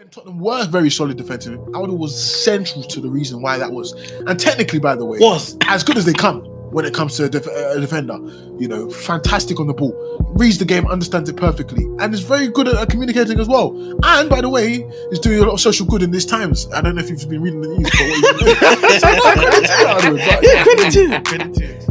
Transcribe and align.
when 0.00 0.08
Tottenham 0.08 0.38
were 0.38 0.64
very 0.66 0.88
solid 0.88 1.18
defensively, 1.18 1.58
Aldo 1.74 1.92
was 1.92 2.42
central 2.42 2.82
to 2.84 3.00
the 3.02 3.10
reason 3.10 3.42
why 3.42 3.58
that 3.58 3.70
was. 3.70 3.92
And 4.26 4.40
technically, 4.40 4.78
by 4.78 4.96
the 4.96 5.04
way, 5.04 5.18
Was. 5.18 5.58
as 5.66 5.84
good 5.84 5.98
as 5.98 6.06
they 6.06 6.14
come 6.14 6.40
when 6.72 6.86
it 6.86 6.94
comes 6.94 7.18
to 7.18 7.24
a, 7.24 7.28
def- 7.28 7.46
a 7.46 7.78
defender. 7.78 8.14
You 8.58 8.66
know, 8.66 8.88
fantastic 8.88 9.60
on 9.60 9.66
the 9.66 9.74
ball, 9.74 9.92
reads 10.38 10.56
the 10.56 10.64
game, 10.64 10.86
understands 10.86 11.28
it 11.28 11.36
perfectly, 11.36 11.84
and 11.98 12.14
is 12.14 12.20
very 12.20 12.48
good 12.48 12.66
at, 12.66 12.76
at 12.76 12.88
communicating 12.88 13.38
as 13.38 13.46
well. 13.46 13.76
And 14.02 14.30
by 14.30 14.40
the 14.40 14.48
way, 14.48 14.88
is 15.10 15.18
doing 15.18 15.40
a 15.40 15.42
lot 15.42 15.52
of 15.52 15.60
social 15.60 15.84
good 15.84 16.02
in 16.02 16.10
these 16.12 16.24
times. 16.24 16.66
I 16.72 16.80
don't 16.80 16.94
know 16.94 17.02
if 17.02 17.10
you've 17.10 17.28
been 17.28 17.42
reading 17.42 17.60
the 17.60 17.68
news, 17.68 17.90
but 17.90 18.00
what 18.00 18.16
he's 18.16 18.22
been 18.30 18.80
doing. 18.80 19.00
so 19.00 19.12
no 19.12 19.32
credit 19.34 19.66
to 19.66 19.86
Aldo, 19.86 20.16
but 20.16 20.42
yeah, 20.42 20.62
Credit 20.62 20.92
to 20.92 21.02
you. 21.02 21.20
Credit 21.20 21.54
to 21.54 21.89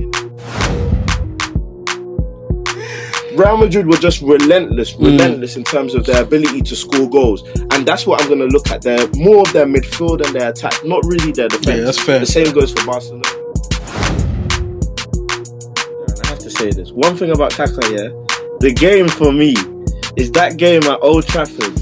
Real 3.40 3.56
Madrid 3.56 3.88
were 3.88 3.96
just 3.96 4.22
relentless, 4.22 4.92
mm. 4.96 5.06
relentless 5.06 5.56
in 5.56 5.64
terms 5.64 5.96
of 5.96 6.06
their 6.06 6.22
ability 6.22 6.62
to 6.62 6.76
score 6.76 7.10
goals, 7.10 7.48
and 7.72 7.88
that's 7.88 8.06
what 8.06 8.22
I'm 8.22 8.28
going 8.28 8.42
to 8.42 8.48
look 8.48 8.70
at. 8.70 8.82
Their 8.82 9.08
more 9.16 9.44
of 9.48 9.54
their 9.54 9.66
midfield 9.66 10.20
and 10.26 10.36
their 10.36 10.50
attack, 10.50 10.84
not 10.84 11.06
really 11.06 11.32
their 11.32 11.48
defense. 11.48 11.78
Yeah, 11.78 11.86
that's 11.86 12.04
fair. 12.04 12.20
The 12.20 12.26
same 12.26 12.54
goes 12.54 12.74
for 12.74 12.86
Barcelona. 12.86 13.24
I 16.22 16.28
have 16.28 16.40
to 16.40 16.50
say 16.50 16.72
this: 16.72 16.92
one 16.92 17.16
thing 17.16 17.32
about 17.32 17.52
Kaka, 17.52 17.80
yeah, 17.90 18.10
the 18.60 18.76
game 18.78 19.08
for 19.08 19.32
me 19.32 19.56
is 20.18 20.34
that 20.34 20.58
game 20.58 20.84
at 20.84 21.00
Old 21.02 21.26
Trafford 21.26 21.82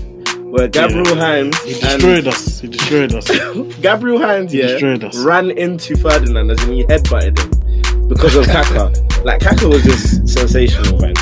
where 0.51 0.67
Gabriel 0.67 1.15
Heinze 1.15 1.57
He 1.63 1.73
and 1.73 1.81
destroyed 1.81 2.27
us. 2.27 2.59
He 2.59 2.67
destroyed 2.67 3.13
us. 3.15 3.27
Gabriel 3.81 4.19
Heinze, 4.19 4.53
yeah, 4.53 4.67
destroyed 4.67 5.03
us. 5.03 5.17
ran 5.17 5.49
into 5.49 5.97
Ferdinand 5.97 6.51
as 6.51 6.63
in 6.65 6.73
he 6.73 6.83
headbutted 6.83 7.39
him 7.39 8.07
because 8.07 8.35
of 8.35 8.45
Kaka. 8.45 8.93
like 9.23 9.41
Kaka 9.41 9.67
was 9.67 9.81
just 9.81 10.29
sensational, 10.29 10.99
man. 11.01 11.15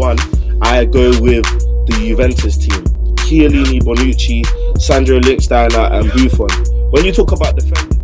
One, 0.00 0.18
I 0.62 0.86
go 0.86 1.10
with 1.20 1.44
the 1.86 1.94
Juventus 2.00 2.56
team: 2.56 2.84
Chiellini, 3.20 3.80
Bonucci, 3.80 4.40
Sandro 4.80 5.20
Linksteiner, 5.20 5.92
and 5.92 6.10
Buffon. 6.12 6.48
When 6.90 7.04
you 7.04 7.12
talk 7.12 7.32
about 7.32 7.54
defending. 7.54 7.98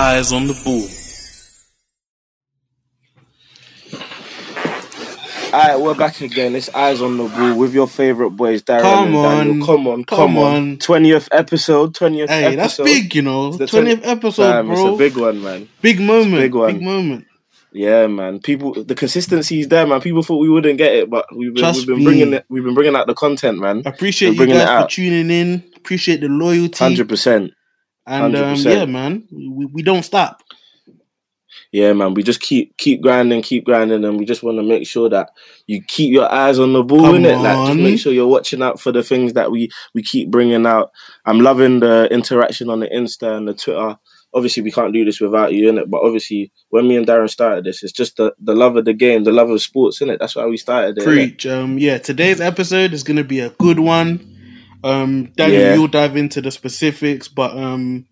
Eyes 0.00 0.32
on 0.32 0.46
the 0.46 0.60
ball. 0.64 0.97
Alright, 5.52 5.80
we're 5.80 5.94
back 5.94 6.20
again. 6.20 6.54
It's 6.54 6.68
Eyes 6.74 7.00
on 7.00 7.16
the 7.16 7.24
Ball 7.24 7.56
with 7.56 7.72
your 7.72 7.88
favourite 7.88 8.36
boys, 8.36 8.62
Darren 8.62 8.82
Come 8.82 9.14
and 9.14 9.14
Daniel. 9.14 9.62
on. 9.62 9.66
Come 9.66 9.86
on, 9.88 10.04
come, 10.04 10.18
Come 10.18 10.38
on. 10.38 10.54
on. 10.56 10.76
20th 10.76 11.28
episode, 11.32 11.94
20th 11.94 12.28
Hey, 12.28 12.54
that's 12.54 12.78
episode. 12.78 12.84
big, 12.84 13.14
you 13.14 13.22
know. 13.22 13.52
The 13.52 13.66
Twentieth 13.66 14.00
episode, 14.04 14.52
Damn, 14.52 14.66
bro. 14.66 14.74
It's 14.74 14.94
a 14.94 14.98
big 14.98 15.16
one, 15.16 15.42
man. 15.42 15.68
big 15.80 16.00
moment. 16.00 16.34
big 16.42 16.54
one. 16.54 16.72
Big 16.74 16.82
moment. 16.82 17.26
Yeah, 17.72 18.06
man. 18.08 18.40
People, 18.40 18.84
the 18.84 18.94
consistency 18.94 19.60
is 19.60 19.68
there, 19.68 19.86
man. 19.86 20.02
People 20.02 20.22
thought 20.22 20.38
we 20.38 20.50
wouldn't 20.50 20.76
get 20.76 20.92
it, 20.92 21.08
but 21.10 21.24
we've 21.34 21.54
been, 21.54 21.62
Trust 21.62 21.78
we've 21.80 21.86
been 21.88 21.98
me. 21.98 22.04
bringing 22.04 22.32
it. 22.34 22.44
We've 22.50 22.64
been 22.64 22.74
bringing 22.74 22.94
out 22.96 23.06
the 23.06 23.14
content, 23.14 23.58
man. 23.58 23.82
Appreciate 23.86 24.34
you 24.34 24.42
it 24.42 24.48
guys 24.48 24.82
for 24.84 24.90
tuning 24.90 25.30
in. 25.30 25.64
Appreciate 25.76 26.20
the 26.20 26.28
loyalty. 26.28 26.76
Hundred 26.84 27.08
percent. 27.08 27.52
And 28.06 28.36
um, 28.36 28.54
yeah, 28.56 28.84
man, 28.86 29.26
we, 29.30 29.66
we 29.66 29.82
don't 29.82 30.02
stop. 30.02 30.42
Yeah, 31.70 31.92
man. 31.92 32.14
We 32.14 32.22
just 32.22 32.40
keep 32.40 32.76
keep 32.78 33.02
grinding, 33.02 33.42
keep 33.42 33.64
grinding, 33.64 34.04
and 34.04 34.18
we 34.18 34.24
just 34.24 34.42
want 34.42 34.56
to 34.58 34.62
make 34.62 34.86
sure 34.86 35.10
that 35.10 35.30
you 35.66 35.82
keep 35.82 36.12
your 36.12 36.32
eyes 36.32 36.58
on 36.58 36.72
the 36.72 36.82
ball, 36.82 37.02
Come 37.02 37.16
innit? 37.16 37.42
Like, 37.42 37.66
just 37.68 37.78
make 37.78 37.98
sure 37.98 38.12
you're 38.12 38.26
watching 38.26 38.62
out 38.62 38.80
for 38.80 38.90
the 38.90 39.02
things 39.02 39.34
that 39.34 39.50
we 39.50 39.68
we 39.94 40.02
keep 40.02 40.30
bringing 40.30 40.64
out. 40.66 40.90
I'm 41.26 41.40
loving 41.40 41.80
the 41.80 42.08
interaction 42.10 42.70
on 42.70 42.80
the 42.80 42.88
Insta 42.88 43.36
and 43.36 43.46
the 43.46 43.52
Twitter. 43.54 43.98
Obviously, 44.34 44.62
we 44.62 44.70
can't 44.72 44.92
do 44.92 45.04
this 45.04 45.20
without 45.20 45.52
you, 45.52 45.70
innit? 45.70 45.88
But 45.90 46.02
obviously, 46.02 46.52
when 46.70 46.86
me 46.88 46.96
and 46.96 47.06
Darren 47.06 47.30
started 47.30 47.64
this, 47.64 47.82
it's 47.82 47.92
just 47.92 48.16
the, 48.16 48.34
the 48.38 48.54
love 48.54 48.76
of 48.76 48.84
the 48.84 48.92
game, 48.94 49.24
the 49.24 49.32
love 49.32 49.48
of 49.50 49.60
sports, 49.62 50.00
innit? 50.00 50.18
That's 50.20 50.36
why 50.36 50.46
we 50.46 50.56
started 50.58 50.96
it. 50.98 51.00
innit? 51.02 51.04
Preach. 51.04 51.46
Um, 51.46 51.78
yeah, 51.78 51.98
today's 51.98 52.40
episode 52.40 52.92
is 52.94 53.02
gonna 53.02 53.24
be 53.24 53.40
a 53.40 53.50
good 53.50 53.78
one. 53.78 54.36
Um, 54.84 55.32
Daniel, 55.36 55.60
Yeah. 55.60 55.74
you'll 55.74 55.88
dive 55.88 56.16
into 56.16 56.40
the 56.40 56.50
specifics, 56.50 57.26
but 57.28 57.56
um, 57.56 58.06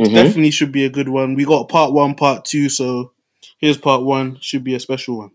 Mhm. 0.00 0.12
definitely 0.14 0.50
should 0.50 0.72
be 0.72 0.84
a 0.84 0.90
good 0.90 1.08
one. 1.08 1.34
We 1.34 1.44
got 1.44 1.68
part 1.68 1.92
one, 1.92 2.14
part 2.14 2.44
two, 2.44 2.68
so 2.68 3.12
here's 3.58 3.78
part 3.78 4.02
one. 4.02 4.38
Should 4.40 4.64
be 4.64 4.74
a 4.74 4.80
special 4.80 5.18
one. 5.18 5.30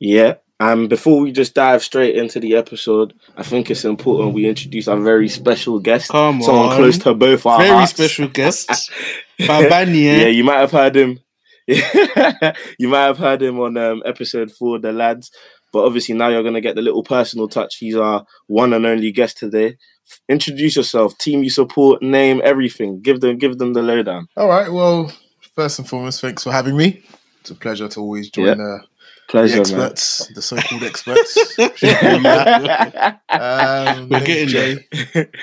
Yeah. 0.00 0.34
And 0.60 0.88
before 0.88 1.20
we 1.20 1.30
just 1.30 1.54
dive 1.54 1.84
straight 1.84 2.16
into 2.16 2.40
the 2.40 2.56
episode, 2.56 3.14
I 3.36 3.44
think 3.44 3.70
it's 3.70 3.84
important 3.84 4.34
we 4.34 4.48
introduce 4.48 4.88
our 4.88 4.98
very 4.98 5.28
special 5.28 5.78
guest. 5.78 6.10
Come 6.10 6.42
someone 6.42 6.70
on. 6.70 6.76
close 6.76 6.98
to 6.98 7.14
both 7.14 7.46
our 7.46 7.58
Very 7.58 7.70
hearts. 7.70 7.92
special 7.92 8.26
guest, 8.26 8.68
Babani. 9.40 10.02
Yeah, 10.04 10.24
eh? 10.24 10.28
you 10.30 10.42
might 10.42 10.58
have 10.58 10.72
heard 10.72 10.96
him. 10.96 11.20
you 11.68 12.88
might 12.88 13.04
have 13.06 13.18
heard 13.18 13.40
him 13.42 13.60
on 13.60 13.76
um, 13.76 14.02
episode 14.04 14.50
four, 14.50 14.80
the 14.80 14.90
lads. 14.92 15.30
But 15.72 15.84
obviously 15.84 16.14
now 16.16 16.28
you're 16.28 16.42
gonna 16.42 16.60
get 16.60 16.74
the 16.74 16.82
little 16.82 17.04
personal 17.04 17.46
touch. 17.46 17.76
He's 17.76 17.94
our 17.94 18.24
one 18.48 18.72
and 18.72 18.84
only 18.86 19.12
guest 19.12 19.38
today. 19.38 19.76
Introduce 20.28 20.76
yourself, 20.76 21.16
team 21.18 21.42
you 21.42 21.50
support, 21.50 22.02
name, 22.02 22.40
everything. 22.44 23.00
Give 23.00 23.20
them, 23.20 23.38
give 23.38 23.58
them 23.58 23.72
the 23.72 23.82
lowdown. 23.82 24.28
All 24.36 24.48
right. 24.48 24.70
Well, 24.70 25.12
first 25.56 25.78
and 25.78 25.88
foremost, 25.88 26.20
thanks 26.20 26.42
for 26.44 26.52
having 26.52 26.76
me. 26.76 27.02
It's 27.40 27.50
a 27.50 27.54
pleasure 27.54 27.88
to 27.88 28.00
always 28.00 28.28
join 28.30 28.46
Yeah. 28.46 28.52
uh, 28.52 28.56
the 28.56 29.32
Pleasure, 29.32 29.56
man. 29.56 29.60
experts, 29.60 30.26
the 30.34 30.40
so-called 30.40 30.82
experts. 30.84 31.36
um, 33.28 34.08
We're 34.08 34.24
getting 34.24 34.48
Jay. 34.48 34.86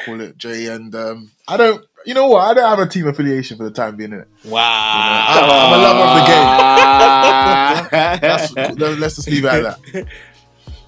Call 0.05 0.21
it 0.21 0.37
Jay, 0.39 0.65
and 0.67 0.93
um, 0.95 1.31
I 1.47 1.57
don't. 1.57 1.85
You 2.05 2.13
know 2.15 2.27
what? 2.27 2.41
I 2.47 2.53
don't 2.55 2.67
have 2.69 2.79
a 2.79 2.87
team 2.89 3.07
affiliation 3.07 3.57
for 3.57 3.63
the 3.63 3.71
time 3.71 3.95
being. 3.95 4.11
Innit? 4.11 4.25
Wow. 4.45 4.59
I'm, 4.61 5.43
I'm 5.43 5.73
a 5.73 5.83
lover 5.83 6.03
of 6.03 6.15
the 6.19 6.25
game. 6.31 6.49
That's, 8.21 8.53
That's, 8.53 8.99
let's 8.99 9.15
just 9.17 9.27
leave 9.29 9.45
it 9.45 9.47
at 9.53 10.07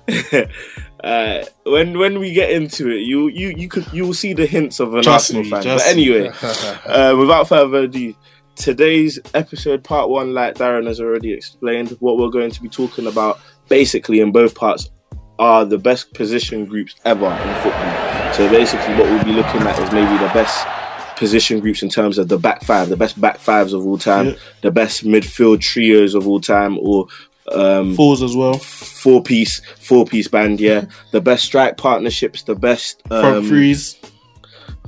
that. 0.07 0.49
uh, 1.03 1.43
when 1.65 1.97
when 1.97 2.19
we 2.19 2.33
get 2.33 2.49
into 2.51 2.89
it, 2.89 3.01
you 3.01 3.27
you 3.27 3.49
you 3.49 3.67
could 3.69 3.85
you 3.93 4.05
will 4.05 4.13
see 4.13 4.33
the 4.33 4.45
hints 4.45 4.79
of 4.79 4.93
an 4.95 5.03
Trust 5.03 5.33
Arsenal 5.33 5.43
me, 5.43 5.49
fan. 5.49 5.63
But 5.63 5.85
anyway, 5.87 6.27
uh, 6.85 7.15
without 7.17 7.47
further 7.47 7.83
ado, 7.83 8.15
today's 8.55 9.19
episode, 9.33 9.83
part 9.83 10.09
one, 10.09 10.33
like 10.33 10.55
Darren 10.55 10.87
has 10.87 10.99
already 10.99 11.31
explained, 11.33 11.91
what 11.99 12.17
we're 12.17 12.29
going 12.29 12.51
to 12.51 12.61
be 12.61 12.69
talking 12.69 13.07
about, 13.07 13.39
basically 13.69 14.19
in 14.19 14.31
both 14.31 14.55
parts, 14.55 14.89
are 15.39 15.65
the 15.65 15.77
best 15.77 16.13
position 16.13 16.65
groups 16.65 16.95
ever 17.05 17.27
in 17.27 17.55
football. 17.61 18.33
So 18.33 18.49
basically, 18.49 18.95
what 18.95 19.05
we'll 19.05 19.23
be 19.23 19.33
looking 19.33 19.61
at 19.61 19.77
is 19.79 19.91
maybe 19.91 20.11
the 20.17 20.31
best 20.33 20.65
position 21.17 21.59
groups 21.59 21.81
in 21.81 21.89
terms 21.89 22.17
of 22.19 22.27
the 22.27 22.37
back 22.37 22.63
five, 22.63 22.89
the 22.89 22.97
best 22.97 23.19
back 23.19 23.37
fives 23.39 23.73
of 23.73 23.85
all 23.85 23.97
time, 23.97 24.27
Yeah. 24.27 24.35
the 24.61 24.71
best 24.71 25.03
midfield 25.03 25.61
trios 25.61 26.13
of 26.13 26.27
all 26.27 26.39
time, 26.39 26.77
or 26.79 27.07
um, 27.53 27.95
Falls 27.95 28.21
as 28.21 28.35
well. 28.35 28.55
four 28.57 29.21
piece 29.23 29.61
four 29.79 30.05
piece 30.05 30.27
band 30.27 30.59
yeah. 30.59 30.85
The 31.11 31.21
best 31.21 31.45
strike 31.45 31.77
partnerships 31.77 32.43
the 32.43 32.55
best 32.55 33.01
um, 33.11 33.21
Front 33.21 33.47
freeze. 33.47 33.99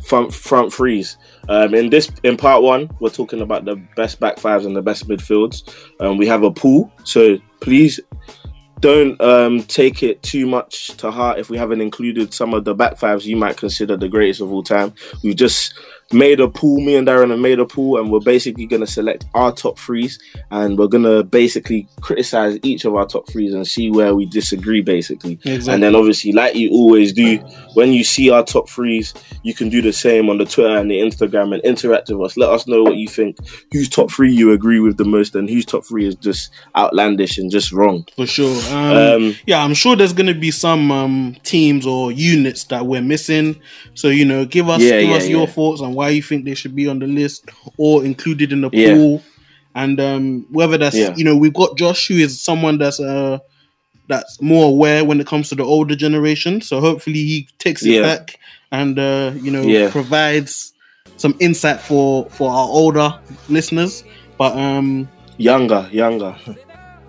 front 0.01 0.33
front 0.33 0.73
threes. 0.73 1.17
Um 1.47 1.73
in 1.73 1.89
this 1.89 2.11
in 2.23 2.37
part 2.37 2.61
one 2.63 2.89
we're 2.99 3.09
talking 3.09 3.41
about 3.41 3.65
the 3.65 3.75
best 3.95 4.19
back 4.19 4.37
fives 4.39 4.65
and 4.65 4.75
the 4.75 4.81
best 4.81 5.07
midfields. 5.07 5.63
Um 5.99 6.17
we 6.17 6.27
have 6.27 6.43
a 6.43 6.51
pool 6.51 6.91
so 7.03 7.37
please 7.59 7.99
don't 8.79 9.19
um 9.21 9.63
take 9.63 10.03
it 10.03 10.21
too 10.23 10.45
much 10.45 10.87
to 10.97 11.11
heart. 11.11 11.37
If 11.39 11.49
we 11.49 11.57
haven't 11.57 11.81
included 11.81 12.33
some 12.33 12.53
of 12.53 12.63
the 12.65 12.73
back 12.73 12.97
fives 12.97 13.27
you 13.27 13.35
might 13.35 13.57
consider 13.57 13.97
the 13.97 14.07
greatest 14.09 14.41
of 14.41 14.51
all 14.51 14.63
time. 14.63 14.93
We've 15.23 15.35
just 15.35 15.73
made 16.11 16.39
a 16.39 16.47
pool 16.47 16.79
me 16.79 16.95
and 16.95 17.07
darren 17.07 17.29
have 17.29 17.39
made 17.39 17.59
a 17.59 17.65
pool 17.65 17.99
and 17.99 18.11
we're 18.11 18.19
basically 18.19 18.65
going 18.65 18.79
to 18.79 18.87
select 18.87 19.25
our 19.35 19.51
top 19.51 19.77
threes 19.77 20.17
and 20.49 20.77
we're 20.77 20.87
going 20.87 21.03
to 21.03 21.23
basically 21.23 21.87
criticize 22.01 22.57
each 22.63 22.83
of 22.85 22.95
our 22.95 23.05
top 23.05 23.27
threes 23.27 23.53
and 23.53 23.67
see 23.67 23.91
where 23.91 24.15
we 24.15 24.25
disagree 24.25 24.81
basically 24.81 25.33
Exactly. 25.45 25.73
and 25.73 25.83
then 25.83 25.95
obviously, 25.95 26.31
like 26.31 26.55
you 26.55 26.71
always 26.71 27.13
do, 27.13 27.37
when 27.75 27.93
you 27.93 28.03
see 28.03 28.29
our 28.31 28.43
top 28.43 28.67
threes, 28.69 29.13
you 29.43 29.53
can 29.53 29.69
do 29.69 29.81
the 29.81 29.93
same 29.93 30.29
on 30.29 30.37
the 30.39 30.45
Twitter 30.45 30.75
and 30.77 30.89
the 30.89 30.99
Instagram 30.99 31.53
and 31.53 31.63
interact 31.63 32.09
with 32.09 32.21
us. 32.21 32.37
Let 32.37 32.49
us 32.49 32.67
know 32.67 32.83
what 32.83 32.95
you 32.97 33.07
think. 33.07 33.37
Whose 33.71 33.87
top 33.87 34.11
three 34.11 34.31
you 34.33 34.51
agree 34.51 34.79
with 34.79 34.97
the 34.97 35.05
most, 35.05 35.35
and 35.35 35.49
whose 35.49 35.65
top 35.65 35.85
three 35.85 36.05
is 36.05 36.15
just 36.15 36.51
outlandish 36.75 37.37
and 37.37 37.49
just 37.51 37.71
wrong. 37.71 38.05
for 38.15 38.25
sure. 38.25 38.55
Um, 38.73 39.23
Um, 39.23 39.35
yeah, 39.45 39.63
I'm 39.63 39.73
sure 39.73 39.95
there's 39.95 40.13
gonna 40.13 40.33
be 40.33 40.51
some 40.51 40.91
um, 40.91 41.35
teams 41.43 41.85
or 41.85 42.11
units 42.11 42.63
that 42.65 42.85
we're 42.85 43.01
missing. 43.01 43.59
So 43.93 44.09
you 44.09 44.25
know, 44.25 44.45
give 44.45 44.67
us 44.69 44.81
Yeah, 44.81 45.01
give 45.01 45.09
yeah, 45.11 45.15
us 45.17 45.27
your 45.27 45.47
thoughts 45.47 45.81
on 45.81 45.93
why 45.99 46.09
you 46.17 46.21
think 46.29 46.45
they 46.45 46.55
should 46.55 46.75
be 46.81 46.87
on 46.93 46.99
the 47.03 47.07
list 47.21 47.41
or 47.77 47.93
included 48.11 48.51
in 48.55 48.61
the 48.61 48.69
Yeah. 48.71 48.93
pool, 48.95 49.21
and 49.75 49.99
um, 49.99 50.25
whether 50.57 50.77
that's 50.83 50.95
Yeah. 50.95 51.13
you 51.19 51.25
know 51.27 51.35
we've 51.43 51.53
got 51.63 51.77
Josh 51.77 52.07
who 52.09 52.15
is 52.25 52.31
someone 52.49 52.77
that's 52.83 52.99
uh 52.99 53.37
that's 54.11 54.41
more 54.41 54.65
aware 54.75 55.01
when 55.05 55.19
it 55.21 55.27
comes 55.27 55.49
to 55.49 55.55
the 55.55 55.63
older 55.75 55.95
generation. 56.05 56.61
So 56.61 56.79
hopefully 56.81 57.21
he 57.31 57.47
takes 57.65 57.81
it 57.85 57.91
Yeah. 57.91 58.01
back 58.09 58.39
and 58.71 58.97
uh, 58.97 59.31
you 59.45 59.51
know 59.51 59.63
provides 59.91 60.73
some 61.17 61.35
insight 61.39 61.79
for 61.81 62.25
for 62.37 62.47
our 62.49 62.67
older 62.81 63.09
listeners. 63.49 64.03
But 64.37 64.51
um, 64.57 65.07
younger, 65.37 65.81
younger. 65.91 66.33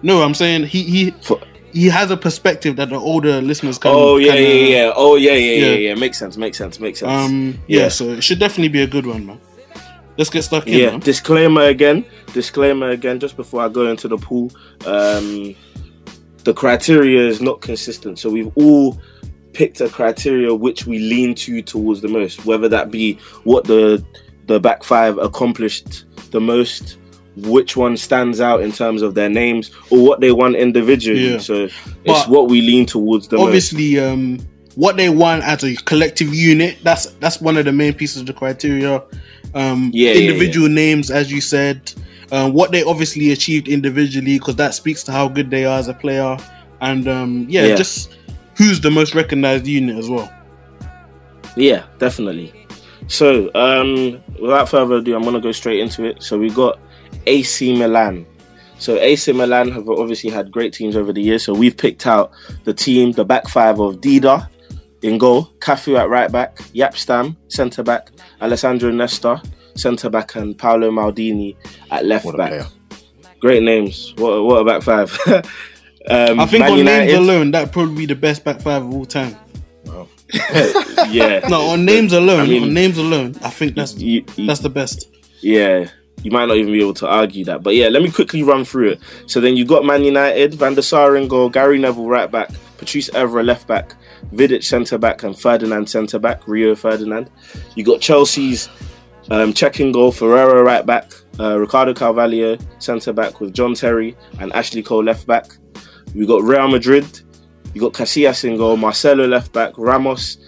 no, 0.03 0.15
I'm 0.23 0.35
saying 0.35 0.65
he 0.75 0.83
he 0.95 1.03
For- 1.23 1.41
he 1.73 1.87
has 1.87 2.11
a 2.11 2.17
perspective 2.17 2.77
that 2.77 2.91
the 2.91 2.97
older 2.97 3.41
listeners 3.41 3.79
can. 3.79 3.93
oh 3.95 4.17
yeah, 4.17 4.33
can, 4.33 4.43
yeah, 4.43 4.49
uh, 4.49 4.53
yeah, 4.53 4.85
yeah. 4.85 4.93
Oh 4.95 5.17
yeah, 5.17 5.33
yeah, 5.33 5.37
yeah, 5.37 5.67
yeah. 5.67 5.75
yeah, 5.89 5.95
Makes 5.95 6.19
sense. 6.19 6.37
Makes 6.37 6.59
sense. 6.59 6.81
Makes 6.81 7.01
sense. 7.01 7.11
Um, 7.11 7.59
yeah. 7.67 7.83
Yeah. 7.83 7.89
so 7.89 8.11
it 8.11 8.25
should 8.25 8.39
definitely 8.39 8.69
be 8.69 8.83
a 8.83 8.87
good 8.87 9.07
one, 9.07 9.27
man. 9.27 9.41
Let's 10.17 10.31
get 10.31 10.43
stuck 10.43 10.67
in. 10.67 10.75
yeah, 10.75 10.91
man. 10.91 11.01
disclaimer 11.01 11.63
again. 11.63 12.05
Disclaimer 12.33 12.91
again. 12.91 13.21
Just 13.21 13.37
before 13.37 13.63
I 13.63 13.69
go 13.69 13.89
into 13.89 14.09
the 14.09 14.19
pool, 14.19 14.51
um, 14.85 15.55
the 16.45 16.53
criteria 16.55 17.27
is 17.27 17.41
not 17.41 17.61
consistent. 17.61 18.19
So 18.19 18.29
we've 18.31 18.53
all 18.57 19.01
picked 19.53 19.81
a 19.81 19.89
criteria 19.89 20.55
which 20.55 20.87
we 20.87 20.99
lean 20.99 21.35
to 21.35 21.63
towards 21.63 22.01
the 22.01 22.09
most, 22.09 22.45
whether 22.45 22.69
that 22.69 22.91
be 22.91 23.15
what 23.45 23.65
the 23.65 24.05
the 24.47 24.59
back 24.59 24.83
five 24.83 25.17
accomplished 25.19 26.05
the 26.33 26.41
most, 26.41 26.97
which 27.37 27.77
one 27.77 27.97
stands 27.97 28.41
out 28.41 28.61
in 28.63 28.73
terms 28.73 29.03
of 29.03 29.15
their 29.15 29.29
names, 29.29 29.71
or 29.91 30.05
what 30.05 30.21
they 30.21 30.33
want 30.33 30.57
individually. 30.57 31.33
Yeah. 31.33 31.39
So 31.39 31.65
it's 31.65 31.73
But 32.05 32.29
what 32.29 32.49
we 32.49 32.61
lean 32.61 32.87
towards 32.87 33.29
the 33.29 33.37
most. 33.37 33.47
Obviously, 33.47 33.99
um, 33.99 34.39
what 34.75 34.97
they 34.97 35.09
want 35.09 35.45
as 35.45 35.65
a 35.65 35.75
collective 35.77 36.35
unit, 36.35 36.79
that's 36.83 37.07
that's 37.21 37.41
one 37.41 37.57
of 37.57 37.65
the 37.65 37.73
main 37.73 37.95
pieces 37.95 38.21
of 38.23 38.27
the 38.27 38.33
criteria. 38.33 39.03
Um, 39.55 39.91
Yeah, 39.93 40.13
yeah, 40.13 40.21
individual 40.21 40.69
names, 40.69 41.11
as 41.11 41.33
you 41.33 41.41
said, 41.41 41.93
um, 42.31 42.53
what 42.53 42.71
they 42.71 42.83
obviously 42.85 43.33
achieved 43.33 43.69
individually, 43.69 44.39
because 44.39 44.57
that 44.57 44.75
speaks 44.75 45.03
to 45.05 45.13
how 45.13 45.29
good 45.29 45.51
they 45.51 45.65
are 45.65 45.79
as 45.79 45.89
a 45.89 45.95
player, 45.95 46.37
and 46.81 47.09
um, 47.09 47.47
yeah, 47.49 47.67
Yeah. 47.67 47.75
just 47.75 48.17
who's 48.57 48.81
the 48.81 48.91
most 48.91 49.15
recognized 49.15 49.67
unit 49.67 49.97
as 49.97 50.09
well. 50.09 50.33
Yeah, 51.57 51.85
definitely. 51.99 52.53
So, 53.09 53.51
um, 53.57 54.21
without 54.41 54.69
further 54.69 54.97
ado, 54.97 55.17
I'm 55.17 55.23
gonna 55.23 55.41
go 55.41 55.51
straight 55.53 55.81
into 55.81 56.05
it. 56.05 56.23
So 56.23 56.39
we 56.39 56.51
got 56.51 56.79
AC 57.31 57.77
Milan. 57.79 58.27
So 58.79 58.97
AC 58.99 59.33
Milan 59.33 59.71
have 59.73 59.89
obviously 59.89 60.31
had 60.31 60.51
great 60.51 60.73
teams 60.73 60.97
over 60.97 61.13
the 61.13 61.21
years. 61.23 61.45
So 61.45 61.53
we've 61.55 61.77
picked 61.77 62.07
out 62.07 62.33
the 62.65 62.75
team, 62.75 63.13
the 63.13 63.25
back 63.25 63.47
five 63.49 63.79
of 63.79 64.01
Dida 64.01 64.49
in 65.03 65.19
goal, 65.19 65.51
Cafu 65.61 65.99
at 65.99 66.09
right 66.09 66.31
back, 66.33 66.57
Jaap 66.75 66.97
Stam 66.97 67.37
centre 67.49 67.83
back, 67.83 68.11
Alessandro 68.41 68.91
Nesta 68.91 69.43
centre 69.77 70.11
back, 70.11 70.35
and 70.35 70.57
Paolo 70.59 70.91
Maldini 70.91 71.57
at 71.91 72.05
left 72.05 72.25
What 72.25 72.37
back. 72.37 72.67
Great 73.39 73.63
names. 73.63 74.13
What 74.17 74.43
what 74.45 74.57
a 74.57 74.65
back 74.65 74.83
five. 74.83 75.19
um, 76.09 76.41
I 76.41 76.47
think 76.47 76.61
Man 76.63 76.73
on 76.73 76.85
names 76.85 77.13
alone, 77.13 77.51
that'd 77.53 77.73
probably 77.73 77.95
be 77.97 78.07
the 78.07 78.15
best 78.15 78.45
back 78.45 78.61
five 78.61 78.83
of 78.83 78.93
all 78.95 79.07
time. 79.07 79.37
yeah. 81.11 81.47
No, 81.49 81.63
on 81.71 81.85
names 81.85 82.13
alone, 82.13 82.41
I 82.41 82.47
mean- 82.47 82.63
on 82.65 82.75
names 82.75 82.99
alone, 82.99 83.35
I 83.43 83.51
think 83.51 83.75
that's 83.75 83.95
You- 83.97 84.25
you- 84.37 84.47
that's 84.47 84.61
the 84.61 84.71
best. 84.71 85.09
Yeah, 85.43 85.89
you 86.23 86.31
might 86.31 86.47
not 86.47 86.57
even 86.57 86.73
be 86.73 86.81
able 86.81 86.95
to 86.95 87.09
argue 87.09 87.45
that. 87.45 87.63
But 87.63 87.75
yeah, 87.75 87.89
let 87.89 88.03
me 88.03 88.11
quickly 88.11 88.43
run 88.43 88.65
through 88.65 88.91
it. 88.91 89.01
So 89.27 89.41
then 89.41 89.57
you 89.57 89.65
got 89.65 89.85
Man 89.85 90.05
United, 90.05 90.55
Van 90.55 90.75
der 90.75 90.83
Sar 90.83 91.17
in 91.17 91.29
goal, 91.29 91.49
Gary 91.49 91.79
Neville 91.79 92.09
right 92.09 92.31
back, 92.31 92.51
Patrice 92.79 93.11
Evra 93.11 93.45
left 93.45 93.67
back, 93.67 93.95
Vidic 94.33 94.65
centre 94.65 94.99
back, 94.99 95.23
and 95.23 95.39
Ferdinand 95.39 95.89
centre 95.89 96.19
back, 96.19 96.47
Rio 96.47 96.75
Ferdinand. 96.75 97.31
You 97.75 97.85
got 97.85 98.01
Chelsea's 98.01 98.69
um, 99.31 99.53
Cech 99.53 99.81
in 99.81 99.93
goal, 99.93 100.13
Ferreira 100.13 100.63
right 100.63 100.85
back, 100.85 101.13
uh, 101.39 101.59
Ricardo 101.59 101.95
Carvalho 101.95 102.59
centre 102.79 103.13
back 103.13 103.41
with 103.41 103.55
John 103.55 103.75
Terry 103.75 104.17
and 104.41 104.53
Ashley 104.53 104.83
Cole 104.83 105.05
left 105.05 105.27
back. 105.27 105.47
We 106.15 106.27
got 106.27 106.43
Real 106.43 106.69
Madrid. 106.69 107.07
You 107.73 107.81
got 107.81 107.93
Casillas 107.93 108.45
in 108.45 108.57
goal, 108.57 108.77
Marcelo 108.77 109.27
left 109.27 109.53
back, 109.53 109.73
Ramos. 109.77 110.39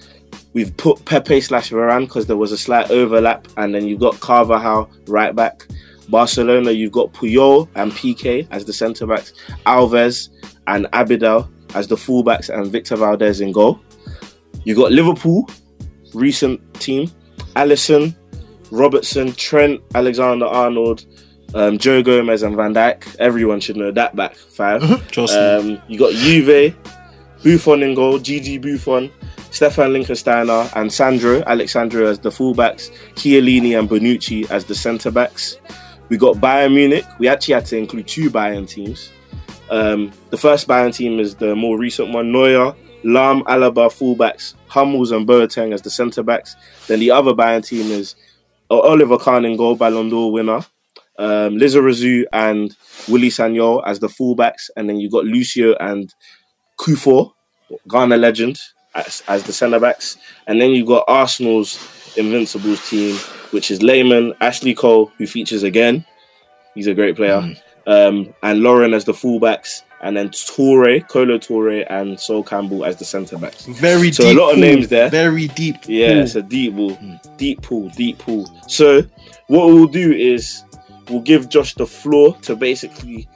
We've 0.54 0.76
put 0.76 1.04
Pepe 1.04 1.40
slash 1.40 1.70
Varane 1.70 2.06
because 2.06 2.26
there 2.26 2.36
was 2.36 2.52
a 2.52 2.58
slight 2.58 2.90
overlap, 2.90 3.48
and 3.56 3.74
then 3.74 3.86
you've 3.86 4.00
got 4.00 4.20
Carvajal 4.20 4.90
right 5.06 5.34
back. 5.34 5.66
Barcelona, 6.08 6.72
you've 6.72 6.92
got 6.92 7.12
Puyol 7.12 7.68
and 7.74 7.90
Piqué 7.92 8.46
as 8.50 8.64
the 8.64 8.72
centre 8.72 9.06
backs, 9.06 9.32
Alves 9.66 10.28
and 10.66 10.86
Abidal 10.92 11.48
as 11.74 11.86
the 11.86 11.96
fullbacks, 11.96 12.50
and 12.50 12.70
Victor 12.70 12.96
Valdés 12.96 13.40
in 13.40 13.52
goal. 13.52 13.80
You've 14.64 14.76
got 14.76 14.92
Liverpool, 14.92 15.48
recent 16.12 16.60
team, 16.74 17.10
Alisson, 17.56 18.14
Robertson, 18.70 19.32
Trent, 19.32 19.80
Alexander 19.94 20.46
Arnold, 20.46 21.06
um, 21.54 21.78
Joe 21.78 22.02
Gomez, 22.02 22.42
and 22.42 22.56
Van 22.56 22.74
Dijk. 22.74 23.16
Everyone 23.18 23.60
should 23.60 23.76
know 23.76 23.90
that 23.90 24.14
back 24.14 24.34
five. 24.34 24.82
Me. 24.82 24.96
Um, 25.34 25.82
you 25.88 25.98
got 25.98 26.12
Juve, 26.12 26.76
Buffon 27.42 27.82
in 27.82 27.94
goal, 27.94 28.18
Gigi 28.18 28.58
Buffon, 28.58 29.10
Stefan 29.52 29.92
Linkensteiner, 29.92 30.72
and 30.74 30.90
Sandro 30.90 31.42
Alexandro 31.46 32.06
as 32.06 32.18
the 32.18 32.30
fullbacks, 32.30 32.90
Chiellini 33.14 33.78
and 33.78 33.88
Bonucci 33.88 34.50
as 34.50 34.64
the 34.64 34.74
centre 34.74 35.10
backs. 35.10 35.58
We 36.08 36.16
got 36.16 36.36
Bayern 36.36 36.74
Munich. 36.74 37.04
We 37.18 37.28
actually 37.28 37.54
had 37.54 37.66
to 37.66 37.76
include 37.76 38.08
two 38.08 38.30
Bayern 38.30 38.66
teams. 38.66 39.10
Um, 39.70 40.10
the 40.30 40.38
first 40.38 40.66
Bayern 40.66 40.94
team 40.94 41.20
is 41.20 41.36
the 41.36 41.54
more 41.54 41.78
recent 41.78 42.12
one: 42.12 42.32
Neuer, 42.32 42.74
Lahm, 43.04 43.42
Alaba 43.42 43.88
fullbacks, 43.90 44.54
Hummels 44.68 45.10
and 45.10 45.28
Boateng 45.28 45.74
as 45.74 45.82
the 45.82 45.90
centre 45.90 46.22
backs. 46.22 46.56
Then 46.86 47.00
the 47.00 47.10
other 47.10 47.34
Bayern 47.34 47.64
team 47.64 47.90
is 47.90 48.14
uh, 48.70 48.78
Oliver 48.78 49.18
Kahn 49.18 49.44
in 49.44 49.58
goal, 49.58 49.76
Ballon 49.76 50.08
d'Or 50.08 50.32
winner. 50.32 50.64
Um, 51.18 51.58
Lizarazu 51.58 52.24
and 52.32 52.74
Willy 53.06 53.28
Sagnol 53.28 53.82
as 53.86 54.00
the 54.00 54.08
fullbacks, 54.08 54.70
and 54.76 54.88
then 54.88 54.98
you 54.98 55.10
got 55.10 55.26
Lucio 55.26 55.74
and 55.74 56.12
Kuffour, 56.78 57.32
Ghana 57.86 58.16
legend, 58.16 58.58
as, 58.94 59.22
as 59.28 59.42
the 59.44 59.52
centre 59.52 59.80
backs, 59.80 60.16
and 60.46 60.60
then 60.60 60.70
you've 60.70 60.88
got 60.88 61.04
Arsenal's 61.08 61.78
Invincibles 62.16 62.88
team, 62.88 63.16
which 63.50 63.70
is 63.70 63.82
Lehmann, 63.82 64.34
Ashley 64.40 64.74
Cole, 64.74 65.10
who 65.18 65.26
features 65.26 65.62
again. 65.62 66.04
He's 66.74 66.86
a 66.86 66.94
great 66.94 67.16
player, 67.16 67.54
um, 67.86 68.34
and 68.42 68.62
Lauren 68.62 68.94
as 68.94 69.04
the 69.04 69.12
fullbacks, 69.12 69.82
and 70.02 70.16
then 70.16 70.30
Toure, 70.30 71.06
Kolo 71.08 71.38
Toure, 71.38 71.86
and 71.88 72.18
Sol 72.18 72.42
Campbell 72.42 72.84
as 72.84 72.96
the 72.96 73.04
centre 73.04 73.38
backs. 73.38 73.66
Very 73.66 74.10
deep. 74.10 74.14
so 74.14 74.30
a 74.30 74.34
lot 74.34 74.50
of 74.50 74.54
pool. 74.54 74.62
names 74.62 74.88
there. 74.88 75.08
Very 75.08 75.48
deep. 75.48 75.76
Yeah, 75.86 76.14
pool. 76.14 76.22
it's 76.22 76.34
a 76.34 76.42
deep 76.42 76.74
pool, 76.74 77.20
deep 77.36 77.62
pool, 77.62 77.88
deep 77.90 78.18
pool. 78.18 78.50
So 78.68 79.02
what 79.46 79.66
we'll 79.66 79.86
do 79.86 80.12
is 80.12 80.64
we'll 81.08 81.20
give 81.20 81.48
Josh 81.48 81.74
the 81.74 81.86
floor 81.86 82.36
to 82.42 82.56
basically 82.56 83.28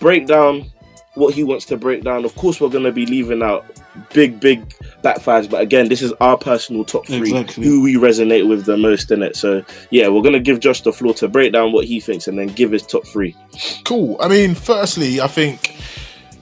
break 0.00 0.26
down 0.26 0.70
what 1.14 1.34
he 1.34 1.44
wants 1.44 1.64
to 1.66 1.76
break 1.76 2.04
down. 2.04 2.24
Of 2.24 2.34
course, 2.36 2.60
we're 2.60 2.68
going 2.68 2.84
to 2.84 2.92
be 2.92 3.06
leaving 3.06 3.42
out 3.42 3.66
big, 4.12 4.40
big 4.40 4.74
back 5.02 5.20
fives, 5.20 5.46
but 5.48 5.60
again, 5.60 5.88
this 5.88 6.02
is 6.02 6.12
our 6.20 6.36
personal 6.36 6.84
top 6.84 7.06
three, 7.06 7.30
Exactly. 7.30 7.64
who 7.64 7.82
we 7.82 7.94
resonate 7.94 8.48
with 8.48 8.64
the 8.64 8.76
most 8.76 9.10
in 9.10 9.22
it. 9.22 9.36
So 9.36 9.64
yeah, 9.90 10.08
we're 10.08 10.22
going 10.22 10.34
to 10.34 10.40
give 10.40 10.60
Josh 10.60 10.80
the 10.82 10.92
floor 10.92 11.14
to 11.14 11.28
break 11.28 11.52
down 11.52 11.72
what 11.72 11.84
he 11.84 12.00
thinks 12.00 12.26
and 12.28 12.38
then 12.38 12.48
give 12.48 12.72
his 12.72 12.84
top 12.84 13.06
three. 13.06 13.36
Cool. 13.84 14.16
I 14.20 14.28
mean, 14.28 14.54
firstly, 14.54 15.20
I 15.20 15.26
think 15.28 15.74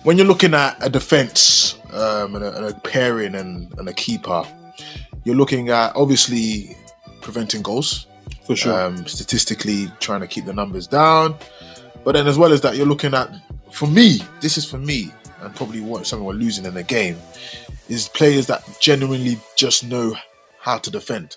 when 0.05 0.17
you're 0.17 0.27
looking 0.27 0.55
at 0.55 0.77
a 0.81 0.89
defense 0.89 1.79
um, 1.93 2.35
and, 2.37 2.45
a, 2.45 2.57
and 2.57 2.65
a 2.67 2.75
pairing 2.81 3.35
and, 3.35 3.73
and 3.79 3.89
a 3.89 3.93
keeper, 3.93 4.45
you're 5.25 5.37
looking 5.37 5.69
at 5.71 5.95
obviously 5.97 6.77
preventing 7.21 7.63
goals, 7.63 8.07
for 8.45 8.55
sure. 8.55 8.81
um, 8.81 9.07
statistically 9.07 9.91
trying 9.99 10.21
to 10.21 10.27
keep 10.29 10.45
the 10.45 10.53
numbers 10.53 10.87
down. 10.87 11.37
But 12.05 12.13
then, 12.13 12.29
as 12.29 12.39
well 12.39 12.53
as 12.53 12.61
that, 12.61 12.77
you're 12.77 12.87
looking 12.87 13.15
at, 13.15 13.29
for 13.73 13.89
me, 13.89 14.21
this 14.41 14.57
is 14.57 14.65
for 14.65 14.79
me, 14.79 15.11
and 15.41 15.55
probably 15.55 15.81
what 15.81 16.07
something 16.07 16.25
we're 16.27 16.33
losing 16.35 16.65
in 16.65 16.75
the 16.75 16.83
game, 16.83 17.17
is 17.89 18.09
players 18.09 18.47
that 18.47 18.63
genuinely 18.81 19.39
just 19.57 19.85
know 19.85 20.15
how 20.61 20.79
to 20.79 20.91
defend. 20.91 21.37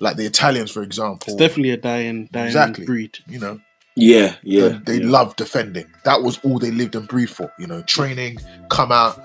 Like 0.00 0.16
the 0.16 0.24
Italians, 0.26 0.70
for 0.70 0.82
example. 0.82 1.24
it's 1.26 1.34
definitely 1.34 1.70
a 1.70 1.76
dying, 1.76 2.28
dying 2.32 2.46
Exactly. 2.46 2.86
breed. 2.86 3.18
You 3.26 3.40
know, 3.40 3.60
Yeah, 3.96 4.36
yeah. 4.42 4.68
they, 4.84 4.98
they 4.98 5.04
yeah. 5.04 5.10
love 5.10 5.34
defending. 5.36 5.86
That 6.04 6.22
was 6.22 6.38
all 6.44 6.58
they 6.60 6.70
lived 6.70 6.94
and 6.94 7.08
breathed 7.08 7.32
for. 7.32 7.52
You 7.58 7.66
know, 7.66 7.82
training, 7.82 8.38
come 8.68 8.92
out, 8.92 9.20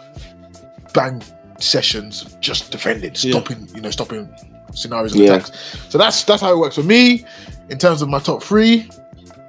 bang 0.93 1.21
sessions, 1.59 2.35
just 2.39 2.71
defending, 2.71 3.11
Yeah. 3.19 3.31
stopping. 3.31 3.69
You 3.75 3.81
know, 3.81 3.91
stopping 3.91 4.27
scenarios 4.73 5.13
of 5.13 5.21
Yeah. 5.21 5.35
attacks. 5.35 5.51
So 5.89 5.97
that's 5.99 6.23
that's 6.23 6.41
how 6.41 6.51
it 6.51 6.57
works 6.57 6.75
for 6.75 6.83
me. 6.83 7.23
In 7.69 7.77
terms 7.77 8.01
of 8.01 8.09
my 8.09 8.19
top 8.19 8.41
three, 8.41 8.89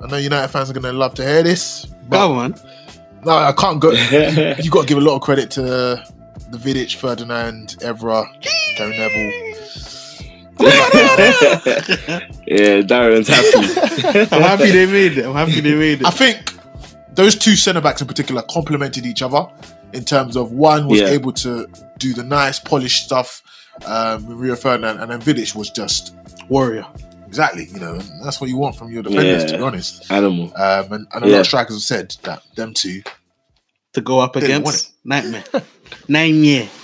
I 0.02 0.07
know 0.07 0.19
United 0.19 0.49
fans 0.49 0.69
are 0.71 0.75
gonna 0.75 0.93
love 0.93 1.14
to 1.14 1.25
hear 1.26 1.43
this, 1.43 1.87
but 2.09 2.19
Come 2.19 2.33
on. 2.33 2.54
No, 3.25 3.33
I 3.33 3.52
can't 3.52 3.81
go. 3.81 3.90
you 4.62 4.71
got 4.71 4.83
to 4.83 4.87
give 4.87 4.99
a 4.99 5.00
lot 5.00 5.16
of 5.16 5.23
credit 5.23 5.50
to 5.52 5.62
the 5.62 6.59
Vidic, 6.59 6.95
Ferdinand, 6.97 7.76
Evra, 7.81 8.26
Gary 8.76 8.97
Neville. 8.99 9.50
yeah, 12.47 12.81
Darren's 12.83 13.28
happy. 13.28 14.31
I'm 14.35 14.43
happy 14.43 14.71
they 14.71 14.87
made 14.87 15.19
it. 15.19 15.26
I'm 15.26 15.35
happy 15.35 15.61
they 15.61 15.75
made 15.75 16.00
it. 16.00 16.07
I 16.07 16.11
think 16.11 16.54
those 17.14 17.35
two 17.35 17.57
centre 17.57 17.81
backs 17.81 18.00
in 18.00 18.07
particular 18.07 18.43
complemented 18.50 19.04
each 19.07 19.23
other 19.23 19.47
in 19.93 20.04
terms 20.04 20.37
of 20.37 20.52
one 20.52 20.87
was 20.87 21.00
Yeah. 21.00 21.09
able 21.09 21.33
to 21.33 21.69
do 21.99 22.14
the 22.14 22.23
nice 22.23 22.59
polished 22.61 23.04
stuff 23.04 23.43
um, 23.87 24.26
with 24.26 24.37
Rio 24.38 24.54
Ferdinand, 24.57 25.00
and 25.00 25.11
then 25.11 25.21
Vidic 25.21 25.54
was 25.54 25.71
just 25.71 26.14
Warrior. 26.49 26.87
Exactly, 27.35 27.67
you 27.67 27.81
know, 27.81 27.99
that's 28.23 28.41
what 28.41 28.49
you 28.49 28.57
want 28.57 28.76
from 28.76 28.93
your 28.93 29.03
defenders, 29.03 29.45
to 29.50 29.57
be 29.59 29.62
honest. 29.62 30.11
Animal. 30.11 30.53
Um, 30.57 30.93
and, 30.93 31.07
and 31.12 31.14
a 31.14 31.19
lot 31.21 31.29
Yeah. 31.29 31.41
of 31.41 31.47
strikers 31.47 31.75
have 31.76 31.83
said 31.83 32.17
that 32.23 32.43
them 32.55 32.73
two. 32.75 33.03
To 33.95 34.00
go 34.00 34.21
up 34.21 34.35
Didn't 34.35 34.62
want 34.62 34.76
against 34.76 34.93
Nightmare. 35.05 35.45
Nightmare. 36.09 36.69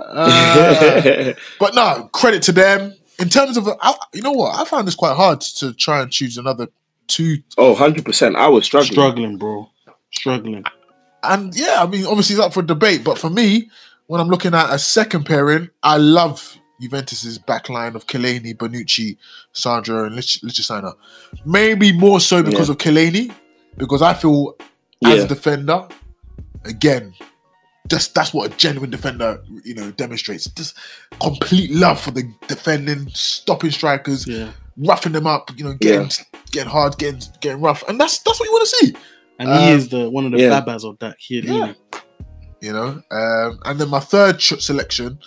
Uh, 0.00 1.32
but 1.60 1.74
no, 1.74 2.08
credit 2.12 2.42
to 2.44 2.52
them. 2.52 2.94
In 3.18 3.28
terms 3.28 3.56
of, 3.56 3.68
I, 3.82 3.94
you 4.14 4.22
know 4.22 4.32
what, 4.32 4.58
I 4.58 4.64
found 4.64 4.86
this 4.86 4.94
quite 4.94 5.16
hard 5.16 5.40
to 5.58 5.72
try 5.74 6.00
and 6.00 6.10
choose 6.10 6.38
another 6.38 6.68
two. 7.08 7.38
oh, 7.58 7.74
100%. 7.74 8.36
I 8.36 8.48
was 8.48 8.64
struggling. 8.64 8.92
Struggling, 8.92 9.36
bro. 9.38 9.68
Struggling. 10.12 10.64
And 11.22 11.54
yeah, 11.54 11.82
I 11.82 11.86
mean, 11.86 12.06
obviously 12.06 12.36
it's 12.36 12.42
up 12.44 12.54
for 12.54 12.62
debate, 12.62 13.02
but 13.04 13.18
for 13.18 13.28
me, 13.28 13.70
when 14.06 14.20
I'm 14.20 14.28
looking 14.28 14.54
at 14.54 14.72
a 14.72 14.78
second 14.78 15.24
pairing, 15.26 15.68
I 15.82 15.96
love 15.98 16.56
Juventus's 16.80 17.38
backline 17.38 17.94
of 17.94 18.06
Chiellini, 18.06 18.56
Bonucci, 18.56 19.16
Sandro, 19.52 20.04
and 20.04 20.14
Lich- 20.16 20.40
Lichtensteiner. 20.42 20.94
Maybe 21.44 21.92
more 21.92 22.20
so 22.20 22.42
because 22.42 22.68
Yeah. 22.68 22.72
of 22.72 22.78
Chiellini, 22.78 23.34
because 23.76 24.02
I 24.02 24.14
feel 24.14 24.54
as 25.04 25.18
Yeah. 25.18 25.22
a 25.24 25.28
defender, 25.28 25.88
again, 26.64 27.14
just 27.88 28.14
that's 28.14 28.34
what 28.34 28.52
a 28.52 28.56
genuine 28.56 28.90
defender, 28.90 29.42
you 29.64 29.74
know, 29.74 29.90
demonstrates. 29.92 30.44
Just 30.46 30.74
complete 31.20 31.70
love 31.72 32.00
for 32.00 32.10
the 32.10 32.30
defending, 32.46 33.08
stopping 33.14 33.70
strikers, 33.70 34.26
Yeah, 34.26 34.50
roughing 34.76 35.12
them 35.12 35.26
up, 35.26 35.50
you 35.56 35.64
know, 35.64 35.74
getting 35.74 36.10
getting 36.52 36.70
hard, 36.70 36.98
getting 36.98 37.22
getting 37.40 37.60
rough, 37.60 37.82
and 37.88 37.98
that's 38.00 38.18
that's 38.18 38.38
what 38.38 38.46
you 38.46 38.52
want 38.52 38.68
to 38.68 38.76
see. 38.86 38.94
and 39.40 39.48
he 39.48 39.54
Um, 39.72 39.78
is 39.78 39.88
the 39.88 40.10
one 40.10 40.26
of 40.26 40.32
the 40.32 40.38
yeah. 40.38 40.48
babas 40.50 40.84
of 40.84 40.98
that. 40.98 41.14
Here, 41.18 41.42
Yeah. 41.44 41.72
you 42.60 42.72
know. 42.72 43.00
Um, 43.10 43.60
and 43.64 43.78
then 43.80 43.88
my 43.88 44.00
third 44.00 44.38
ch- 44.40 44.60
selection, 44.60 45.18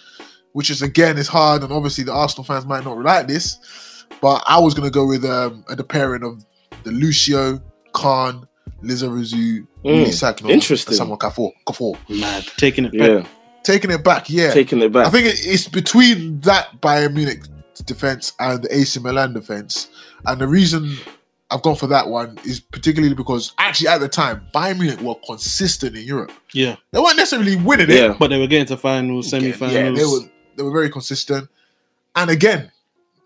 which 0.54 0.70
is 0.70 0.82
again 0.82 1.18
is 1.18 1.28
hard, 1.28 1.64
and 1.64 1.72
obviously 1.72 2.04
the 2.04 2.14
Arsenal 2.14 2.44
fans 2.44 2.66
might 2.66 2.84
not 2.84 3.00
like 3.00 3.28
this, 3.28 4.06
but 4.22 4.44
I 4.48 4.60
was 4.60 4.74
gonna 4.74 4.90
go 4.92 5.06
with 5.08 5.24
um, 5.26 5.64
the 5.70 5.84
pairing 5.84 6.24
of 6.24 6.44
the 6.84 6.92
Lucio, 6.92 7.62
Kahn, 7.94 8.48
Lizarazu, 8.84 9.66
Willy 9.84 10.06
Sagno, 10.12 10.50
interesting. 10.50 10.92
and 10.92 10.98
Samuel 10.98 11.18
Kuffour. 11.18 11.52
Kuffour. 11.68 11.98
mad 12.10 12.46
taking 12.58 12.86
it 12.86 12.92
back. 12.94 13.08
Yeah, 13.10 13.28
Taking 13.64 13.92
it 13.92 14.04
back, 14.04 14.30
yeah. 14.30 14.52
taking 14.52 14.82
it 14.82 14.92
back. 14.92 15.06
I 15.06 15.10
think 15.12 15.28
it's 15.28 15.68
between 15.68 16.40
that 16.42 16.82
Bayern 16.82 17.14
Munich 17.14 17.42
defense 17.86 18.34
and 18.40 18.64
the 18.64 18.76
AC 18.76 19.00
Milan 19.00 19.34
defense, 19.34 19.90
and 20.26 20.42
the 20.42 20.48
reason 20.48 20.96
I've 21.52 21.62
gone 21.62 21.76
for 21.76 21.88
that 21.88 22.08
one 22.08 22.40
is 22.46 22.60
particularly 22.60 23.14
because 23.14 23.54
actually 23.58 23.90
at 23.90 24.00
the 24.00 24.08
time 24.08 24.42
Bayern 24.54 24.80
Munich 24.80 25.02
were 25.02 25.16
consistent 25.28 25.96
in 25.98 26.04
Europe. 26.06 26.32
Yeah, 26.54 26.78
They 26.92 27.00
weren't 27.00 27.18
necessarily 27.18 27.56
winning 27.58 27.90
it, 27.90 27.96
yeah, 27.96 28.16
but 28.18 28.30
they 28.30 28.40
were 28.40 28.48
getting 28.48 28.68
to 28.68 28.78
finals, 28.78 29.30
semi-finals. 29.30 29.74
Yeah, 29.74 29.92
they 29.92 30.06
were 30.06 30.28
they 30.56 30.64
were 30.64 30.72
very 30.72 30.90
consistent. 30.90 31.50
And 32.16 32.30
again, 32.30 32.72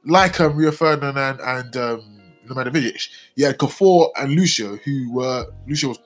like 0.06 0.40
um, 0.40 0.56
Rio 0.56 0.72
Ferdinand 0.72 1.40
and 1.42 1.78
um, 1.78 2.22
Nemanja 2.48 3.08
you 3.36 3.46
had 3.46 3.58
Kuffour 3.58 4.10
and 4.18 4.32
Lucio, 4.34 4.76
who 4.78 5.12
were 5.14 5.46
Lucio 5.68 5.90
was 5.90 6.00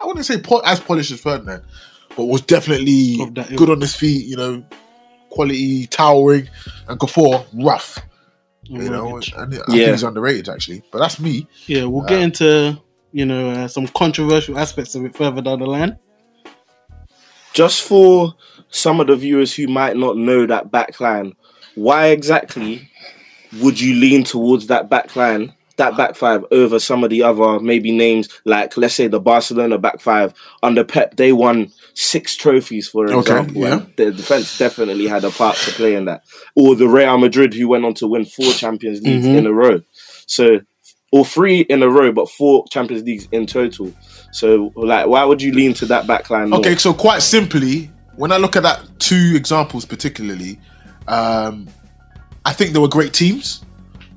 I 0.00 0.06
wouldn't 0.06 0.26
say 0.26 0.40
po- 0.40 0.60
as 0.60 0.78
polished 0.80 1.10
as 1.10 1.20
Ferdinand, 1.20 1.62
but 2.16 2.24
was 2.26 2.42
definitely 2.42 3.16
that 3.32 3.50
ilk. 3.50 3.58
good 3.58 3.70
on 3.70 3.80
his 3.80 3.94
feet. 3.94 4.26
You 4.26 4.36
know, 4.36 4.64
quality, 5.30 5.86
towering, 5.86 6.48
and 6.88 7.00
Kuffour 7.00 7.44
rough. 7.54 7.98
You 8.64 8.90
know, 8.90 9.16
and 9.16 9.54
I 9.54 9.56
Yeah. 9.56 9.62
think 9.66 9.92
he's 9.92 10.02
underrated 10.02 10.48
actually. 10.50 10.82
But 10.92 10.98
that's 10.98 11.18
me. 11.18 11.48
Yeah, 11.66 11.84
we'll 11.84 12.04
Uh, 12.04 12.08
get 12.08 12.20
into 12.20 12.78
you 13.12 13.24
know 13.24 13.50
uh, 13.50 13.68
some 13.68 13.88
controversial 13.88 14.58
aspects 14.58 14.94
of 14.94 15.06
it 15.06 15.16
further 15.16 15.40
down 15.40 15.60
the 15.60 15.66
line. 15.66 15.96
just 17.54 17.80
for 17.82 18.34
some 18.70 19.00
of 19.00 19.06
the 19.06 19.16
viewers 19.16 19.54
who 19.54 19.66
might 19.66 19.96
not 19.96 20.16
know 20.16 20.46
that 20.46 20.70
backline, 20.70 21.34
why 21.74 22.06
exactly 22.08 22.88
would 23.60 23.80
you 23.80 23.94
lean 23.94 24.24
towards 24.24 24.66
that 24.66 24.90
backline, 24.90 25.52
that 25.76 25.96
back 25.96 26.16
five, 26.16 26.44
over 26.50 26.78
some 26.80 27.04
of 27.04 27.10
the 27.10 27.22
other 27.22 27.60
maybe 27.60 27.92
names 27.92 28.28
like 28.44 28.76
let's 28.76 28.94
say 28.94 29.06
the 29.06 29.20
Barcelona 29.20 29.78
back 29.78 30.00
five 30.00 30.34
under 30.62 30.84
Pep? 30.84 31.16
They 31.16 31.32
won 31.32 31.70
six 31.94 32.36
trophies, 32.36 32.88
for 32.88 33.06
Okay, 33.06 33.18
example. 33.18 33.62
yeah. 33.62 33.82
the 33.96 34.10
defense 34.10 34.58
definitely 34.58 35.06
had 35.06 35.24
a 35.24 35.30
part 35.30 35.56
to 35.56 35.70
play 35.72 35.94
in 35.94 36.04
that. 36.06 36.24
Or 36.56 36.74
the 36.74 36.88
Real 36.88 37.16
Madrid 37.18 37.54
who 37.54 37.68
went 37.68 37.84
on 37.84 37.94
to 37.94 38.06
win 38.08 38.24
four 38.24 38.52
Champions 38.52 39.00
Leagues 39.02 39.24
Mhm. 39.26 39.36
in 39.38 39.46
a 39.46 39.52
row. 39.52 39.80
So 40.26 40.60
or 41.10 41.24
three 41.24 41.60
in 41.60 41.82
a 41.82 41.88
row, 41.88 42.12
but 42.12 42.28
four 42.28 42.64
Champions 42.70 43.02
Leagues 43.04 43.28
in 43.32 43.46
total. 43.46 43.90
So, 44.30 44.72
like, 44.76 45.06
why 45.06 45.24
would 45.24 45.40
you 45.40 45.52
lean 45.52 45.72
to 45.74 45.86
that 45.86 46.06
backline? 46.06 46.52
Okay, 46.58 46.76
so 46.76 46.92
quite 46.92 47.22
simply, 47.22 47.90
when 48.18 48.32
I 48.32 48.36
look 48.36 48.56
at 48.56 48.62
that 48.64 48.80
two 48.98 49.32
examples 49.36 49.84
particularly, 49.84 50.58
um, 51.06 51.68
I 52.44 52.52
think 52.52 52.72
they 52.72 52.78
were 52.78 52.88
great 52.88 53.12
teams, 53.12 53.62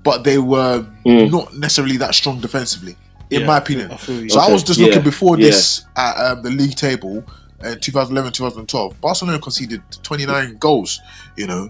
but 0.04 0.24
they 0.24 0.38
were 0.38 0.86
Mm. 1.06 1.32
not 1.32 1.56
necessarily 1.56 1.98
that 1.98 2.14
strong 2.16 2.40
defensively, 2.42 2.96
in 3.30 3.42
Yeah, 3.42 3.48
my 3.48 3.58
opinion. 3.58 3.92
I 3.92 3.98
feel 3.98 4.22
you. 4.24 4.30
So 4.30 4.40
I 4.40 4.50
was 4.52 4.64
just 4.64 4.80
yeah, 4.80 4.88
looking 4.88 5.04
before 5.04 5.38
yeah. 5.38 5.48
this 5.48 5.86
at 5.96 6.14
um, 6.26 6.42
the 6.44 6.50
league 6.50 6.76
table 6.76 7.24
in 7.64 7.80
2011, 7.80 8.32
2012. 8.34 9.00
Barcelona 9.02 9.40
conceded 9.40 9.82
29 10.04 10.58
goals, 10.58 11.00
you 11.38 11.48
know, 11.48 11.70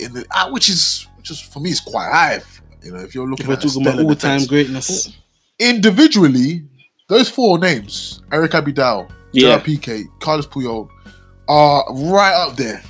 in 0.00 0.12
the 0.12 0.26
uh, 0.32 0.50
which 0.50 0.68
is 0.68 1.06
which 1.16 1.30
is 1.30 1.40
for 1.40 1.60
me 1.60 1.70
is 1.70 1.80
quite 1.80 2.10
high. 2.12 2.40
You 2.84 2.92
know, 2.92 2.98
if 3.00 3.14
you're 3.14 3.26
looking 3.28 3.46
If 3.46 3.52
at 3.52 3.62
talking 3.62 3.82
about 3.86 3.98
all-time 4.00 4.38
defense. 4.40 4.46
greatness, 4.46 5.12
individually, 5.58 6.64
those 7.08 7.28
four 7.28 7.58
names, 7.58 8.20
Eric 8.32 8.52
Abidal, 8.52 9.08
Yeah. 9.32 9.42
Gerard 9.56 9.64
Piqué, 9.64 10.04
Carlos 10.20 10.46
Puyol, 10.46 10.88
are 11.48 11.84
right 11.94 12.34
up 12.34 12.56
there 12.56 12.82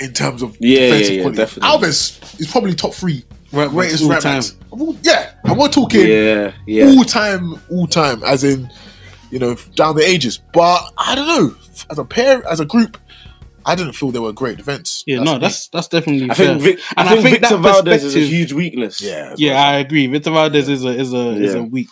in 0.00 0.12
terms 0.12 0.42
of 0.42 0.56
Yeah, 0.60 0.78
yeah, 0.80 0.86
defensive 0.90 1.14
yeah, 1.14 1.20
quality. 1.22 1.36
definitely. 1.38 1.88
Alves 1.88 2.40
is 2.40 2.46
probably 2.50 2.74
top 2.74 2.94
three 2.94 3.24
right, 3.52 3.70
greatest 3.70 4.02
all 4.02 4.10
right 4.10 4.20
time. 4.22 4.36
backs. 4.40 4.56
of 4.72 4.80
all- 4.82 4.96
Yeah, 5.02 5.30
and 5.44 5.56
we're 5.58 5.68
talking 5.68 6.06
Yeah, 6.06 6.52
yeah. 6.66 6.86
all 6.86 7.04
time, 7.04 7.60
all 7.70 7.86
time, 7.86 8.22
as 8.24 8.44
in 8.44 8.68
you 9.30 9.38
know 9.38 9.54
down 9.76 9.96
the 9.96 10.04
ages. 10.06 10.40
But 10.52 10.80
I 10.98 11.14
don't 11.14 11.26
know, 11.28 11.54
as 11.90 11.98
a 11.98 12.04
pair, 12.04 12.46
as 12.48 12.60
a 12.60 12.64
group, 12.64 12.98
I 13.66 13.74
didn't 13.76 13.92
feel 13.94 14.10
they 14.10 14.18
were 14.18 14.32
great 14.32 14.58
events. 14.58 15.04
Yeah, 15.06 15.20
no, 15.22 15.34
me. 15.34 15.38
that's 15.38 15.68
that's 15.68 15.88
definitely. 15.88 16.30
I 16.30 16.34
fair. 16.34 16.46
think, 16.58 16.62
Vic, 16.62 16.80
And 16.96 17.08
I 17.08 17.12
think, 17.22 17.40
Victor 17.40 17.56
that 17.56 17.84
Valdés 17.84 18.02
is 18.04 18.16
a 18.16 18.20
huge 18.20 18.52
weakness. 18.52 19.00
yeah, 19.00 19.34
Yeah, 19.38 19.52
what 19.54 19.60
I 19.60 19.76
agree. 19.78 20.06
Victor 20.08 20.30
Valdés 20.30 20.68
is 20.68 20.84
a 20.84 20.88
is 20.88 21.12
a 21.14 21.30
is 21.30 21.54
a 21.54 21.62
weak 21.62 21.88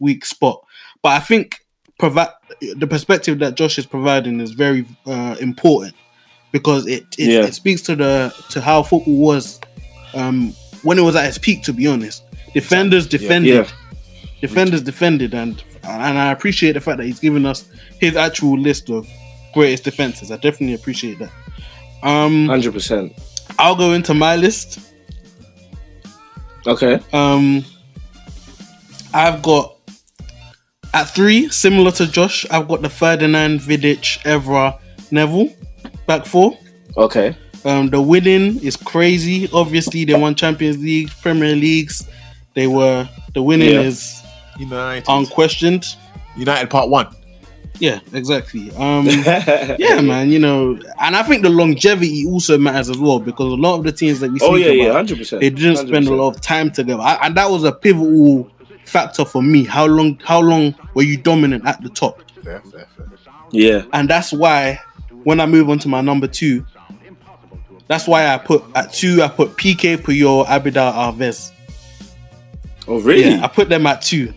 weak 0.00 0.24
spot, 0.24 0.64
but 1.02 1.10
I 1.10 1.20
think 1.20 1.58
provide 1.98 2.30
the 2.76 2.86
perspective 2.86 3.38
that 3.40 3.54
Josh 3.56 3.78
is 3.78 3.86
providing 3.86 4.40
is 4.40 4.52
very 4.52 4.84
uh, 5.06 5.36
important 5.40 5.94
because 6.52 6.86
it 6.86 7.04
it, 7.18 7.28
Yeah. 7.28 7.44
it 7.46 7.54
speaks 7.54 7.82
to 7.82 7.96
the 7.96 8.34
to 8.50 8.60
how 8.60 8.82
football 8.82 9.16
was 9.16 9.60
um, 10.14 10.52
when 10.82 10.98
it 10.98 11.02
was 11.02 11.16
at 11.16 11.26
its 11.26 11.38
peak. 11.38 11.62
To 11.64 11.72
be 11.72 11.86
honest, 11.86 12.22
defenders 12.54 13.06
defended, 13.06 13.54
Yeah. 13.54 13.66
defenders 14.40 14.82
defended, 14.82 15.34
and 15.34 15.62
and 15.84 16.18
I 16.18 16.30
appreciate 16.32 16.72
the 16.72 16.80
fact 16.80 16.98
that 16.98 17.06
he's 17.06 17.20
given 17.20 17.44
us 17.46 17.64
his 18.00 18.16
actual 18.16 18.58
list 18.58 18.90
of 18.90 19.08
greatest 19.54 19.84
defenses. 19.84 20.30
I 20.30 20.36
definitely 20.36 20.74
appreciate 20.74 21.18
that. 21.18 21.30
Um, 22.02 22.46
hundred 22.46 22.72
percent. 22.72 23.12
I'll 23.58 23.76
go 23.76 23.92
into 23.92 24.14
my 24.14 24.36
list. 24.36 24.78
Okay. 26.66 27.00
Um, 27.12 27.64
I've 29.12 29.42
got 29.42 29.71
at 30.94 31.04
three, 31.04 31.48
similar 31.50 31.90
to 31.92 32.06
Josh. 32.06 32.46
I've 32.50 32.68
got 32.68 32.82
the 32.82 32.90
Ferdinand, 32.90 33.60
Vidic, 33.60 34.18
Evra, 34.24 34.78
Neville, 35.10 35.54
back 36.06 36.26
four. 36.26 36.56
Okay. 36.96 37.36
Um, 37.64 37.88
the 37.90 38.00
winning 38.00 38.62
is 38.62 38.76
crazy. 38.76 39.48
Obviously, 39.52 40.04
they 40.04 40.14
won 40.14 40.34
Champions 40.34 40.78
League, 40.78 41.10
Premier 41.22 41.54
Leagues. 41.54 42.06
They 42.54 42.66
were 42.66 43.08
the 43.34 43.42
winning 43.42 43.70
Yeah. 43.70 43.80
is 43.82 44.22
United. 44.58 45.04
unquestioned. 45.08 45.86
United 46.36 46.68
Part 46.70 46.88
One. 46.88 47.06
Yeah, 47.78 48.00
exactly. 48.12 48.70
Um, 48.76 49.06
yeah, 49.78 50.00
man. 50.02 50.28
You 50.30 50.38
know, 50.38 50.78
and 51.00 51.16
I 51.16 51.22
think 51.22 51.42
the 51.42 51.48
longevity 51.50 52.26
also 52.26 52.58
matters 52.58 52.90
as 52.90 52.98
well 52.98 53.18
because 53.18 53.46
a 53.52 53.56
lot 53.56 53.78
of 53.78 53.84
the 53.84 53.92
teams 53.92 54.20
that 54.20 54.30
we 54.30 54.38
speak 54.38 54.50
Oh 54.50 54.54
yeah, 54.56 54.70
yeah, 54.70 54.84
about, 54.84 54.96
hundred 54.96 55.18
percent. 55.18 55.40
they 55.40 55.50
didn't 55.50 55.76
spend 55.88 56.06
a 56.06 56.14
lot 56.14 56.34
of 56.34 56.40
time 56.42 56.70
together, 56.70 57.00
I, 57.02 57.14
and 57.26 57.36
that 57.36 57.50
was 57.50 57.64
a 57.64 57.72
pivotal 57.72 58.50
factor 58.92 59.24
for 59.24 59.42
me. 59.42 59.64
How 59.64 59.86
long? 59.86 60.20
How 60.22 60.40
long 60.40 60.74
were 60.94 61.02
you 61.02 61.16
dominant 61.16 61.66
at 61.66 61.82
the 61.82 61.88
top? 61.88 62.22
Fair, 62.44 62.60
fair, 62.60 62.86
fair. 62.96 63.06
Yeah. 63.50 63.84
And 63.92 64.08
that's 64.08 64.32
why 64.32 64.80
when 65.24 65.40
I 65.40 65.46
move 65.46 65.70
on 65.70 65.78
to 65.80 65.88
my 65.88 66.00
number 66.00 66.26
two, 66.26 66.64
that's 67.88 68.06
why 68.06 68.26
I 68.26 68.38
put 68.38 68.64
at 68.74 68.92
two. 68.92 69.22
I 69.22 69.28
put 69.28 69.56
Piqué 69.56 69.96
Puyol, 69.96 70.46
Abidal, 70.46 70.92
Alves. 70.92 71.50
Oh 72.86 73.00
really? 73.00 73.30
Yeah, 73.30 73.44
I 73.44 73.48
put 73.48 73.68
them 73.68 73.86
at 73.86 74.02
two. 74.02 74.32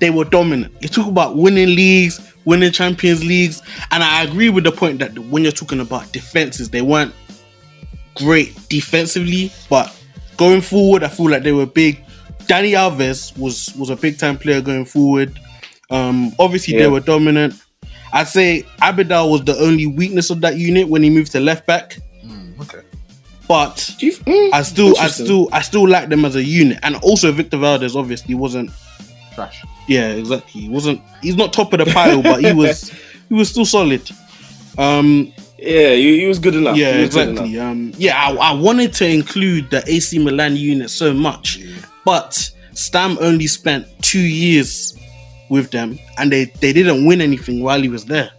They 0.00 0.10
were 0.10 0.24
dominant. 0.24 0.74
You 0.80 0.88
talk 0.88 1.06
about 1.06 1.36
winning 1.36 1.74
leagues, 1.74 2.20
winning 2.44 2.72
Champions 2.72 3.24
Leagues, 3.24 3.62
and 3.90 4.02
I 4.02 4.24
agree 4.24 4.48
with 4.48 4.64
the 4.64 4.72
point 4.72 4.98
that 4.98 5.16
when 5.18 5.42
you're 5.42 5.52
talking 5.52 5.80
about 5.80 6.12
defenses, 6.12 6.70
they 6.70 6.82
weren't 6.82 7.14
great 8.16 8.54
defensively, 8.68 9.52
but 9.70 9.96
going 10.36 10.60
forward, 10.60 11.04
I 11.04 11.08
feel 11.08 11.30
like 11.30 11.42
they 11.42 11.52
were 11.52 11.66
big. 11.66 12.02
Dani 12.46 12.72
Alves 12.72 13.36
was 13.38 13.74
was 13.76 13.90
a 13.90 13.96
big 13.96 14.18
time 14.18 14.36
player 14.38 14.60
going 14.60 14.84
forward. 14.84 15.38
Um, 15.90 16.32
obviously, 16.38 16.74
Yeah. 16.74 16.80
they 16.84 16.88
were 16.88 17.00
dominant. 17.00 17.54
I'd 18.12 18.28
say 18.28 18.64
Abidal 18.80 19.30
was 19.30 19.44
the 19.44 19.56
only 19.58 19.86
weakness 19.86 20.30
of 20.30 20.40
that 20.42 20.56
unit 20.58 20.88
when 20.88 21.02
he 21.02 21.10
moved 21.10 21.32
to 21.32 21.40
left 21.40 21.66
back, 21.66 21.98
Mm, 22.24 22.60
okay. 22.60 22.80
but 23.48 23.94
you- 24.00 24.12
mm, 24.12 24.50
I 24.52 24.62
still, 24.62 24.94
I 24.98 25.08
still, 25.08 25.48
I 25.52 25.62
still 25.62 25.88
like 25.88 26.08
them 26.10 26.24
as 26.24 26.36
a 26.36 26.42
unit. 26.44 26.78
And 26.82 26.96
also, 26.96 27.32
Victor 27.32 27.56
Valdés 27.58 27.94
obviously 27.96 28.34
wasn't. 28.34 28.70
Trash. 29.34 29.62
Yeah, 29.88 30.08
exactly. 30.12 30.60
He 30.62 30.68
wasn't. 30.68 31.00
He's 31.22 31.36
not 31.36 31.52
top 31.54 31.72
of 31.72 31.78
the 31.78 31.86
pile, 31.86 32.22
but 32.22 32.44
he 32.44 32.52
was. 32.52 32.90
He 33.30 33.34
was 33.38 33.48
still 33.48 33.64
solid. 33.64 34.02
Um. 34.76 35.32
Yeah, 35.58 35.94
he, 35.94 36.20
he 36.20 36.26
was 36.26 36.38
good 36.38 36.54
enough. 36.54 36.76
Yeah. 36.76 36.92
He 36.96 37.00
was 37.02 37.14
good 37.14 37.28
Exactly. 37.30 37.54
enough. 37.56 37.70
Um. 37.72 37.92
Yeah. 37.96 38.14
I, 38.22 38.34
I 38.34 38.52
wanted 38.52 38.92
to 38.94 39.06
include 39.08 39.70
the 39.70 39.82
AC 39.86 40.18
Milan 40.18 40.54
unit 40.56 40.90
so 40.90 41.14
much, 41.14 41.60
but 42.04 42.50
Stam 42.74 43.16
only 43.20 43.46
spent 43.46 43.86
two 44.02 44.20
years 44.20 44.96
with 45.48 45.70
them, 45.70 45.98
and 46.18 46.32
they 46.32 46.44
they 46.60 46.72
didn't 46.72 47.04
win 47.06 47.20
anything 47.20 47.62
while 47.62 47.80
he 47.80 47.88
was 47.88 48.04
there. 48.06 48.30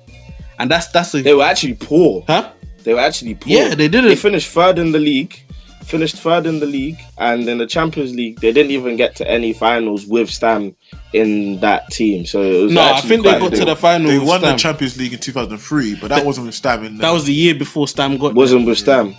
And 0.60 0.70
that's 0.70 0.88
that's 0.88 1.14
a 1.16 1.22
They 1.22 1.34
were 1.34 1.44
actually 1.44 1.76
poor. 1.76 2.24
huh. 2.28 2.52
They 2.84 2.94
were 2.94 3.00
actually 3.00 3.36
poor. 3.36 3.54
Yeah, 3.54 3.76
they 3.76 3.88
didn't. 3.88 4.10
They 4.10 4.16
finished 4.16 4.50
third 4.50 4.78
in 4.80 4.92
the 4.92 5.00
league. 5.00 5.40
Finished 5.84 6.16
third 6.16 6.46
in 6.46 6.60
the 6.62 6.66
league, 6.66 6.98
and 7.18 7.48
in 7.48 7.58
the 7.58 7.68
Champions 7.68 8.16
League, 8.16 8.40
they 8.40 8.54
didn't 8.54 8.72
even 8.72 8.96
get 8.96 9.18
to 9.18 9.30
any 9.30 9.52
finals 9.52 10.06
with 10.06 10.30
Stam 10.30 10.74
in 11.12 11.60
that 11.60 11.90
team. 11.90 12.26
So 12.26 12.42
it 12.42 12.64
was 12.64 12.72
No, 12.72 12.82
I 12.82 13.02
think 13.02 13.24
they 13.24 13.32
quite 13.38 13.42
got 13.52 13.54
to 13.58 13.66
the 13.66 13.76
final. 13.76 14.08
They 14.08 14.18
with 14.18 14.28
won 14.30 14.42
the 14.42 14.56
Champions 14.56 14.98
League 14.98 15.12
in 15.12 15.20
2003, 15.20 15.96
but 15.96 16.08
that 16.08 16.26
wasn't 16.26 16.46
with 16.48 16.56
Stam 16.56 16.86
in 16.86 16.98
That 17.00 17.12
was 17.12 17.26
the 17.26 17.34
year 17.34 17.54
before 17.54 17.90
Stam 17.90 18.18
got. 18.18 18.34
wasn't 18.34 18.66
with 18.66 18.78
Stam. 18.78 19.14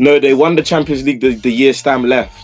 No, 0.00 0.18
they 0.18 0.34
won 0.34 0.56
the 0.56 0.62
Champions 0.64 1.04
League 1.04 1.20
the, 1.20 1.34
the 1.34 1.52
year 1.52 1.72
Stam 1.72 2.02
left. 2.04 2.43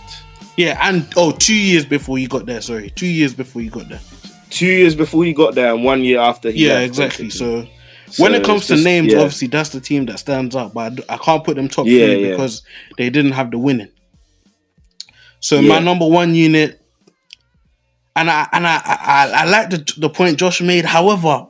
Yeah, 0.57 0.77
and 0.81 1.07
oh, 1.15 1.31
two 1.31 1.55
years 1.55 1.85
before 1.85 2.19
you 2.19 2.27
got 2.27 2.45
there. 2.45 2.61
Sorry, 2.61 2.89
two 2.91 3.07
years 3.07 3.33
before 3.33 3.61
you 3.61 3.69
got 3.69 3.89
there. 3.89 4.01
Two 4.49 4.65
years 4.67 4.95
before 4.95 5.25
you 5.25 5.33
got 5.33 5.55
there, 5.55 5.73
and 5.73 5.83
one 5.83 6.03
year 6.03 6.19
after 6.19 6.51
he 6.51 6.67
yeah, 6.67 6.79
exactly. 6.79 7.25
basically. 7.25 7.67
So, 8.15 8.21
when 8.21 8.33
it 8.35 8.43
comes 8.43 8.67
to 8.67 8.73
just- 8.73 8.83
names, 8.83 9.13
yeah. 9.13 9.19
obviously 9.19 9.47
that's 9.47 9.69
the 9.69 9.79
team 9.79 10.05
that 10.07 10.19
stands 10.19 10.55
out. 10.55 10.73
But 10.73 10.99
I 11.09 11.17
can't 11.17 11.43
put 11.43 11.55
them 11.55 11.69
top 11.69 11.85
Yeah, 11.87 12.05
three 12.07 12.25
yeah. 12.25 12.29
because 12.31 12.63
they 12.97 13.09
didn't 13.09 13.31
have 13.31 13.51
the 13.51 13.57
winning. 13.57 13.89
So 15.39 15.61
my 15.61 15.79
number 15.79 16.05
one 16.07 16.35
unit, 16.35 16.79
and 18.15 18.29
I 18.29 18.47
and 18.51 18.67
I 18.67 18.81
I, 18.85 19.31
I 19.33 19.45
like 19.45 19.69
the 19.71 19.93
the 19.97 20.09
point 20.09 20.37
Josh 20.37 20.61
made. 20.61 20.85
However, 20.85 21.47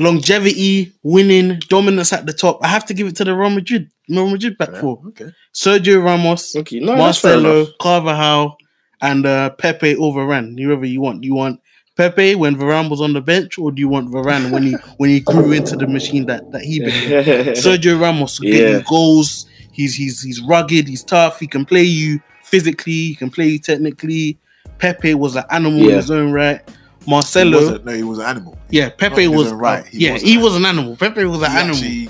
longevity, 0.00 0.92
winning, 1.02 1.60
dominance 1.68 2.12
at 2.12 2.26
the 2.26 2.32
top, 2.32 2.58
I 2.62 2.68
have 2.68 2.84
to 2.86 2.94
give 2.94 3.06
it 3.06 3.16
to 3.16 3.24
the 3.24 3.34
Real 3.34 3.50
Madrid. 3.50 3.90
Real 4.08 4.28
Madrid 4.28 4.58
back 4.58 4.70
Yeah, 4.72 4.80
four. 4.80 5.02
Okay. 5.08 5.30
Sergio 5.54 6.02
Ramos, 6.04 6.56
Okay, 6.56 6.80
no, 6.80 6.96
that's 6.96 7.18
fair 7.18 7.40
Marcelo. 7.40 7.66
Carvajal, 7.80 8.56
and 9.02 9.26
uh, 9.26 9.50
Pepe 9.50 9.96
over 9.96 10.20
Varane. 10.26 10.58
Whoever 10.60 10.84
you 10.86 11.00
want. 11.00 11.22
You 11.24 11.34
want 11.34 11.60
Pepe 11.96 12.34
when 12.34 12.56
Varane 12.56 12.90
was 12.90 13.00
on 13.00 13.12
the 13.12 13.20
bench, 13.20 13.58
or 13.58 13.70
do 13.72 13.80
you 13.80 13.88
want 13.88 14.10
Varane 14.10 14.50
when 14.50 14.62
he 14.64 14.72
when 14.98 15.10
he 15.10 15.20
grew 15.20 15.52
into 15.52 15.76
the 15.76 15.86
machine 15.86 16.26
that 16.26 16.50
that 16.52 16.62
he 16.62 16.80
became? 16.80 17.10
Sergio 17.54 18.00
Ramos 18.00 18.40
will 18.40 18.50
get 18.50 18.72
Yeah. 18.72 18.82
goals. 18.88 19.46
He's 19.72 19.94
he's 19.94 20.22
he's 20.22 20.40
rugged. 20.42 20.88
He's 20.88 21.02
tough. 21.04 21.38
He 21.40 21.46
can 21.46 21.64
play 21.64 21.82
you 21.84 22.20
physically. 22.42 22.92
He 22.92 23.14
can 23.14 23.30
play 23.30 23.46
you 23.48 23.58
technically. 23.58 24.38
Pepe 24.78 25.14
was 25.14 25.36
an 25.36 25.44
animal 25.50 25.88
in 25.88 25.96
his 25.96 26.10
own 26.10 26.32
right. 26.32 26.60
He 27.04 27.10
Marcelo, 27.10 27.58
wasn't, 27.58 27.84
no, 27.84 27.92
he 27.92 28.02
was 28.02 28.18
an 28.18 28.26
animal. 28.26 28.58
Yeah, 28.70 28.88
Pepe 28.90 29.24
in 29.24 29.32
was 29.32 29.52
right. 29.52 29.84
He 29.86 30.06
yeah, 30.06 30.12
was 30.14 30.22
he 30.22 30.36
an 30.36 30.42
was 30.42 30.56
an 30.56 30.64
animal. 30.66 30.96
Pepe 30.96 31.24
was 31.24 31.42
an 31.42 31.50
He 31.50 31.56
animal. 31.56 31.76
actually 31.76 32.08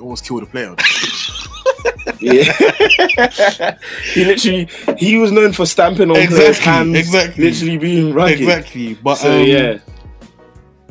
almost 0.00 0.24
killed 0.24 0.42
a 0.42 0.46
player. 0.46 0.74
Yeah. 2.20 2.42
he 4.14 4.24
literally 4.24 4.68
he 4.98 5.16
was 5.18 5.30
known 5.32 5.52
for 5.52 5.66
stamping 5.66 6.10
on 6.10 6.26
players' 6.26 6.58
hands, 6.58 6.96
exactly. 6.96 7.44
literally 7.44 7.78
being 7.78 8.14
rugged. 8.14 8.40
Exactly, 8.40 8.94
but 8.94 9.16
So 9.16 9.40
um, 9.40 9.46
yeah, 9.46 9.78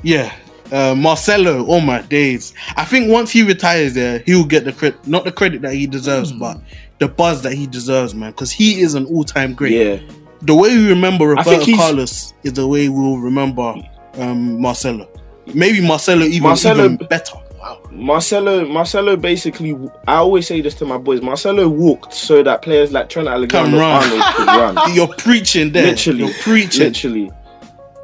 Yeah. 0.03 0.33
Uh, 0.71 0.95
Marcelo, 0.95 1.65
oh 1.67 1.79
my 1.79 2.01
days. 2.01 2.53
I 2.75 2.85
think 2.85 3.09
once 3.11 3.31
he 3.31 3.43
retires 3.43 3.93
there, 3.93 4.19
he'll 4.25 4.45
get 4.45 4.65
the 4.65 4.73
credit, 4.73 5.05
not 5.07 5.23
the 5.23 5.31
credit 5.31 5.61
that 5.61 5.73
he 5.73 5.85
deserves, 5.87 6.31
Hmm. 6.31 6.39
but 6.39 6.61
the 6.99 7.07
buzz 7.07 7.41
that 7.43 7.53
he 7.53 7.67
deserves, 7.67 8.13
man. 8.15 8.31
Because 8.31 8.51
he 8.51 8.81
is 8.81 8.95
an 8.95 9.05
all 9.05 9.23
time 9.23 9.53
great. 9.53 9.73
yeah, 9.73 9.99
The 10.41 10.55
way 10.55 10.75
we 10.77 10.89
remember 10.89 11.27
Roberto 11.27 11.65
Carlos 11.75 12.33
is 12.43 12.53
the 12.53 12.67
way 12.67 12.89
we'll 12.89 13.17
remember 13.19 13.75
um, 14.17 14.61
Marcelo. 14.61 15.07
Maybe 15.53 15.85
Marcelo 15.85 16.23
even, 16.25 16.43
Marcelo- 16.43 16.85
even 16.85 17.07
better. 17.07 17.35
wow. 17.59 17.79
Marcelo. 17.91 18.65
Marcelo 18.67 19.15
basically. 19.15 19.77
I 20.07 20.15
always 20.15 20.47
say 20.47 20.61
this 20.61 20.75
to 20.75 20.85
my 20.85 20.97
boys. 20.97 21.21
Marcelo 21.21 21.67
walked 21.69 22.13
so 22.13 22.41
that 22.43 22.61
players 22.61 22.91
like 22.91 23.09
Trent 23.09 23.27
Alexander. 23.27 23.81
Arnold 23.81 24.21
could 24.35 24.47
run. 24.47 24.77
You're 24.95 25.13
preaching 25.15 25.71
there. 25.71 25.87
Literally. 25.87 26.19
You're 26.25 26.33
preaching. 26.41 26.83
literally, 26.83 27.31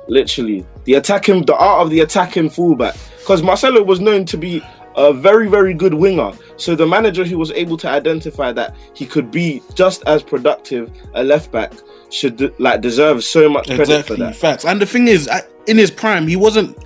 literally, 0.08 0.66
the 0.86 0.96
attacking, 0.96 1.46
the 1.46 1.56
art 1.56 1.82
of 1.82 1.90
the 1.90 2.02
attacking 2.02 2.50
fullback. 2.50 2.96
Because 3.20 3.42
Marcelo 3.44 3.84
was 3.84 4.00
known 4.00 4.26
to 4.26 4.38
be 4.38 4.62
a 4.96 5.14
very, 5.14 5.48
very 5.48 5.74
good 5.74 5.94
winger. 5.94 6.32
So 6.58 6.76
the 6.76 6.86
manager 6.88 7.24
who 7.26 7.38
was 7.38 7.52
able 7.52 7.78
to 7.78 7.90
identify 7.90 8.52
that 8.54 8.76
he 8.94 9.06
could 9.06 9.32
be 9.32 9.62
just 9.74 10.04
as 10.08 10.22
productive 10.24 10.92
a 11.14 11.24
left 11.24 11.52
back 11.52 11.74
should 12.10 12.54
like 12.60 12.82
deserve 12.82 13.24
so 13.24 13.50
much 13.50 13.66
credit 13.68 13.82
Exactly. 13.84 14.18
for 14.18 14.24
that. 14.24 14.36
Facts. 14.36 14.66
And 14.66 14.82
the 14.82 14.86
thing 14.86 15.08
is, 15.08 15.30
in 15.68 15.78
his 15.78 15.92
prime, 15.92 16.28
he 16.28 16.36
wasn't 16.36 16.78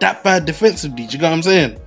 that 0.00 0.24
bad 0.24 0.44
defensively. 0.44 1.06
Do 1.06 1.12
you 1.12 1.18
get 1.18 1.22
what 1.22 1.32
I'm 1.32 1.42
saying? 1.42 1.80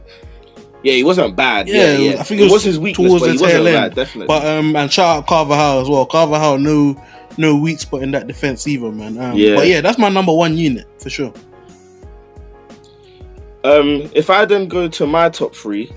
Yeah, 0.83 0.93
he 0.93 1.03
wasn't 1.03 1.35
bad. 1.35 1.67
Yeah, 1.67 1.97
Yeah, 1.97 1.97
yeah. 1.97 2.19
I 2.19 2.23
think 2.23 2.39
it 2.39 2.51
was 2.51 2.63
his 2.63 2.79
weakness, 2.79 3.07
towards 3.09 3.23
but 3.23 3.31
he 3.31 3.37
wasn't 3.41 3.65
bad. 3.65 3.95
Definitely. 3.95 4.27
But 4.27 4.45
um, 4.45 4.75
and 4.75 4.91
shout 4.91 5.17
out 5.17 5.27
Carvajal 5.27 5.81
as 5.81 5.89
well. 5.89 6.05
Carvajal, 6.05 6.59
no, 6.59 7.03
no 7.37 7.57
weak 7.57 7.79
spot 7.79 8.03
in 8.03 8.11
that 8.11 8.27
defense 8.27 8.67
either, 8.67 8.91
man. 8.91 9.17
Um, 9.17 9.35
Yeah. 9.35 9.55
But 9.55 9.67
yeah, 9.67 9.81
that's 9.81 9.97
my 9.97 10.07
number 10.09 10.33
one 10.33 10.55
unit 10.55 10.87
for 11.01 11.09
sure. 11.09 11.33
Um, 13.63 14.09
if 14.13 14.29
I 14.29 14.45
then 14.45 14.67
go 14.67 14.87
to 14.87 15.05
my 15.07 15.29
top 15.29 15.55
three, 15.55 15.91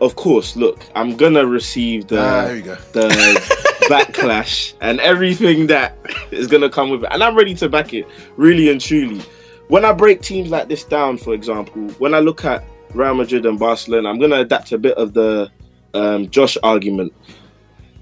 of 0.00 0.16
course, 0.16 0.56
look, 0.56 0.80
I'm 0.94 1.16
gonna 1.16 1.46
receive 1.46 2.06
the 2.08 2.20
Ah, 2.20 2.44
there 2.44 2.56
you 2.56 2.62
go. 2.62 2.74
the 2.92 3.08
backlash 3.88 4.74
and 4.80 5.00
everything 5.00 5.66
that 5.68 5.96
is 6.30 6.46
gonna 6.46 6.68
come 6.70 6.90
with 6.90 7.04
it, 7.04 7.08
and 7.12 7.22
I'm 7.22 7.36
ready 7.36 7.54
to 7.56 7.68
back 7.68 7.94
it, 7.94 8.06
really 8.36 8.70
and 8.70 8.80
truly. 8.80 9.20
When 9.68 9.84
I 9.84 9.92
break 9.92 10.22
teams 10.22 10.50
like 10.50 10.68
this 10.68 10.84
down, 10.84 11.18
for 11.18 11.34
example, 11.34 11.82
when 11.98 12.14
I 12.14 12.20
look 12.20 12.44
at 12.44 12.64
Real 12.94 13.14
Madrid 13.14 13.44
and 13.46 13.58
Barcelona, 13.58 14.08
I'm 14.08 14.18
gonna 14.18 14.40
adapt 14.40 14.72
a 14.72 14.78
bit 14.78 14.96
of 14.96 15.12
the 15.14 15.50
um, 15.94 16.28
Josh 16.30 16.56
argument. 16.62 17.12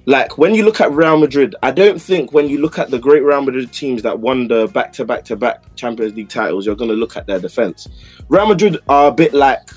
Like 0.07 0.39
when 0.39 0.55
you 0.55 0.65
look 0.65 0.81
at 0.81 0.93
Real 0.93 1.19
Madrid, 1.19 1.57
I 1.65 1.73
don't 1.73 2.01
think 2.01 2.33
when 2.33 2.49
you 2.49 2.59
look 2.59 2.79
at 2.79 2.91
the 2.91 2.99
great 2.99 3.25
Real 3.25 3.43
Madrid 3.43 3.73
teams 3.73 4.03
that 4.03 4.21
won 4.21 4.47
the 4.47 4.69
back 4.69 4.93
to 4.95 5.05
back 5.05 5.25
to 5.25 5.37
back 5.37 5.63
Champions 5.75 6.15
League 6.15 6.29
titles, 6.29 6.65
you're 6.65 6.77
going 6.77 6.91
to 6.91 6.97
look 6.97 7.17
at 7.17 7.27
their 7.27 7.41
defense. 7.41 7.89
Real 8.29 8.47
Madrid 8.47 8.79
are 8.89 9.09
a 9.09 9.13
bit 9.13 9.35
like 9.35 9.69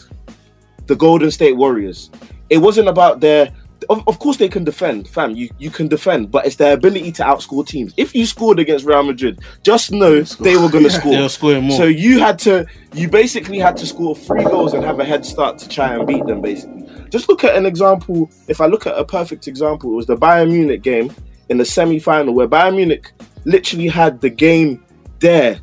the 0.85 0.95
Golden 0.95 1.31
State 1.31 1.57
Warriors. 1.57 2.11
It 2.49 2.59
wasn't 2.59 2.89
about 2.89 3.21
their. 3.21 3.51
Of, 3.89 4.05
of 4.07 4.19
course, 4.19 4.35
they 4.35 4.49
can 4.49 4.65
defend, 4.65 5.07
fam. 5.07 5.35
You 5.35 5.49
you 5.57 5.71
can 5.71 5.87
defend, 5.87 6.29
but 6.29 6.45
it's 6.45 6.57
their 6.57 6.73
ability 6.73 7.11
to 7.13 7.23
outscore 7.23 7.65
teams. 7.65 7.93
If 7.95 8.13
you 8.13 8.25
scored 8.25 8.59
against 8.59 8.85
Real 8.85 9.01
Madrid, 9.03 9.39
just 9.63 9.91
know 9.91 10.21
they 10.21 10.57
were 10.57 10.69
going 10.69 10.83
to 10.89 10.91
score. 10.91 11.13
They're 11.13 11.29
scoring 11.29 11.63
more. 11.63 11.77
So 11.77 11.85
you 11.85 12.19
had 12.19 12.37
to, 12.39 12.67
you 12.93 13.07
basically 13.07 13.57
had 13.57 13.77
to 13.77 13.87
score 13.87 14.15
three 14.15 14.43
goals 14.43 14.73
and 14.73 14.83
have 14.83 14.99
a 14.99 15.05
head 15.05 15.25
start 15.25 15.57
to 15.59 15.69
try 15.69 15.95
and 15.95 16.05
beat 16.05 16.25
them. 16.25 16.41
Basically, 16.41 16.88
just 17.09 17.29
look 17.29 17.43
at 17.43 17.55
an 17.55 17.65
example. 17.65 18.29
If 18.47 18.61
I 18.61 18.65
look 18.65 18.87
at 18.87 18.97
a 18.97 19.03
perfect 19.03 19.47
example, 19.47 19.91
it 19.91 19.95
was 19.95 20.05
the 20.05 20.15
Bayern 20.15 20.51
Munich 20.51 20.81
game 20.81 21.13
in 21.49 21.57
the 21.57 21.65
semi-final 21.65 22.33
where 22.33 22.47
Bayern 22.47 22.75
Munich 22.75 23.11
literally 23.45 23.87
had 23.87 24.21
the 24.21 24.29
game 24.29 24.83
there, 25.19 25.59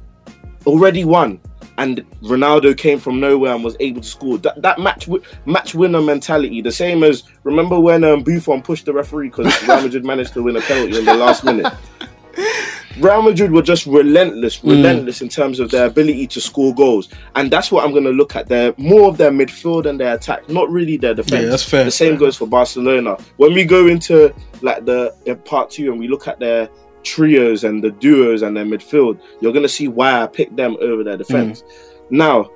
already 0.66 1.04
won, 1.04 1.40
and 1.78 2.04
Ronaldo 2.22 2.76
came 2.76 2.98
from 2.98 3.20
nowhere 3.20 3.54
and 3.54 3.62
was 3.62 3.76
able 3.80 4.00
to 4.00 4.06
score. 4.06 4.38
That 4.38 4.60
that 4.62 4.78
match 4.78 5.08
match 5.44 5.74
winner 5.74 6.00
mentality, 6.00 6.60
the 6.62 6.72
same 6.72 7.02
as 7.02 7.24
remember 7.44 7.78
when 7.78 8.04
um, 8.04 8.22
Buffon 8.22 8.62
pushed 8.62 8.86
the 8.86 8.92
referee 8.92 9.28
because 9.28 9.46
Real 9.66 9.82
Madrid 9.82 10.04
managed 10.04 10.34
to 10.34 10.42
win 10.42 10.56
a 10.56 10.60
penalty 10.60 10.98
in 10.98 11.04
the 11.04 11.14
last 11.14 11.44
minute. 11.44 11.72
Real 12.98 13.20
Madrid 13.22 13.52
were 13.52 13.62
just 13.62 13.86
relentless, 13.86 14.58
Mm. 14.60 14.70
relentless 14.70 15.20
in 15.20 15.28
terms 15.28 15.60
of 15.60 15.70
their 15.70 15.86
ability 15.86 16.26
to 16.28 16.40
score 16.40 16.74
goals, 16.74 17.08
and 17.34 17.50
that's 17.50 17.70
what 17.70 17.84
I'm 17.84 17.90
going 17.92 18.04
to 18.04 18.10
look 18.10 18.36
at. 18.36 18.48
Their 18.48 18.72
more 18.78 19.08
of 19.08 19.18
their 19.18 19.30
midfield 19.30 19.86
and 19.86 20.00
their 20.00 20.14
attack, 20.14 20.48
not 20.48 20.70
really 20.70 20.96
their 20.96 21.14
defense. 21.14 21.42
Yeah, 21.44 21.50
that's 21.50 21.62
fair. 21.62 21.84
The 21.84 21.90
same 21.90 22.16
goes 22.16 22.36
for 22.36 22.46
Barcelona. 22.46 23.16
When 23.36 23.52
we 23.52 23.64
go 23.64 23.86
into 23.86 24.32
like 24.62 24.84
the 24.86 25.14
in 25.26 25.36
part 25.38 25.70
two 25.70 25.90
and 25.90 26.00
we 26.00 26.08
look 26.08 26.26
at 26.26 26.40
their 26.40 26.68
trios 27.02 27.64
and 27.64 27.84
the 27.84 27.90
duos 27.90 28.42
and 28.42 28.56
their 28.56 28.64
midfield, 28.64 29.20
you're 29.40 29.52
going 29.52 29.62
to 29.62 29.68
see 29.68 29.88
why 29.88 30.22
I 30.22 30.26
picked 30.26 30.56
them 30.56 30.76
over 30.80 31.04
their 31.04 31.16
defense. 31.16 31.62
Now, 32.10 32.50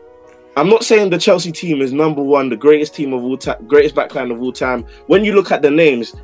I'm 0.56 0.68
not 0.68 0.84
saying 0.84 1.10
the 1.10 1.18
Chelsea 1.18 1.52
team 1.52 1.80
is 1.80 1.92
number 1.92 2.22
one, 2.22 2.48
the 2.48 2.56
greatest 2.56 2.94
team 2.94 3.12
of 3.12 3.22
all 3.22 3.36
time, 3.36 3.64
greatest 3.66 3.94
backline 3.94 4.32
of 4.32 4.42
all 4.42 4.52
time. 4.52 4.84
When 5.06 5.24
you 5.24 5.34
look 5.34 5.52
at 5.52 5.62
the 5.62 5.70
names, 5.70 6.14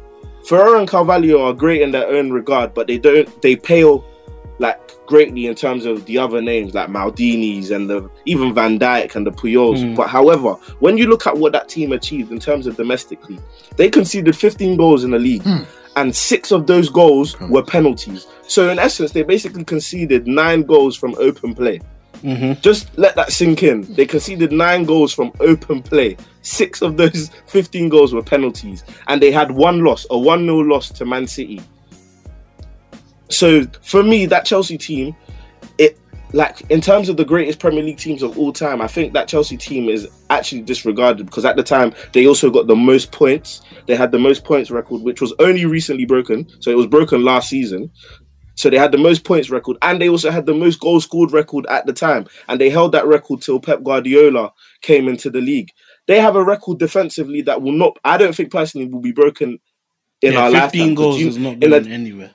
Ferrer 0.47 0.77
and 0.77 0.87
Carvalho 0.87 1.43
are 1.43 1.53
great 1.53 1.83
in 1.83 1.91
their 1.91 2.07
own 2.07 2.31
regard, 2.31 2.73
but 2.73 2.87
they 2.87 2.99
don't 2.99 3.43
they 3.43 3.57
pale 3.57 4.05
like 4.59 4.81
greatly 5.07 5.47
in 5.47 5.55
terms 5.55 5.85
of 5.85 6.05
the 6.07 6.19
other 6.19 6.41
names 6.41 6.73
like 6.73 6.89
Maldini's 6.89 7.71
and 7.71 7.91
the 7.91 8.09
even 8.27 8.55
Van 8.55 8.79
Dijk 8.79 9.17
and 9.17 9.27
the 9.27 9.33
Puyols. 9.33 9.83
Mm. 9.83 9.97
But 9.97 10.09
however, 10.09 10.53
when 10.79 10.97
you 10.97 11.09
look 11.09 11.27
at 11.27 11.37
what 11.37 11.53
that 11.53 11.69
team 11.69 11.93
achieved 11.93 12.31
in 12.31 12.39
terms 12.39 12.67
of 12.67 12.77
domestically, 12.77 13.39
they 13.77 13.91
conceded 13.91 14.37
15 14.37 14.77
goals 14.77 15.03
in 15.03 15.11
the 15.11 15.19
league. 15.19 15.43
Hmm. 15.43 15.65
And 15.97 16.15
six 16.15 16.53
of 16.53 16.67
those 16.67 16.91
goals 16.91 17.41
were 17.41 17.63
penalties. 17.65 18.27
So 18.47 18.69
in 18.69 18.79
essence, 18.79 19.13
they 19.13 19.23
basically 19.23 19.65
conceded 19.65 20.27
nine 20.27 20.63
goals 20.63 20.95
from 20.95 21.15
open 21.19 21.55
play. 21.55 21.81
Hmm 22.21 22.53
Just 22.61 22.97
let 22.99 23.15
that 23.17 23.33
sink 23.33 23.63
in. 23.63 23.83
They 23.95 24.07
conceded 24.07 24.53
nine 24.53 24.85
goals 24.85 25.13
from 25.13 25.33
open 25.41 25.83
play. 25.83 26.17
Six 26.43 26.83
of 26.83 26.97
those 26.97 27.31
15 27.47 27.89
goals 27.89 28.15
were 28.15 28.23
penalties. 28.23 28.85
And 29.09 29.21
they 29.21 29.31
had 29.31 29.51
one 29.51 29.85
loss, 29.85 30.07
a 30.11 30.19
1 30.19 30.45
0 30.45 30.59
loss 30.59 30.91
to 30.91 31.05
Man 31.05 31.27
City. 31.27 31.61
So 33.29 33.65
for 33.83 34.03
me, 34.03 34.27
that 34.27 34.45
Chelsea 34.45 34.79
team, 34.79 35.15
it 35.79 35.99
like 36.33 36.69
in 36.71 36.81
terms 36.81 37.09
of 37.09 37.17
the 37.17 37.25
greatest 37.25 37.59
Premier 37.59 37.83
League 37.83 37.99
teams 37.99 38.23
of 38.23 38.39
all 38.39 38.53
time, 38.53 38.81
I 38.81 38.89
think 38.89 39.13
that 39.15 39.29
Chelsea 39.29 39.57
team 39.57 39.89
is 39.89 40.09
actually 40.31 40.63
disregarded 40.63 41.27
because 41.27 41.45
at 41.45 41.57
the 41.57 41.63
time 41.63 41.95
they 42.13 42.27
also 42.27 42.51
got 42.51 42.67
the 42.67 42.77
most 42.77 43.13
points. 43.13 43.63
They 43.87 43.97
had 43.97 44.13
the 44.13 44.19
most 44.19 44.45
points 44.45 44.71
record, 44.71 45.03
which 45.03 45.21
was 45.21 45.33
only 45.39 45.65
recently 45.67 46.05
broken. 46.05 46.49
So 46.61 46.71
it 46.71 46.77
was 46.77 46.87
broken 46.87 47.25
last 47.25 47.49
season. 47.49 47.91
So 48.57 48.69
they 48.71 48.79
had 48.79 48.91
the 48.93 48.99
most 48.99 49.23
points 49.25 49.51
record, 49.51 49.77
and 49.83 50.01
they 50.01 50.09
also 50.09 50.31
had 50.31 50.47
the 50.47 50.55
most 50.55 50.81
goals 50.81 51.05
scored 51.05 51.31
record 51.33 51.67
at 51.67 51.87
the 51.87 51.93
time, 51.93 52.27
and 52.49 52.61
they 52.61 52.71
held 52.71 52.93
that 52.93 53.07
record 53.07 53.41
till 53.43 53.61
Pep 53.61 53.83
Guardiola 53.85 54.53
came 54.83 55.09
into 55.09 55.31
the 55.31 55.41
league. 55.41 55.71
they 56.09 56.21
have 56.21 56.37
a 56.37 56.43
record 56.45 56.79
defensively 56.79 57.43
that 57.43 57.61
will 57.63 57.73
not. 57.73 57.99
I 58.05 58.17
don't 58.17 58.35
think 58.35 58.51
personally 58.53 58.87
will 58.89 59.01
be 59.01 59.13
broken 59.13 59.59
in 60.23 60.33
yeah, 60.33 60.39
our 60.41 60.51
15 60.51 60.61
lifetime. 60.61 60.95
goals 60.95 61.19
you- 61.21 61.29
is 61.29 61.37
not 61.39 61.55
in 61.63 61.73
a- 61.73 61.81
going 61.81 61.93
anywhere. 61.93 62.31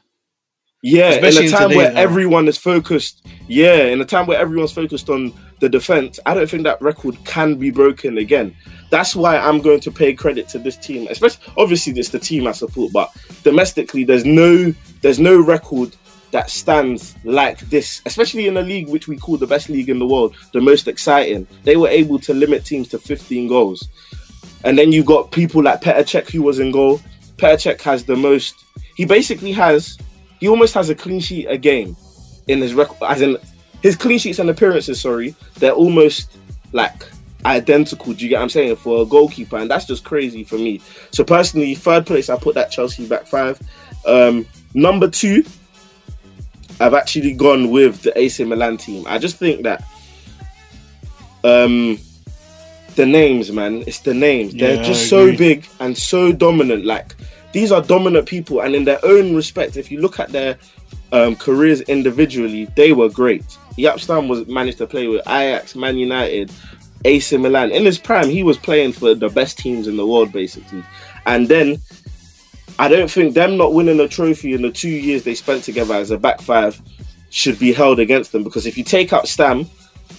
Yeah, 0.84 1.10
Especially 1.10 1.42
in 1.46 1.48
in 1.50 1.54
a 1.54 1.58
time 1.58 1.70
where 1.70 1.88
today's 1.90 1.98
era. 2.00 2.10
everyone 2.10 2.48
is 2.48 2.58
focused. 2.58 3.24
Yeah, 3.48 3.84
in 3.86 4.02
a 4.02 4.06
time 4.06 4.26
where 4.26 4.40
everyone's 4.40 4.72
focused 4.72 5.10
on 5.12 5.32
the 5.60 5.70
defense, 5.70 6.20
I 6.26 6.34
don't 6.34 6.50
think 6.50 6.64
that 6.64 6.82
record 6.82 7.16
can 7.24 7.56
be 7.56 7.70
broken 7.70 8.18
again. 8.18 8.56
That's 8.90 9.16
why 9.16 9.38
I'm 9.38 9.62
going 9.62 9.80
to 9.82 9.92
pay 9.92 10.14
credit 10.14 10.50
to 10.50 10.60
this 10.60 10.78
team. 10.78 11.08
Especially, 11.10 11.44
obviously, 11.56 11.94
it's 11.94 12.10
the 12.10 12.18
team 12.20 12.48
I 12.48 12.52
support, 12.54 12.92
but 12.92 13.12
domestically, 13.44 14.04
there's 14.04 14.26
no 14.26 14.74
there's 15.02 15.20
no 15.20 15.40
record 15.40 15.96
that 16.32 16.50
stands 16.50 17.16
like 17.24 17.60
this. 17.60 18.02
Especially 18.06 18.48
in 18.48 18.58
a 18.58 18.62
league 18.62 18.88
which 18.88 19.08
we 19.08 19.18
call 19.18 19.38
the 19.38 19.48
best 19.48 19.70
league 19.70 19.90
in 19.90 20.00
the 20.00 20.08
world, 20.08 20.36
the 20.54 20.62
most 20.62 20.88
exciting. 20.88 21.48
They 21.64 21.78
were 21.78 21.90
able 21.90 22.20
to 22.20 22.34
limit 22.34 22.66
teams 22.66 22.88
to 22.90 23.00
15 23.00 23.48
goals, 23.48 23.88
and 24.64 24.78
then 24.78 24.92
you've 24.92 25.06
got 25.06 25.32
people 25.32 25.64
like 25.64 25.82
Petr 25.82 26.30
who 26.30 26.42
was 26.42 26.60
in 26.60 26.72
goal. 26.72 27.00
Petr 27.38 27.80
has 27.82 28.06
the 28.06 28.16
most. 28.16 28.56
He 28.96 29.06
basically 29.06 29.52
has 29.52 29.98
he 30.42 30.48
almost 30.48 30.74
has 30.74 30.90
a 30.90 30.96
clean 30.96 31.22
sheet 31.22 31.46
a 31.46 31.58
game 31.58 31.96
in 32.48 32.60
his 32.60 32.74
record 32.74 32.98
as 33.08 33.22
in 33.22 33.38
his 33.82 33.96
clean 33.96 34.20
sheets 34.20 34.40
and 34.40 34.50
appearances 34.50 35.00
sorry 35.00 35.34
they're 35.56 35.72
almost 35.72 36.38
like 36.74 37.06
identical 37.46 38.12
do 38.14 38.24
you 38.24 38.30
get 38.30 38.38
what 38.38 38.44
i'm 38.44 38.50
saying 38.50 38.76
for 38.76 39.04
a 39.04 39.06
goalkeeper 39.06 39.58
and 39.58 39.72
that's 39.72 39.86
just 39.86 40.04
crazy 40.04 40.44
for 40.44 40.56
me 40.56 40.82
so 41.12 41.24
personally 41.24 41.74
third 41.74 42.06
place 42.06 42.30
i 42.30 42.36
put 42.36 42.56
that 42.56 42.72
chelsea 42.72 43.08
back 43.08 43.26
five 43.26 43.60
um 44.06 44.46
number 44.74 45.10
two 45.10 45.44
i've 46.82 46.94
actually 46.94 47.34
gone 47.34 47.70
with 47.70 48.02
the 48.02 48.18
ac 48.18 48.44
milan 48.44 48.78
team. 48.78 49.06
I 49.08 49.18
just 49.18 49.38
think 49.38 49.64
that 49.64 49.84
um 51.44 51.98
the 52.96 53.06
names 53.06 53.52
man 53.52 53.84
it's 53.88 54.00
the 54.00 54.14
names. 54.14 54.54
They're 54.54 54.84
just 54.84 55.10
so 55.10 55.36
big 55.36 55.68
and 55.80 55.98
so 55.98 56.32
dominant. 56.32 56.86
Like 56.86 57.16
these 57.54 57.72
are 57.72 57.82
dominant 57.82 58.28
people 58.28 58.62
and 58.62 58.76
in 58.76 58.84
their 58.86 59.00
own 59.04 59.36
respect 59.36 59.78
if 59.78 59.92
you 59.92 60.00
look 60.02 60.20
at 60.20 60.30
their 60.30 60.58
um, 61.14 61.36
careers 61.36 61.82
individually 61.82 62.66
they 62.76 62.94
were 62.94 63.10
great. 63.10 63.46
Jaap 63.78 64.00
Stam 64.00 64.28
was 64.28 64.48
managed 64.48 64.78
to 64.80 64.88
play 64.88 65.08
with 65.08 65.22
Ajax 65.28 65.76
Man 65.76 65.98
United 65.98 66.52
AC 67.06 67.36
Milan. 67.38 67.72
In 67.72 67.86
his 67.86 67.98
prime 67.98 68.30
he 68.30 68.44
was 68.44 68.58
playing 68.58 68.94
for 68.94 69.14
the 69.14 69.30
best 69.30 69.58
teams 69.58 69.88
in 69.88 69.98
the 69.98 70.06
world 70.06 70.32
basically. 70.32 70.84
And 71.26 71.48
then 71.48 71.80
I 72.82 72.88
don't 72.88 73.12
think 73.12 73.36
them 73.36 73.58
not 73.58 73.76
winning 73.76 74.00
a 74.00 74.08
trophy 74.08 74.54
in 74.54 74.64
the 74.64 74.72
two 74.72 74.90
years 74.90 75.24
they 75.24 75.36
spent 75.36 75.64
together 75.64 75.94
as 75.94 76.10
a 76.10 76.18
back 76.18 76.42
five 76.42 76.82
should 77.30 77.60
be 77.60 77.72
held 77.72 78.00
against 78.00 78.32
them 78.32 78.44
because 78.44 78.66
if 78.66 78.76
you 78.78 78.84
take 78.84 79.14
out 79.14 79.28
Stam 79.28 79.70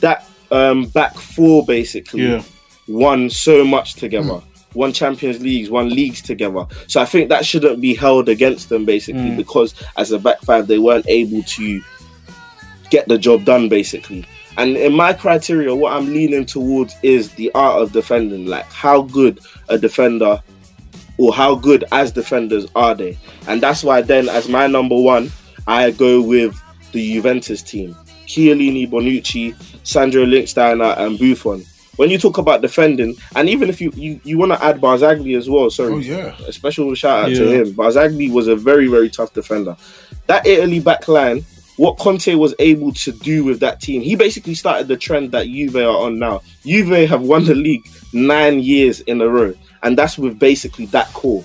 that 0.00 0.24
um, 0.52 0.86
back 0.86 1.14
four 1.16 1.66
basically 1.66 2.22
Yeah. 2.30 2.42
won 2.86 3.28
so 3.30 3.64
much 3.64 3.94
together. 3.94 4.40
Won 4.74 4.92
Champions 4.92 5.40
Leagues, 5.42 5.70
won 5.70 5.88
leagues 5.90 6.22
together. 6.22 6.64
So 6.86 7.00
I 7.00 7.04
think 7.04 7.28
that 7.30 7.44
shouldn't 7.44 7.80
be 7.80 7.94
held 7.94 8.28
against 8.28 8.68
them 8.68 8.84
basically 8.84 9.30
Mm. 9.32 9.36
because 9.36 9.74
as 9.96 10.12
a 10.12 10.18
back 10.18 10.40
five 10.42 10.68
they 10.68 10.78
weren't 10.78 11.06
able 11.08 11.42
to 11.42 11.82
get 12.90 13.08
the 13.08 13.18
job 13.18 13.44
done 13.44 13.68
basically. 13.68 14.24
And 14.56 14.76
in 14.76 14.92
my 14.94 15.14
criteria, 15.14 15.74
what 15.74 15.94
I'm 15.94 16.12
leaning 16.12 16.44
towards 16.44 16.94
is 17.02 17.32
the 17.32 17.50
art 17.54 17.82
of 17.82 17.90
defending. 17.92 18.46
Like 18.46 18.70
how 18.70 19.02
good 19.02 19.40
a 19.68 19.78
defender 19.78 20.40
or 21.18 21.32
how 21.32 21.54
good 21.54 21.84
as 21.92 22.12
defenders 22.12 22.66
are 22.74 22.94
they? 22.94 23.18
And 23.46 23.60
that's 23.62 23.84
why 23.84 24.02
then 24.02 24.28
as 24.28 24.48
my 24.48 24.66
number 24.66 24.98
one, 24.98 25.30
I 25.66 25.90
go 25.90 26.20
with 26.20 26.60
the 26.92 27.14
Juventus 27.14 27.62
team. 27.62 27.94
Chiellini, 28.26 28.88
Bonucci, 28.90 29.54
Sandro 29.86 30.24
Linksteiner, 30.24 30.96
and 30.98 31.18
Buffon. 31.18 31.64
When 31.96 32.08
you 32.08 32.16
talk 32.18 32.38
about 32.38 32.62
defending, 32.62 33.16
and 33.36 33.48
even 33.50 33.68
if 33.68 33.80
you 33.80 33.92
you, 33.94 34.18
you 34.24 34.38
want 34.38 34.52
to 34.52 34.64
add 34.64 34.80
Barzagli 34.80 35.36
as 35.36 35.50
well, 35.50 35.68
sorry, 35.68 35.92
Oh 35.92 35.98
yeah. 35.98 36.34
a 36.46 36.52
special 36.52 36.94
shout 36.94 37.24
out 37.24 37.28
to 37.36 37.46
him. 37.52 37.74
Barzagli 37.74 38.32
was 38.32 38.48
a 38.48 38.56
very, 38.56 38.86
very 38.88 39.10
tough 39.10 39.34
defender. 39.34 39.76
That 40.26 40.46
Italy 40.46 40.80
back 40.80 41.06
line, 41.08 41.44
what 41.76 41.98
Conte 41.98 42.34
was 42.34 42.54
able 42.58 42.92
to 42.92 43.12
do 43.12 43.44
with 43.44 43.60
that 43.60 43.80
team, 43.82 44.00
he 44.00 44.16
basically 44.16 44.54
started 44.54 44.88
the 44.88 44.96
trend 44.96 45.32
that 45.32 45.46
Juve 45.46 45.76
are 45.76 46.06
on 46.06 46.18
now. 46.18 46.40
Juve 46.64 47.08
have 47.08 47.22
won 47.22 47.44
the 47.44 47.54
league 47.54 47.86
nine 48.14 48.60
years 48.60 49.00
in 49.02 49.20
a 49.20 49.28
row, 49.28 49.52
and 49.82 49.96
that's 49.98 50.18
with 50.18 50.38
basically 50.38 50.86
that 50.86 51.08
core. 51.12 51.44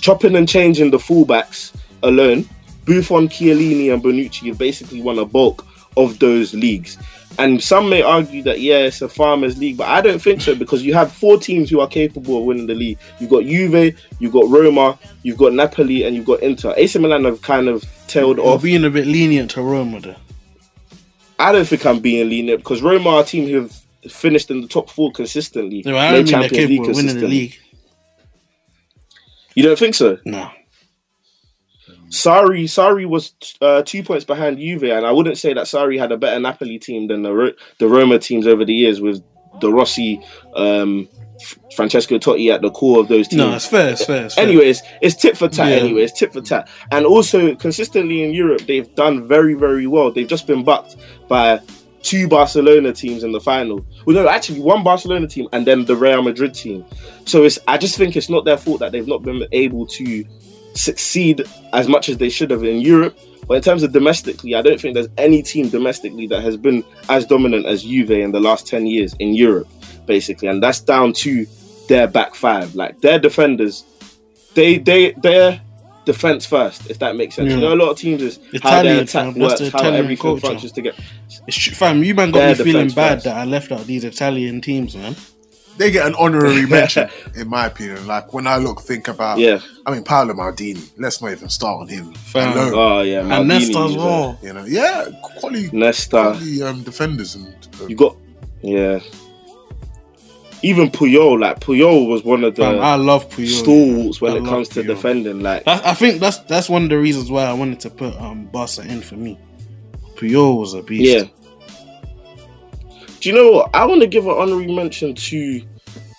Chopping 0.00 0.36
and 0.36 0.48
changing 0.48 0.90
the 0.90 0.98
fullbacks 0.98 1.74
alone, 2.02 2.48
Buffon, 2.86 3.28
Chiellini, 3.28 3.92
and 3.92 4.02
Bonucci 4.02 4.48
have 4.48 4.58
basically 4.58 5.02
won 5.02 5.18
a 5.18 5.24
bulk 5.24 5.66
of 5.96 6.18
those 6.18 6.54
leagues. 6.54 6.96
And 7.38 7.62
some 7.62 7.88
may 7.88 8.02
argue 8.02 8.42
that 8.42 8.60
yeah, 8.60 8.78
it's 8.78 9.02
a 9.02 9.08
farmers 9.08 9.56
league, 9.58 9.76
but 9.76 9.88
I 9.88 10.00
don't 10.00 10.20
think 10.20 10.40
so 10.40 10.54
because 10.54 10.82
you 10.82 10.94
have 10.94 11.12
four 11.12 11.38
teams 11.38 11.70
who 11.70 11.80
are 11.80 11.86
capable 11.86 12.38
of 12.38 12.44
winning 12.44 12.66
the 12.66 12.74
league. 12.74 12.98
You've 13.18 13.30
got 13.30 13.44
Juve, 13.44 13.94
you've 14.18 14.32
got 14.32 14.48
Roma, 14.48 14.98
you've 15.22 15.38
got 15.38 15.52
Napoli, 15.52 16.04
and 16.04 16.16
you've 16.16 16.26
got 16.26 16.40
Inter. 16.42 16.74
AC 16.76 16.98
Milan 16.98 17.24
have 17.24 17.40
kind 17.42 17.68
of 17.68 17.84
tailed 18.08 18.38
Or 18.38 18.54
off. 18.54 18.62
being 18.62 18.84
a 18.84 18.90
bit 18.90 19.06
lenient 19.06 19.50
to 19.52 19.62
Roma 19.62 20.00
there. 20.00 20.16
I 21.38 21.52
don't 21.52 21.66
think 21.66 21.86
I'm 21.86 22.00
being 22.00 22.28
lenient 22.28 22.60
because 22.60 22.82
Roma 22.82 23.10
are 23.10 23.20
a 23.22 23.24
team 23.24 23.48
who 23.48 23.62
have 23.62 23.79
finished 24.08 24.50
in 24.50 24.60
the 24.60 24.68
top 24.68 24.88
four 24.88 25.12
consistently. 25.12 25.82
No, 25.84 25.96
I 25.96 26.12
don't 26.12 26.26
think 26.26 26.40
they're 26.40 26.66
capable 26.66 26.90
of 26.90 26.96
winning 26.96 27.18
the 27.18 27.28
league. 27.28 27.58
You 29.54 29.62
don't 29.62 29.78
think 29.78 29.94
so? 29.94 30.18
No. 30.24 30.50
Sarri, 32.08 32.64
Sarri 32.64 33.06
was 33.06 33.34
uh, 33.60 33.82
two 33.82 34.02
points 34.02 34.24
behind 34.24 34.58
Juve, 34.58 34.84
and 34.84 35.06
I 35.06 35.12
wouldn't 35.12 35.38
say 35.38 35.52
that 35.54 35.66
Sarri 35.66 35.98
had 35.98 36.10
a 36.10 36.16
better 36.16 36.40
Napoli 36.40 36.78
team 36.78 37.06
than 37.06 37.22
the 37.22 37.32
Ro- 37.32 37.52
the 37.78 37.86
Roma 37.86 38.18
teams 38.18 38.46
over 38.48 38.64
the 38.64 38.74
years 38.74 39.00
with 39.00 39.22
De 39.60 39.70
Rossi, 39.70 40.20
um, 40.54 41.08
Francesco 41.76 42.18
Totti 42.18 42.52
at 42.52 42.62
the 42.62 42.70
core 42.70 42.98
of 42.98 43.06
those 43.06 43.28
teams. 43.28 43.38
No, 43.38 43.54
it's 43.54 43.66
fair, 43.66 43.92
it's 43.92 44.04
fair. 44.04 44.24
It's 44.26 44.34
fair. 44.34 44.44
Anyways, 44.44 44.82
it's 45.00 45.14
tit 45.14 45.36
for 45.36 45.48
tat. 45.48 45.68
Yeah. 45.68 45.76
Anyway, 45.76 46.02
it's 46.02 46.18
tit 46.18 46.32
for 46.32 46.40
tat, 46.40 46.68
and 46.90 47.06
also 47.06 47.54
consistently 47.54 48.24
in 48.24 48.32
Europe, 48.32 48.62
they've 48.62 48.92
done 48.96 49.28
very, 49.28 49.54
very 49.54 49.86
well. 49.86 50.10
They've 50.10 50.26
just 50.26 50.48
been 50.48 50.64
bucked 50.64 50.96
by 51.28 51.60
two 52.02 52.28
Barcelona 52.28 52.92
teams 52.92 53.22
in 53.22 53.32
the 53.32 53.40
final. 53.40 53.84
Well, 54.04 54.16
no, 54.16 54.28
actually, 54.28 54.60
one 54.60 54.82
Barcelona 54.82 55.26
team 55.26 55.48
and 55.52 55.66
then 55.66 55.84
the 55.84 55.96
Real 55.96 56.22
Madrid 56.22 56.54
team. 56.54 56.84
So 57.26 57.44
it's. 57.44 57.58
I 57.68 57.78
just 57.78 57.96
think 57.96 58.16
it's 58.16 58.28
not 58.28 58.44
their 58.44 58.56
fault 58.56 58.80
that 58.80 58.92
they've 58.92 59.06
not 59.06 59.22
been 59.22 59.46
able 59.52 59.86
to 59.86 60.24
succeed 60.74 61.42
as 61.72 61.88
much 61.88 62.08
as 62.08 62.18
they 62.18 62.28
should 62.28 62.50
have 62.50 62.64
in 62.64 62.80
Europe. 62.80 63.18
But 63.46 63.56
in 63.56 63.62
terms 63.62 63.82
of 63.82 63.92
domestically, 63.92 64.54
I 64.54 64.62
don't 64.62 64.80
think 64.80 64.94
there's 64.94 65.08
any 65.18 65.42
team 65.42 65.68
domestically 65.68 66.26
that 66.28 66.40
has 66.42 66.56
been 66.56 66.84
as 67.08 67.26
dominant 67.26 67.66
as 67.66 67.82
Juve 67.82 68.12
in 68.12 68.32
the 68.32 68.40
last 68.40 68.66
10 68.68 68.86
years 68.86 69.14
in 69.18 69.34
Europe, 69.34 69.68
basically. 70.06 70.46
And 70.46 70.62
that's 70.62 70.80
down 70.80 71.12
to 71.14 71.46
their 71.88 72.06
back 72.06 72.36
five. 72.36 72.74
Like 72.76 73.00
their 73.00 73.18
defenders, 73.18 73.84
they 74.54 74.78
they 74.78 75.12
their 75.12 75.60
defense 76.04 76.46
first, 76.46 76.88
if 76.90 76.98
that 77.00 77.16
makes 77.16 77.34
sense. 77.36 77.48
Yeah. 77.50 77.56
You 77.56 77.60
know, 77.60 77.74
a 77.74 77.76
lot 77.76 77.90
of 77.90 77.98
teams 77.98 78.22
is 78.22 78.38
how 78.62 78.82
their 78.82 79.02
attack 79.02 79.32
fam, 79.34 79.40
works, 79.42 79.60
the 79.60 79.70
how 79.70 79.78
Italian 79.78 79.94
everything 80.04 80.22
culture. 80.22 80.46
functions 80.46 80.72
together. 80.72 80.96
It's 81.46 81.56
true, 81.56 81.74
fam, 81.74 82.02
you 82.02 82.14
man 82.14 82.30
got 82.30 82.40
Their 82.56 82.64
me 82.66 82.72
feeling 82.72 82.88
bad 82.90 83.14
first. 83.16 83.24
that 83.24 83.36
I 83.36 83.44
left 83.44 83.70
out 83.72 83.86
these 83.86 84.04
Italian 84.04 84.60
teams, 84.60 84.96
man. 84.96 85.14
They 85.76 85.90
get 85.90 86.06
an 86.06 86.14
honorary 86.16 86.66
mention, 86.76 87.08
in 87.36 87.48
my 87.48 87.66
opinion. 87.66 88.06
Like 88.06 88.34
when 88.34 88.46
I 88.46 88.56
look, 88.56 88.82
think 88.82 89.08
about. 89.08 89.38
Yeah. 89.38 89.60
I 89.86 89.92
mean, 89.92 90.04
Paolo 90.04 90.34
Maldini. 90.34 90.90
Let's 90.98 91.22
not 91.22 91.32
even 91.32 91.48
start 91.48 91.80
on 91.82 91.88
him. 91.88 92.12
Fam. 92.12 92.52
alone, 92.56 92.72
Oh 92.74 93.00
yeah, 93.00 93.20
And 93.20 93.30
Maldini 93.30 93.46
Nesta 93.48 93.84
is 93.84 93.90
as 93.92 93.96
well. 93.96 94.38
you 94.42 94.52
know, 94.52 94.64
yeah, 94.66 95.06
quality, 95.38 95.70
Nesta. 95.72 96.10
quality 96.10 96.62
um, 96.62 96.82
defenders 96.82 97.34
and. 97.36 97.54
uh, 97.80 97.86
You 97.86 97.96
got 97.96 98.16
yeah. 98.62 98.98
Even 100.62 100.90
Puyol, 100.90 101.40
like 101.40 101.60
Puyol 101.60 102.06
was 102.08 102.22
one 102.22 102.44
of 102.44 102.54
the 102.54 102.62
Fam, 102.62 102.80
I 102.80 102.94
love 102.96 103.28
Puyol. 103.30 103.48
stalwarts 103.48 104.20
when 104.20 104.32
I 104.32 104.36
it 104.36 104.44
comes 104.44 104.68
to 104.70 104.82
defending. 104.82 105.40
Like 105.40 105.62
I, 105.66 105.90
I 105.90 105.94
think 105.94 106.20
that's 106.20 106.38
that's 106.40 106.68
one 106.68 106.82
of 106.84 106.88
the 106.90 106.98
reasons 106.98 107.30
why 107.30 107.44
I 107.44 107.52
wanted 107.54 107.80
to 107.80 107.90
put 107.90 108.14
um 108.20 108.44
Barca 108.46 108.82
in 108.82 109.00
for 109.00 109.16
me. 109.16 109.38
Puyol 110.16 110.58
was 110.60 110.74
a 110.74 110.82
beast. 110.82 111.10
Yeah. 111.10 111.24
Do 113.20 113.28
you 113.28 113.34
know 113.34 113.50
what? 113.52 113.70
I 113.74 113.84
want 113.86 114.00
to 114.02 114.06
give 114.06 114.26
an 114.26 114.32
honorary 114.32 114.66
mention 114.72 115.14
to 115.14 115.62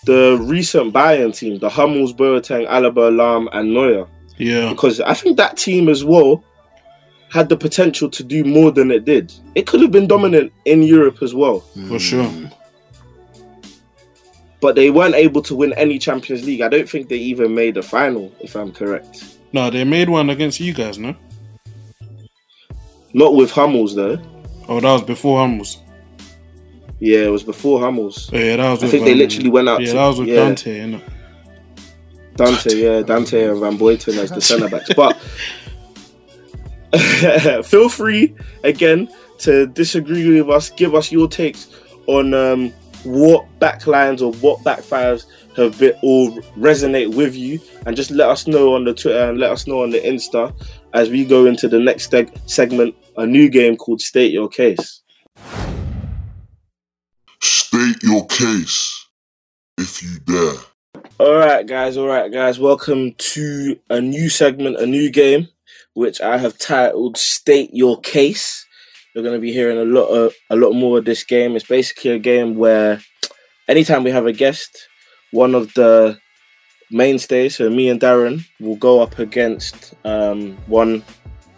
the 0.06 0.38
recent 0.42 0.94
Bayern 0.94 1.36
team, 1.36 1.60
the 1.60 1.70
Hummels, 1.70 2.14
Boateng, 2.14 2.68
Alaba, 2.68 3.12
Lahm, 3.12 3.48
and 3.54 3.74
Neuer, 3.74 4.08
Yeah. 4.38 4.70
because 4.70 5.00
I 5.02 5.14
think 5.14 5.38
that 5.38 5.58
team 5.58 5.90
as 5.90 6.04
well 6.04 6.44
had 7.30 7.50
the 7.50 7.58
potential 7.58 8.10
to 8.10 8.24
do 8.24 8.44
more 8.44 8.72
than 8.72 8.92
it 8.92 9.06
did. 9.06 9.32
It 9.56 9.66
could 9.68 9.82
have 9.82 9.92
been 9.92 10.08
dominant 10.08 10.52
in 10.66 10.84
Europe 10.84 11.22
as 11.24 11.34
well, 11.34 11.62
For 11.88 11.98
sure. 12.00 12.30
But 14.62 14.76
they 14.76 14.92
weren't 14.92 15.16
able 15.16 15.42
to 15.44 15.56
win 15.56 15.74
any 15.74 15.98
Champions 16.00 16.46
League. 16.46 16.62
I 16.62 16.70
don't 16.70 16.88
think 16.88 17.10
they 17.10 17.18
even 17.18 17.54
made 17.56 17.78
a 17.78 17.82
final, 17.82 18.32
if 18.40 18.56
I'm 18.56 18.72
correct. 18.72 19.38
No, 19.54 19.70
they 19.70 19.84
made 19.84 20.08
one 20.08 20.30
against 20.30 20.60
you 20.60 20.74
guys, 20.74 20.98
no? 20.98 21.16
Not 23.14 23.36
with 23.36 23.52
Hummels 23.52 23.96
though. 23.96 24.22
Oh, 24.70 24.80
that 24.80 24.94
was 24.94 25.02
before 25.02 25.40
Hummels. 25.40 25.80
Yeah, 27.00 27.22
it 27.26 27.30
was 27.32 27.44
before 27.44 27.80
Hummels. 27.80 28.30
Oh, 28.32 28.38
yeah, 28.38 28.58
that 28.58 28.70
was 28.70 28.84
I 28.84 28.88
think 28.88 29.06
they 29.06 29.14
um, 29.14 29.18
literally 29.18 29.50
went 29.50 29.68
out 29.68 29.82
Yeah, 29.82 29.88
to- 29.88 29.94
that 29.94 30.08
was 30.08 30.20
with 30.20 30.28
yeah. 30.30 30.36
Dante, 30.36 30.80
innit? 30.80 31.02
Dante, 32.36 32.76
yeah, 32.76 33.02
Dante 33.02 33.44
and 33.50 33.60
Van 33.60 33.78
Buyten 33.78 34.18
as 34.18 34.30
the 34.30 34.40
centre 34.40 34.70
backs. 34.70 34.94
But 34.94 35.18
feel 37.66 37.90
free 37.90 38.36
again 38.64 39.10
to 39.40 39.68
disagree 39.68 40.40
with 40.42 40.50
us, 40.50 40.70
give 40.70 40.96
us 40.96 41.12
your 41.12 41.28
takes 41.28 41.68
on 42.08 42.34
um, 42.34 42.72
what 43.04 43.46
backlines 43.60 44.22
or 44.22 44.34
what 44.42 44.64
back 44.64 44.82
fives 44.82 45.26
have 45.56 45.78
been 45.80 45.94
or 46.02 46.30
resonate 46.58 47.14
with 47.16 47.36
you, 47.36 47.60
and 47.86 47.96
just 47.96 48.12
let 48.12 48.30
us 48.30 48.48
know 48.48 48.74
on 48.74 48.86
the 48.86 48.94
Twitter 48.94 49.30
and 49.30 49.40
let 49.40 49.52
us 49.52 49.68
know 49.68 49.84
on 49.84 49.92
the 49.92 50.00
Insta 50.00 50.54
as 50.94 51.10
we 51.10 51.26
go 51.26 51.46
into 51.46 51.68
the 51.68 51.80
next 51.80 52.12
seg- 52.12 52.50
segment, 52.50 52.96
a 53.18 53.26
new 53.26 53.50
game 53.50 53.76
called 53.76 54.02
State 54.02 54.32
Your 54.32 54.48
Case. 54.48 55.02
State 57.42 58.04
your 58.04 58.26
case, 58.28 59.08
if 59.78 60.04
you 60.04 60.20
dare. 60.26 60.60
All 61.20 61.36
right, 61.36 61.66
guys. 61.66 61.98
All 61.98 62.08
right, 62.08 62.32
guys. 62.32 62.60
Welcome 62.60 63.14
to 63.18 63.80
a 63.90 64.02
new 64.02 64.30
segment, 64.30 64.78
a 64.78 64.86
new 64.86 65.10
game, 65.10 65.48
which 65.94 66.20
I 66.20 66.38
have 66.38 66.58
titled 66.58 67.18
"State 67.18 67.70
Your 67.74 68.00
Case." 68.02 68.66
You're 69.14 69.24
going 69.24 69.36
to 69.36 69.42
be 69.42 69.52
hearing 69.52 69.78
a 69.78 69.86
lot 69.86 70.08
of 70.08 70.34
a 70.50 70.56
lot 70.56 70.74
more 70.74 71.00
of 71.00 71.06
this 71.06 71.24
game. 71.24 71.56
It's 71.56 71.68
basically 71.68 72.12
a 72.12 72.20
game 72.20 72.56
where, 72.56 73.02
anytime 73.68 74.04
we 74.04 74.12
have 74.12 74.26
a 74.26 74.32
guest, 74.32 74.88
one 75.32 75.54
of 75.54 75.74
the 75.74 76.18
mainstays, 76.92 77.58
so 77.58 77.70
me 77.70 77.90
and 77.90 78.00
Darren, 78.00 78.46
will 78.60 78.78
go 78.78 79.02
up 79.02 79.20
against 79.20 79.94
um, 80.06 80.58
one 80.68 81.04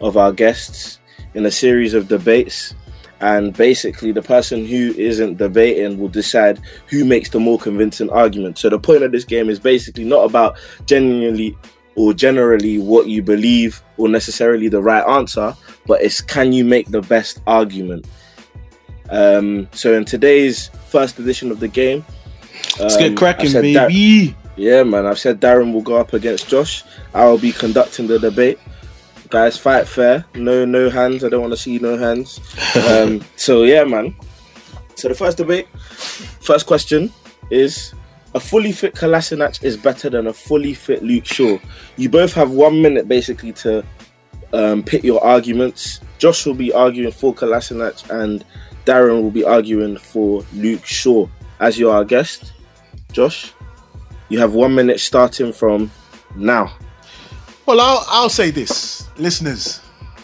of 0.01 0.17
our 0.17 0.31
guests 0.31 0.99
in 1.33 1.45
a 1.45 1.51
series 1.51 1.93
of 1.93 2.07
debates 2.07 2.75
and 3.23 3.55
basically 3.55 4.11
the 4.11 4.21
person 4.21 4.65
who 4.65 4.93
isn't 4.97 5.37
debating 5.37 5.97
will 5.97 6.09
decide 6.09 6.59
who 6.89 7.05
makes 7.05 7.29
the 7.29 7.39
more 7.39 7.57
convincing 7.57 8.09
argument. 8.09 8.57
So 8.57 8.69
the 8.69 8.77
point 8.77 9.03
of 9.03 9.13
this 9.13 9.23
game 9.23 9.49
is 9.49 9.59
basically 9.59 10.03
not 10.03 10.25
about 10.25 10.57
genuinely 10.87 11.57
or 11.95 12.13
generally 12.13 12.79
what 12.79 13.07
you 13.07 13.21
believe 13.21 13.81
or 13.97 14.07
necessarily 14.09 14.67
the 14.67 14.81
right 14.81 15.07
answer, 15.07 15.55
but 15.85 16.01
it's 16.01 16.21
can 16.21 16.51
you 16.53 16.65
make 16.65 16.89
the 16.89 17.01
best 17.01 17.41
argument. 17.47 18.07
Um, 19.09 19.67
so 19.73 19.93
in 19.93 20.05
today's 20.05 20.69
first 20.87 21.19
edition 21.19 21.51
of 21.51 21.59
the 21.59 21.67
game, 21.67 22.05
Let's 22.79 22.95
um, 22.95 23.01
get 23.01 23.17
cracking, 23.17 23.55
I've 23.55 23.73
Dar- 23.73 23.87
baby. 23.89 24.35
yeah, 24.55 24.83
man. 24.83 25.05
I've 25.05 25.19
said 25.19 25.39
Darren 25.39 25.73
will 25.73 25.81
go 25.81 25.95
up 25.97 26.13
against 26.13 26.47
Josh. 26.47 26.83
I 27.13 27.25
will 27.25 27.37
be 27.37 27.51
conducting 27.51 28.07
the 28.07 28.17
debate. 28.17 28.59
Guys, 29.29 29.57
fight 29.57 29.87
fair. 29.87 30.25
No, 30.35 30.63
no 30.65 30.89
hands. 30.89 31.23
I 31.23 31.29
don't 31.29 31.41
want 31.41 31.53
to 31.53 31.57
see 31.57 31.79
no 31.79 31.97
hands. 31.97 32.39
Um, 32.89 33.23
so 33.35 33.63
yeah, 33.63 33.83
man. 33.83 34.15
So 34.95 35.09
the 35.09 35.15
first 35.15 35.37
debate, 35.37 35.67
first 36.41 36.65
question 36.65 37.11
is: 37.49 37.93
A 38.35 38.39
fully 38.39 38.71
fit 38.71 38.95
Kolasinac 38.95 39.63
is 39.63 39.77
better 39.77 40.09
than 40.09 40.27
a 40.27 40.33
fully 40.33 40.73
fit 40.73 41.03
Luke 41.03 41.25
Shaw. 41.25 41.59
You 41.97 42.09
both 42.09 42.33
have 42.33 42.51
one 42.51 42.81
minute 42.81 43.07
basically 43.07 43.53
to 43.53 43.85
um, 44.53 44.83
pit 44.83 45.03
your 45.03 45.23
arguments. 45.23 45.99
Josh 46.17 46.45
will 46.45 46.55
be 46.55 46.73
arguing 46.73 47.11
for 47.11 47.33
Kolasinac, 47.33 48.09
and 48.09 48.43
Darren 48.85 49.21
will 49.21 49.31
be 49.31 49.43
arguing 49.43 49.97
for 49.97 50.43
Luke 50.53 50.85
Shaw. 50.85 51.27
As 51.59 51.77
you're 51.77 51.93
our 51.93 52.03
guest, 52.03 52.53
Josh, 53.11 53.53
you 54.29 54.39
have 54.39 54.53
one 54.53 54.73
minute 54.73 54.99
starting 54.99 55.53
from 55.53 55.91
now. 56.35 56.75
Well, 57.65 57.79
I'll, 57.79 58.05
I'll 58.09 58.29
say 58.29 58.51
this, 58.51 59.07
listeners. 59.17 59.79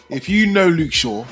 If 0.10 0.28
you 0.28 0.48
know 0.48 0.68
Luke 0.68 0.92
Shaw, 0.92 1.26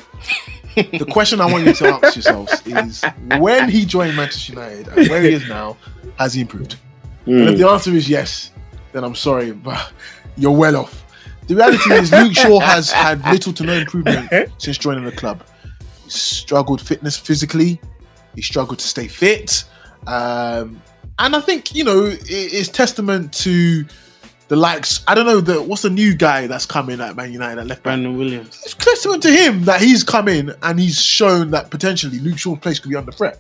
the 0.78 1.08
question 1.10 1.42
I 1.42 1.52
want 1.52 1.66
you 1.66 1.74
to 1.74 1.88
ask 1.88 2.16
yourselves 2.16 2.62
is 2.66 3.04
when 3.40 3.70
he 3.70 3.86
joined 3.86 4.16
Manchester 4.16 4.54
United 4.54 4.88
and 4.90 5.10
where 5.10 5.22
he 5.22 5.34
is 5.34 5.48
now, 5.50 5.78
has 6.18 6.34
he 6.34 6.42
improved? 6.42 6.78
And 7.26 7.50
if 7.50 7.58
the 7.58 7.68
answer 7.68 7.92
is 7.92 8.08
yes, 8.08 8.52
then 8.94 9.04
I'm 9.04 9.16
sorry, 9.16 9.52
but 9.52 9.92
you're 10.38 10.56
well 10.56 10.78
off. 10.78 11.04
The 11.48 11.56
reality 11.56 11.94
is 11.94 12.12
Luke 12.12 12.34
Shaw 12.34 12.60
has 12.60 12.92
had 12.92 13.24
little 13.26 13.54
to 13.54 13.64
no 13.64 13.74
improvement 13.74 14.52
since 14.58 14.78
joining 14.78 15.04
the 15.04 15.12
club. 15.12 15.44
He 16.04 16.10
struggled 16.10 16.82
fitness 16.82 17.18
physically. 17.18 17.82
He 18.36 18.42
struggled 18.42 18.80
to 18.80 18.88
stay 18.88 19.08
fit. 19.08 19.64
Um, 20.06 20.82
and 21.20 21.36
I 21.36 21.42
think, 21.42 21.74
you 21.74 21.84
know, 21.84 22.06
it, 22.06 22.22
it's 22.30 22.70
testament 22.70 23.34
to 23.36 23.86
the 24.48 24.56
likes. 24.56 25.04
I 25.08 25.16
don't 25.16 25.26
know, 25.26 25.42
the 25.42 25.62
what's 25.62 25.82
the 25.82 25.90
new 25.90 26.16
guy 26.16 26.48
that's 26.48 26.66
coming 26.66 27.00
at 27.02 27.16
Man 27.16 27.32
United 27.34 27.60
at 27.62 27.68
left 27.68 27.80
back? 27.84 27.92
Brandon 27.96 28.18
Williams. 28.18 28.62
It's 28.64 28.74
testament 28.74 29.24
to 29.24 29.32
him 29.32 29.64
that 29.66 29.82
he's 29.82 30.04
come 30.04 30.28
in 30.28 30.54
and 30.64 30.80
he's 30.80 31.02
shown 31.02 31.52
that 31.52 31.70
potentially 31.70 32.20
Luke 32.20 32.38
Shaw's 32.38 32.60
place 32.60 32.80
could 32.80 32.90
be 32.90 32.96
under 32.96 33.12
threat. 33.12 33.40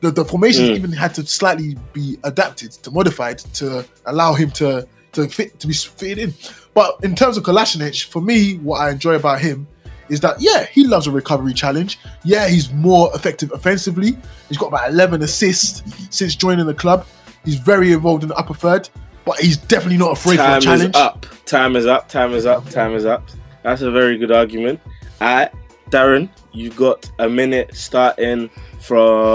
The, 0.00 0.10
the 0.10 0.24
formations 0.24 0.68
Mm. 0.70 0.76
even 0.76 0.92
had 0.92 1.14
to 1.14 1.26
slightly 1.26 1.76
be 1.92 2.18
adapted, 2.24 2.72
to 2.72 2.90
modified 2.90 3.38
to 3.54 3.84
allow 4.06 4.34
him 4.34 4.50
to 4.52 4.86
to 5.12 5.28
fit 5.28 5.58
to 5.60 5.66
be 5.66 5.72
fitted 5.74 6.18
in. 6.18 6.34
But 6.74 6.98
in 7.02 7.14
terms 7.14 7.36
of 7.36 7.44
Kolasinac, 7.44 8.04
for 8.06 8.20
me, 8.20 8.56
what 8.58 8.80
I 8.80 8.90
enjoy 8.90 9.14
about 9.14 9.40
him 9.40 9.66
is 10.10 10.20
that 10.20 10.36
yeah, 10.40 10.64
he 10.66 10.84
loves 10.86 11.06
a 11.06 11.10
recovery 11.10 11.54
challenge. 11.54 11.98
Yeah, 12.24 12.48
he's 12.48 12.70
more 12.72 13.10
effective 13.14 13.50
offensively. 13.52 14.18
He's 14.48 14.58
got 14.58 14.66
about 14.66 14.90
11 14.90 15.22
assists 15.22 15.82
since 16.10 16.34
joining 16.36 16.66
the 16.66 16.74
club. 16.74 17.06
He's 17.44 17.54
very 17.56 17.92
involved 17.92 18.22
in 18.24 18.28
the 18.28 18.34
upper 18.36 18.54
third, 18.54 18.88
but 19.24 19.40
he's 19.40 19.56
definitely 19.56 19.98
not 19.98 20.12
afraid 20.12 20.36
for 20.36 20.42
a 20.42 20.60
Time 20.60 20.80
is 20.80 20.94
up. 20.94 21.26
Time 21.46 21.76
is 21.76 21.86
up. 21.86 22.08
Time 22.08 22.32
is 22.32 22.46
up. 22.46 22.68
Time 22.70 22.94
is 22.94 23.04
up. 23.04 23.28
That's 23.62 23.82
a 23.82 23.90
very 23.90 24.18
good 24.18 24.30
argument. 24.30 24.80
Alright, 25.20 25.50
Darren, 25.90 26.28
you've 26.52 26.76
got 26.76 27.10
a 27.18 27.28
minute 27.28 27.74
starting 27.74 28.50
from 28.80 29.28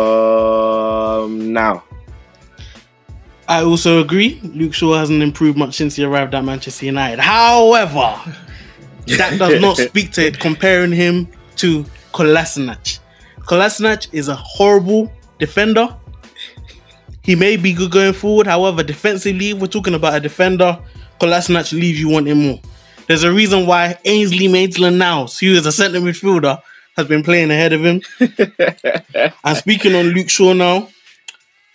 now. 1.54 1.84
I 3.48 3.64
also 3.64 4.00
agree. 4.02 4.40
Luke 4.44 4.76
Shaw 4.76 4.94
hasn't 4.96 5.24
improved 5.24 5.58
much 5.58 5.74
since 5.76 5.96
he 5.96 6.04
arrived 6.04 6.36
at 6.36 6.44
Manchester 6.44 6.86
United. 6.86 7.20
However, 7.20 8.20
that 9.18 9.40
does 9.40 9.60
not 9.60 9.78
speak 9.90 10.12
to 10.14 10.28
it 10.28 10.40
comparing 10.40 10.92
him 10.92 11.28
to 11.56 11.84
Kolasinac. 12.14 13.00
Kolasinac 13.40 14.14
is 14.14 14.28
a 14.28 14.36
horrible 14.36 15.12
defender. 15.40 15.96
He 17.22 17.36
may 17.36 17.58
be 17.58 17.74
good 17.74 17.92
going 17.92 18.14
forward. 18.14 18.48
However, 18.48 18.84
defensively, 18.84 19.54
we're 19.54 19.68
talking 19.68 19.94
about 19.94 20.16
a 20.16 20.20
defender. 20.20 20.80
Kolasinac 21.20 21.72
leaves 21.74 22.00
you 22.00 22.10
wanting 22.10 22.38
more. 22.38 22.60
There's 23.08 23.24
a 23.24 23.32
reason 23.32 23.66
why 23.66 23.98
Ainsley 24.06 24.48
Maitland-Niles, 24.48 25.40
who 25.40 25.48
is 25.54 25.66
a 25.66 25.72
centre 25.72 26.00
midfielder, 26.00 26.62
has 26.96 27.08
been 27.08 27.24
playing 27.24 27.52
ahead 27.52 27.74
of 27.74 27.84
him. 27.84 28.02
and 29.44 29.58
speaking 29.58 29.96
on 29.96 30.08
Luke 30.08 30.30
Shaw 30.30 30.54
now, 30.54 30.90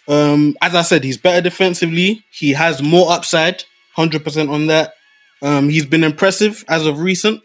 um, 0.07 0.57
as 0.61 0.75
I 0.75 0.83
said, 0.83 1.03
he's 1.03 1.19
better 1.19 1.41
defensively. 1.41 2.25
He 2.31 2.53
has 2.53 2.83
more 2.83 3.11
upside, 3.11 3.65
hundred 3.95 4.23
percent 4.23 4.51
on 4.51 4.67
that. 4.67 4.95
Um, 5.43 5.69
he's 5.69 5.87
been 5.87 6.05
impressive 6.05 6.65
as 6.69 6.87
of 6.87 7.01
recent. 7.01 7.43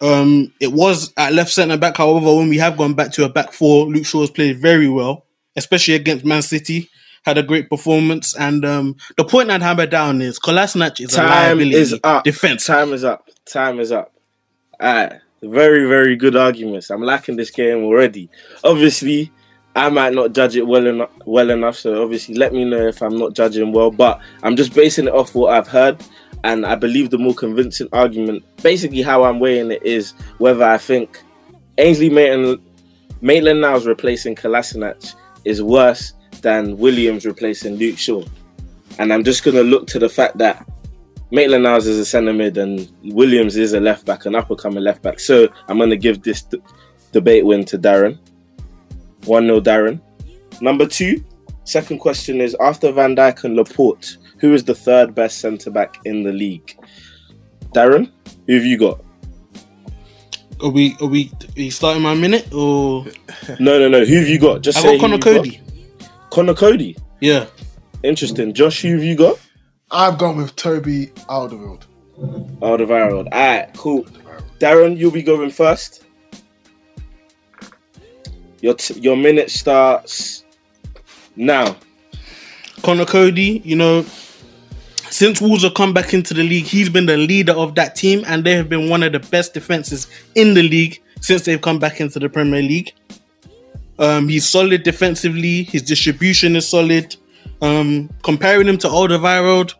Um, 0.00 0.52
it 0.60 0.72
was 0.72 1.12
at 1.16 1.32
left 1.32 1.50
centre 1.50 1.76
back, 1.76 1.96
however, 1.96 2.34
when 2.34 2.48
we 2.48 2.58
have 2.58 2.76
gone 2.76 2.94
back 2.94 3.12
to 3.12 3.24
a 3.24 3.28
back 3.28 3.52
four, 3.52 3.86
Luke 3.86 4.04
Shaw 4.04 4.20
has 4.20 4.30
played 4.30 4.58
very 4.58 4.88
well, 4.88 5.24
especially 5.56 5.94
against 5.94 6.24
Man 6.24 6.42
City. 6.42 6.90
Had 7.24 7.38
a 7.38 7.42
great 7.42 7.70
performance, 7.70 8.36
and 8.36 8.64
um, 8.64 8.96
the 9.16 9.24
point 9.24 9.50
I'd 9.50 9.62
hammer 9.62 9.86
down 9.86 10.20
is 10.20 10.38
Kolasinac 10.38 11.00
is 11.00 11.14
a 11.14 11.16
Time 11.16 11.28
liability. 11.30 11.76
is 11.76 11.98
up. 12.04 12.24
Defense. 12.24 12.66
Time 12.66 12.92
is 12.92 13.02
up. 13.02 13.28
Time 13.46 13.80
is 13.80 13.92
up. 13.92 14.12
Alright. 14.82 15.20
Very, 15.42 15.86
very 15.88 16.16
good 16.16 16.36
arguments. 16.36 16.90
I'm 16.90 17.02
liking 17.02 17.36
this 17.36 17.50
game 17.50 17.84
already. 17.84 18.30
Obviously, 18.62 19.30
I 19.76 19.88
might 19.88 20.14
not 20.14 20.32
judge 20.32 20.56
it 20.56 20.66
well 20.66 20.86
enough 20.86 21.10
well 21.26 21.50
enough, 21.50 21.76
so 21.76 22.02
obviously 22.02 22.34
let 22.34 22.52
me 22.52 22.64
know 22.64 22.86
if 22.86 23.02
I'm 23.02 23.16
not 23.16 23.34
judging 23.34 23.72
well. 23.72 23.90
But 23.90 24.20
I'm 24.42 24.56
just 24.56 24.74
basing 24.74 25.06
it 25.06 25.14
off 25.14 25.34
what 25.34 25.52
I've 25.52 25.68
heard, 25.68 26.02
and 26.44 26.64
I 26.64 26.76
believe 26.76 27.10
the 27.10 27.18
more 27.18 27.34
convincing 27.34 27.88
argument, 27.92 28.44
basically 28.62 29.02
how 29.02 29.24
I'm 29.24 29.40
weighing 29.40 29.70
it 29.70 29.82
is 29.82 30.12
whether 30.38 30.64
I 30.64 30.78
think 30.78 31.22
Ainsley 31.78 32.08
Maitland 32.10 32.60
Maitland 33.20 33.60
Niles 33.60 33.86
replacing 33.86 34.36
Kolasinac 34.36 35.14
is 35.44 35.62
worse 35.62 36.12
than 36.44 36.78
Williams 36.78 37.26
replacing 37.26 37.74
Luke 37.76 37.98
Shaw. 37.98 38.22
And 38.98 39.12
I'm 39.12 39.24
just 39.24 39.42
gonna 39.42 39.64
look 39.64 39.88
to 39.88 39.98
the 39.98 40.08
fact 40.08 40.38
that 40.38 40.64
Maitland 41.32 41.64
Niles 41.64 41.86
is 41.88 41.98
a 41.98 42.04
centre 42.04 42.32
mid 42.32 42.56
and 42.58 42.88
Williams 43.02 43.56
is 43.56 43.72
a 43.72 43.80
left 43.80 44.06
back, 44.06 44.26
an 44.26 44.36
up 44.36 44.50
and 44.50 44.58
coming 44.58 44.84
left 44.84 45.02
back. 45.02 45.18
So 45.18 45.48
I'm 45.66 45.78
gonna 45.78 45.96
give 45.96 46.22
this 46.22 46.42
d- 46.42 46.62
debate 47.10 47.44
win 47.44 47.64
to 47.64 47.78
Darren. 47.78 48.18
1 49.24 49.46
0 49.46 49.60
Darren. 49.60 50.00
Number 50.60 50.86
two, 50.86 51.24
second 51.64 51.98
question 51.98 52.40
is 52.40 52.54
after 52.60 52.92
Van 52.92 53.16
Dijk 53.16 53.42
and 53.44 53.56
Laporte, 53.56 54.18
who 54.38 54.52
is 54.52 54.62
the 54.62 54.74
third 54.74 55.14
best 55.14 55.38
centre 55.38 55.70
back 55.70 55.96
in 56.04 56.22
the 56.22 56.32
league? 56.32 56.78
Darren, 57.74 58.12
who 58.46 58.54
have 58.54 58.64
you 58.64 58.78
got? 58.78 59.02
Are 60.62 60.68
we? 60.70 60.94
Are 61.00 61.08
we? 61.08 61.32
Are 61.56 61.60
you 61.60 61.70
starting 61.70 62.02
my 62.02 62.14
minute 62.14 62.52
or? 62.52 63.06
No, 63.58 63.78
no, 63.78 63.88
no. 63.88 64.04
Who 64.04 64.14
have 64.14 64.28
you 64.28 64.38
got? 64.38 64.62
Just 64.62 64.78
I 64.78 64.82
say 64.82 64.98
got 64.98 65.00
Conor 65.00 65.18
Coady. 65.18 65.60
Got. 66.34 66.40
Conor 66.46 66.54
Coady. 66.54 66.96
Yeah. 67.20 67.46
Interesting. 68.02 68.52
Josh, 68.52 68.82
who 68.82 68.94
have 68.94 69.04
you 69.04 69.16
got? 69.16 69.38
I've 69.90 70.18
gone 70.18 70.36
with 70.36 70.56
Toby 70.56 71.06
Alderweireld. 71.28 71.84
Alderweireld. 72.60 73.26
Alright, 73.32 73.72
cool. 73.76 74.04
Darren, 74.58 74.96
you'll 74.96 75.12
be 75.12 75.22
going 75.22 75.50
first. 75.50 76.04
Your 78.60 78.74
t- 78.74 78.98
your 79.00 79.16
minute 79.16 79.50
starts 79.50 80.44
now. 81.36 81.76
Conor 82.82 83.04
Coady, 83.04 83.62
you 83.64 83.76
know, 83.76 84.04
since 85.10 85.40
Wolves 85.40 85.62
have 85.62 85.74
come 85.74 85.94
back 85.94 86.12
into 86.12 86.34
the 86.34 86.42
league, 86.42 86.64
he's 86.64 86.88
been 86.88 87.06
the 87.06 87.16
leader 87.16 87.52
of 87.52 87.74
that 87.76 87.94
team, 87.94 88.24
and 88.26 88.42
they 88.44 88.52
have 88.52 88.68
been 88.68 88.88
one 88.88 89.02
of 89.02 89.12
the 89.12 89.20
best 89.20 89.54
defenses 89.54 90.08
in 90.34 90.54
the 90.54 90.62
league 90.62 91.00
since 91.20 91.42
they've 91.42 91.60
come 91.60 91.78
back 91.78 92.00
into 92.00 92.18
the 92.18 92.28
Premier 92.28 92.62
League. 92.62 92.92
Um, 93.98 94.28
he's 94.28 94.48
solid 94.48 94.82
defensively. 94.82 95.64
His 95.64 95.82
distribution 95.82 96.56
is 96.56 96.68
solid. 96.68 97.16
Um, 97.62 98.10
comparing 98.22 98.68
him 98.68 98.78
to 98.78 98.88
Alderweireld, 98.88 99.74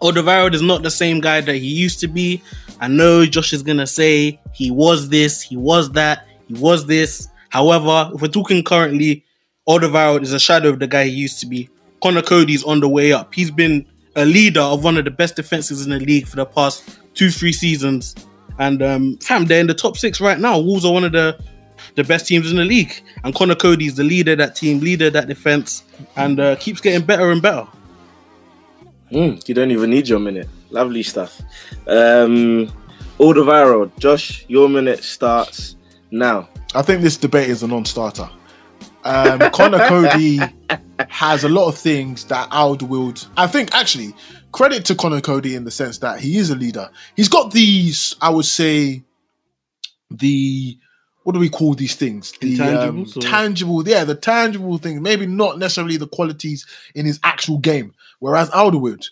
Alderweireld 0.00 0.54
is 0.54 0.62
not 0.62 0.82
the 0.82 0.90
same 0.90 1.20
guy 1.20 1.40
that 1.40 1.56
he 1.56 1.68
used 1.68 2.00
to 2.00 2.08
be. 2.08 2.42
I 2.80 2.88
know 2.88 3.26
Josh 3.26 3.52
is 3.52 3.62
gonna 3.62 3.86
say 3.86 4.40
he 4.54 4.70
was 4.70 5.10
this, 5.10 5.42
he 5.42 5.56
was 5.56 5.90
that, 5.92 6.26
he 6.48 6.54
was 6.54 6.86
this. 6.86 7.28
However, 7.50 8.10
if 8.14 8.22
we're 8.22 8.28
talking 8.28 8.64
currently, 8.64 9.24
Alderweireld 9.68 10.22
is 10.22 10.32
a 10.32 10.40
shadow 10.40 10.70
of 10.70 10.78
the 10.78 10.86
guy 10.86 11.04
he 11.04 11.10
used 11.10 11.40
to 11.40 11.46
be. 11.46 11.68
Conor 12.02 12.22
Coady's 12.22 12.64
on 12.64 12.80
the 12.80 12.88
way 12.88 13.12
up. 13.12 13.34
He's 13.34 13.50
been 13.50 13.86
a 14.16 14.24
leader 14.24 14.60
of 14.60 14.82
one 14.82 14.96
of 14.96 15.04
the 15.04 15.10
best 15.10 15.36
defenses 15.36 15.84
in 15.84 15.92
the 15.92 16.00
league 16.00 16.26
for 16.26 16.36
the 16.36 16.46
past 16.46 16.98
two, 17.14 17.30
three 17.30 17.52
seasons. 17.52 18.14
And 18.58 18.82
um, 18.82 19.18
fam, 19.18 19.44
they're 19.44 19.60
in 19.60 19.66
the 19.66 19.74
top 19.74 19.96
six 19.96 20.20
right 20.20 20.38
now. 20.38 20.58
Wolves 20.58 20.84
are 20.84 20.92
one 20.92 21.04
of 21.04 21.12
the 21.12 21.38
the 22.00 22.08
best 22.08 22.26
teams 22.26 22.50
in 22.50 22.56
the 22.56 22.64
league, 22.64 22.92
and 23.24 23.34
Conor 23.34 23.54
Coady's 23.54 23.96
the 23.96 24.04
leader 24.04 24.32
of 24.32 24.38
that 24.38 24.56
team, 24.56 24.80
leader 24.80 25.08
of 25.08 25.12
that 25.12 25.28
defense, 25.28 25.84
and 26.16 26.40
uh, 26.40 26.56
keeps 26.56 26.80
getting 26.80 27.04
better 27.04 27.30
and 27.30 27.42
better. 27.42 27.66
Mm, 29.12 29.46
you 29.48 29.54
don't 29.54 29.70
even 29.70 29.90
need 29.90 30.08
your 30.08 30.18
minute. 30.18 30.48
Lovely 30.70 31.02
stuff. 31.02 31.40
Um, 31.86 32.72
Alderweireld, 33.18 33.98
Josh, 33.98 34.44
your 34.48 34.68
minute 34.68 35.02
starts 35.02 35.76
now. 36.10 36.48
I 36.74 36.82
think 36.82 37.02
this 37.02 37.16
debate 37.16 37.50
is 37.50 37.62
a 37.62 37.66
non-starter. 37.66 38.30
Um, 39.04 39.38
Conor 39.52 39.86
Coady 39.88 40.38
has 41.08 41.44
a 41.44 41.48
lot 41.48 41.68
of 41.68 41.76
things 41.76 42.24
that 42.26 42.48
Alderweireld. 42.50 43.26
I 43.36 43.46
think 43.46 43.74
actually 43.74 44.14
credit 44.52 44.84
to 44.86 44.94
Conor 44.94 45.20
Coady 45.20 45.54
in 45.54 45.64
the 45.64 45.70
sense 45.70 45.98
that 45.98 46.20
he 46.20 46.36
is 46.36 46.50
a 46.50 46.56
leader. 46.56 46.88
He's 47.16 47.28
got 47.28 47.52
these, 47.52 48.16
I 48.20 48.30
would 48.30 48.44
say, 48.44 49.02
the 50.10 50.78
what 51.22 51.32
do 51.34 51.38
we 51.38 51.48
call 51.48 51.74
these 51.74 51.94
things? 51.96 52.32
The 52.40 52.60
um, 52.60 53.04
tangible, 53.04 53.86
yeah, 53.86 54.04
the 54.04 54.14
tangible 54.14 54.78
things. 54.78 55.00
Maybe 55.00 55.26
not 55.26 55.58
necessarily 55.58 55.96
the 55.96 56.08
qualities 56.08 56.66
in 56.94 57.04
his 57.06 57.20
actual 57.22 57.58
game. 57.58 57.94
Whereas 58.20 58.50
Alderwood, 58.50 59.06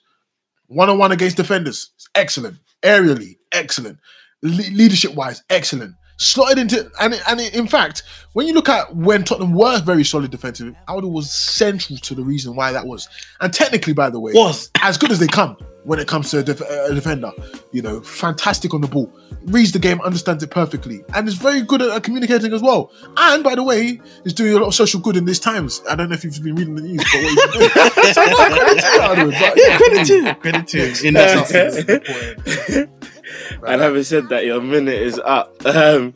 one 0.66 0.88
on 0.88 0.98
one 0.98 1.12
against 1.12 1.36
defenders, 1.36 1.90
excellent. 2.14 2.58
Aerially, 2.82 3.38
excellent. 3.52 3.98
Le- 4.42 4.70
leadership 4.72 5.14
wise, 5.14 5.42
excellent. 5.50 5.94
Slotted 6.20 6.58
into 6.58 6.90
and 7.00 7.14
and 7.28 7.40
in 7.40 7.68
fact, 7.68 8.02
when 8.32 8.48
you 8.48 8.52
look 8.52 8.68
at 8.68 8.94
when 8.96 9.22
Tottenham 9.22 9.52
were 9.52 9.80
very 9.80 10.04
solid 10.04 10.30
defensively, 10.32 10.76
Alder 10.88 11.06
was 11.06 11.32
central 11.32 11.96
to 11.98 12.14
the 12.14 12.24
reason 12.24 12.56
why 12.56 12.72
that 12.72 12.86
was. 12.86 13.08
And 13.40 13.52
technically, 13.54 13.92
by 13.92 14.10
the 14.10 14.18
way, 14.18 14.32
Was. 14.34 14.70
as 14.82 14.98
good 14.98 15.12
as 15.12 15.20
they 15.20 15.28
come 15.28 15.56
when 15.84 15.98
it 16.00 16.08
comes 16.08 16.30
to 16.32 16.40
a, 16.40 16.42
def- 16.42 16.60
a 16.60 16.92
defender. 16.92 17.30
You 17.72 17.82
know, 17.82 18.00
fantastic 18.00 18.74
on 18.74 18.80
the 18.80 18.88
ball, 18.88 19.12
reads 19.44 19.70
the 19.70 19.78
game, 19.78 20.00
understands 20.00 20.42
it 20.42 20.50
perfectly, 20.50 21.02
and 21.14 21.28
is 21.28 21.34
very 21.34 21.62
good 21.62 21.82
at, 21.82 21.90
at 21.90 22.02
communicating 22.02 22.52
as 22.52 22.62
well. 22.62 22.90
And 23.16 23.44
by 23.44 23.54
the 23.54 23.62
way, 23.62 24.00
is 24.24 24.34
doing 24.34 24.54
a 24.54 24.58
lot 24.58 24.66
of 24.66 24.74
social 24.74 25.00
good 25.00 25.16
in 25.16 25.24
these 25.24 25.38
times. 25.40 25.80
I 25.88 25.94
don't 25.94 26.08
know 26.08 26.14
if 26.14 26.24
you've 26.24 26.42
been 26.42 26.56
reading 26.56 26.74
the 26.74 26.82
news, 26.82 27.04
but 27.12 27.22
what 27.22 27.30
he's 27.30 27.42
been 27.42 27.94
doing. 27.94 28.12
so 28.12 28.24
no 28.24 28.56
credit 28.58 28.80
to 28.80 28.98
Alderwood, 29.02 29.40
but 29.40 29.52
yeah, 29.56 29.76
credit 29.76 30.06
to 30.06 30.20
him. 30.20 30.34
Credit 30.36 30.66
to 30.66 30.78
him. 30.88 31.06
In 31.06 31.14
that 31.14 31.46
sense. 31.46 32.90
And 33.66 33.80
having 33.80 34.02
said 34.02 34.28
that, 34.28 34.44
your 34.44 34.60
minute 34.60 35.00
is 35.00 35.18
up. 35.18 35.54
Um, 35.66 36.14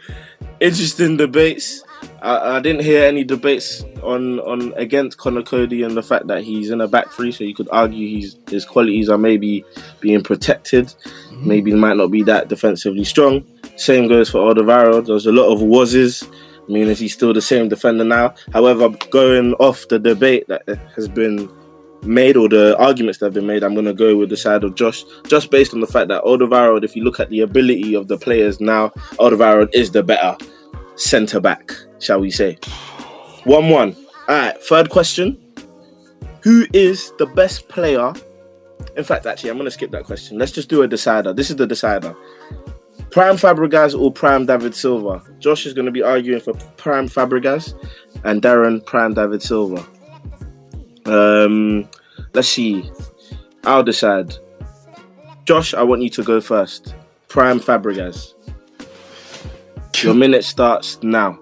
interesting 0.61 1.17
debates. 1.17 1.83
I, 2.21 2.57
I 2.57 2.61
didn't 2.61 2.83
hear 2.83 3.05
any 3.05 3.25
debates 3.25 3.85
on, 4.03 4.41
on 4.41 4.73
against 4.75 5.19
Conor 5.19 5.43
Coady 5.43 5.83
and 5.83 5.97
the 5.97 6.03
fact 6.03 6.27
that 6.29 6.43
he's 6.43 6.71
in 6.71 6.81
a 6.81 6.89
back 6.89 7.11
three, 7.11 7.33
so 7.33 7.45
you 7.45 7.55
could 7.55 7.69
argue 7.71 8.07
he's, 8.07 8.37
his 8.49 8.65
qualities 8.65 9.09
are 9.09 9.19
maybe 9.19 9.65
being 10.01 10.23
protected. 10.23 10.93
Maybe 11.33 11.73
he 11.73 11.77
might 11.77 11.97
not 11.97 12.11
be 12.11 12.23
that 12.25 12.49
defensively 12.49 13.05
strong. 13.05 13.45
Same 13.77 14.09
goes 14.09 14.31
for 14.31 14.39
Alderweireld. 14.39 15.07
There's 15.07 15.27
a 15.27 15.33
lot 15.33 15.53
of 15.53 15.63
wases. 15.63 16.29
I 16.69 16.73
mean, 16.73 16.87
is 16.87 17.01
he 17.01 17.09
still 17.09 17.33
the 17.33 17.43
same 17.43 17.69
defender 17.69 18.05
now? 18.05 18.35
However, 18.53 18.89
going 19.11 19.55
off 19.55 19.89
the 19.89 19.99
debate 19.99 20.47
that 20.47 20.63
has 20.95 21.09
been 21.09 21.51
made 22.05 22.37
or 22.37 22.49
the 22.49 22.77
arguments 22.79 23.19
that 23.19 23.27
have 23.27 23.35
been 23.35 23.47
made, 23.47 23.63
I'm 23.63 23.75
going 23.75 23.87
to 23.87 23.95
go 23.95 24.17
with 24.17 24.29
the 24.29 24.37
side 24.37 24.65
of 24.65 24.75
Josh, 24.75 25.05
just 25.27 25.51
based 25.51 25.75
on 25.75 25.81
the 25.81 25.87
fact 25.87 26.09
that 26.09 26.23
Alderweireld, 26.25 26.85
if 26.85 26.97
you 26.97 27.05
look 27.05 27.21
at 27.21 27.31
the 27.31 27.41
ability 27.41 27.95
of 27.95 28.09
the 28.09 28.19
players 28.19 28.61
now, 28.61 28.89
Alderweireld 29.19 29.71
is 29.73 29.91
the 29.91 30.03
better 30.03 30.37
centre 30.97 31.41
back, 31.41 31.73
shall 31.99 32.21
we 32.21 32.31
say. 32.31 32.59
1 33.45 33.69
1. 33.69 33.97
All 34.29 34.37
right, 34.37 34.63
third 34.63 34.91
question. 34.91 35.39
Who 36.43 36.67
is 36.73 37.13
the 37.19 37.27
best 37.27 37.69
player? 37.69 38.13
In 38.97 39.05
fact, 39.05 39.27
actually, 39.27 39.51
I'm 39.51 39.57
going 39.57 39.67
to 39.67 39.71
skip 39.71 39.91
that 39.93 40.05
question. 40.05 40.39
Let's 40.39 40.53
just 40.53 40.69
do 40.69 40.83
a 40.83 40.89
decider. 40.89 41.33
This 41.33 41.51
is 41.51 41.57
the 41.57 41.67
decider. 41.67 42.17
Prime 43.11 43.37
Fabregas 43.37 43.99
or 43.99 44.11
Prime 44.11 44.47
David 44.47 44.75
Silva? 44.75 45.23
Josh 45.39 45.67
is 45.67 45.75
going 45.75 45.85
to 45.87 45.93
be 45.93 46.03
arguing 46.03 46.41
for 46.41 46.55
Prime 46.77 47.09
Fabregas 47.09 47.75
and 48.25 48.41
Darren 48.43 48.85
Prime 48.85 49.15
David 49.15 49.43
Silva. 49.43 49.87
Um, 51.07 51.89
let's 52.35 52.49
see. 52.49 52.91
I'll 53.65 53.83
decide. 53.83 54.35
Josh, 55.45 55.75
I 55.75 55.83
want 55.83 56.03
you 56.03 56.11
to 56.11 56.23
go 56.23 56.41
first. 56.41 56.95
Prime 57.29 57.61
Fabregas. 57.61 58.35
Your 60.03 60.15
minute 60.17 60.45
starts 60.45 61.03
now. 61.03 61.41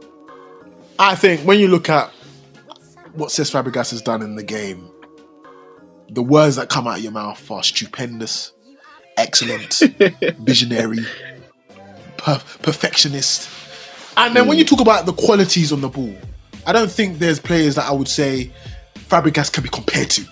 I 0.98 1.14
think 1.14 1.40
when 1.42 1.58
you 1.58 1.68
look 1.68 1.88
at 1.88 2.10
what 3.14 3.30
Cesc 3.30 3.50
Fabregas 3.52 3.90
has 3.90 4.02
done 4.02 4.22
in 4.22 4.36
the 4.36 4.42
game, 4.42 4.90
the 6.10 6.22
words 6.22 6.56
that 6.56 6.68
come 6.68 6.86
out 6.86 6.98
of 6.98 7.02
your 7.02 7.12
mouth 7.12 7.50
are 7.50 7.62
stupendous, 7.62 8.52
excellent, 9.16 9.74
visionary, 10.40 10.98
per- 12.16 12.42
perfectionist. 12.62 13.48
And 14.16 14.34
then 14.36 14.46
when 14.46 14.58
you 14.58 14.64
talk 14.64 14.80
about 14.80 15.06
the 15.06 15.12
qualities 15.12 15.72
on 15.72 15.80
the 15.80 15.88
ball, 15.88 16.14
I 16.66 16.72
don't 16.72 16.90
think 16.90 17.18
there's 17.18 17.38
players 17.38 17.76
that 17.76 17.86
I 17.86 17.92
would 17.92 18.08
say 18.08 18.50
Fabregas 19.10 19.52
can 19.52 19.62
be 19.62 19.68
compared 19.68 20.08
to. 20.10 20.22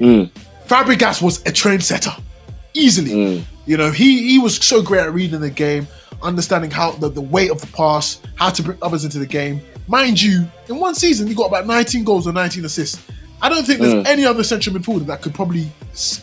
Mm. 0.00 0.30
Fabregas 0.66 1.20
was 1.22 1.40
a 1.42 1.52
trendsetter, 1.52 2.18
easily. 2.74 3.44
You 3.66 3.76
know, 3.76 3.90
he 3.90 4.30
he 4.30 4.38
was 4.38 4.56
so 4.56 4.82
great 4.82 5.00
at 5.02 5.12
reading 5.12 5.40
the 5.40 5.50
game, 5.50 5.86
understanding 6.22 6.70
how 6.70 6.92
the, 6.92 7.08
the 7.10 7.20
weight 7.20 7.50
of 7.50 7.60
the 7.60 7.66
pass, 7.68 8.20
how 8.36 8.50
to 8.50 8.62
bring 8.62 8.78
others 8.82 9.04
into 9.04 9.18
the 9.18 9.26
game. 9.26 9.60
Mind 9.86 10.20
you, 10.20 10.46
in 10.68 10.78
one 10.78 10.94
season 10.94 11.26
he 11.26 11.34
got 11.34 11.46
about 11.46 11.66
19 11.66 12.04
goals 12.04 12.26
or 12.26 12.32
19 12.32 12.64
assists. 12.64 13.02
I 13.40 13.48
don't 13.48 13.64
think 13.64 13.78
there's 13.80 13.94
Mm. 13.94 14.06
any 14.08 14.24
other 14.24 14.42
central 14.42 14.74
midfielder 14.74 15.06
that 15.06 15.22
could 15.22 15.32
probably 15.32 15.70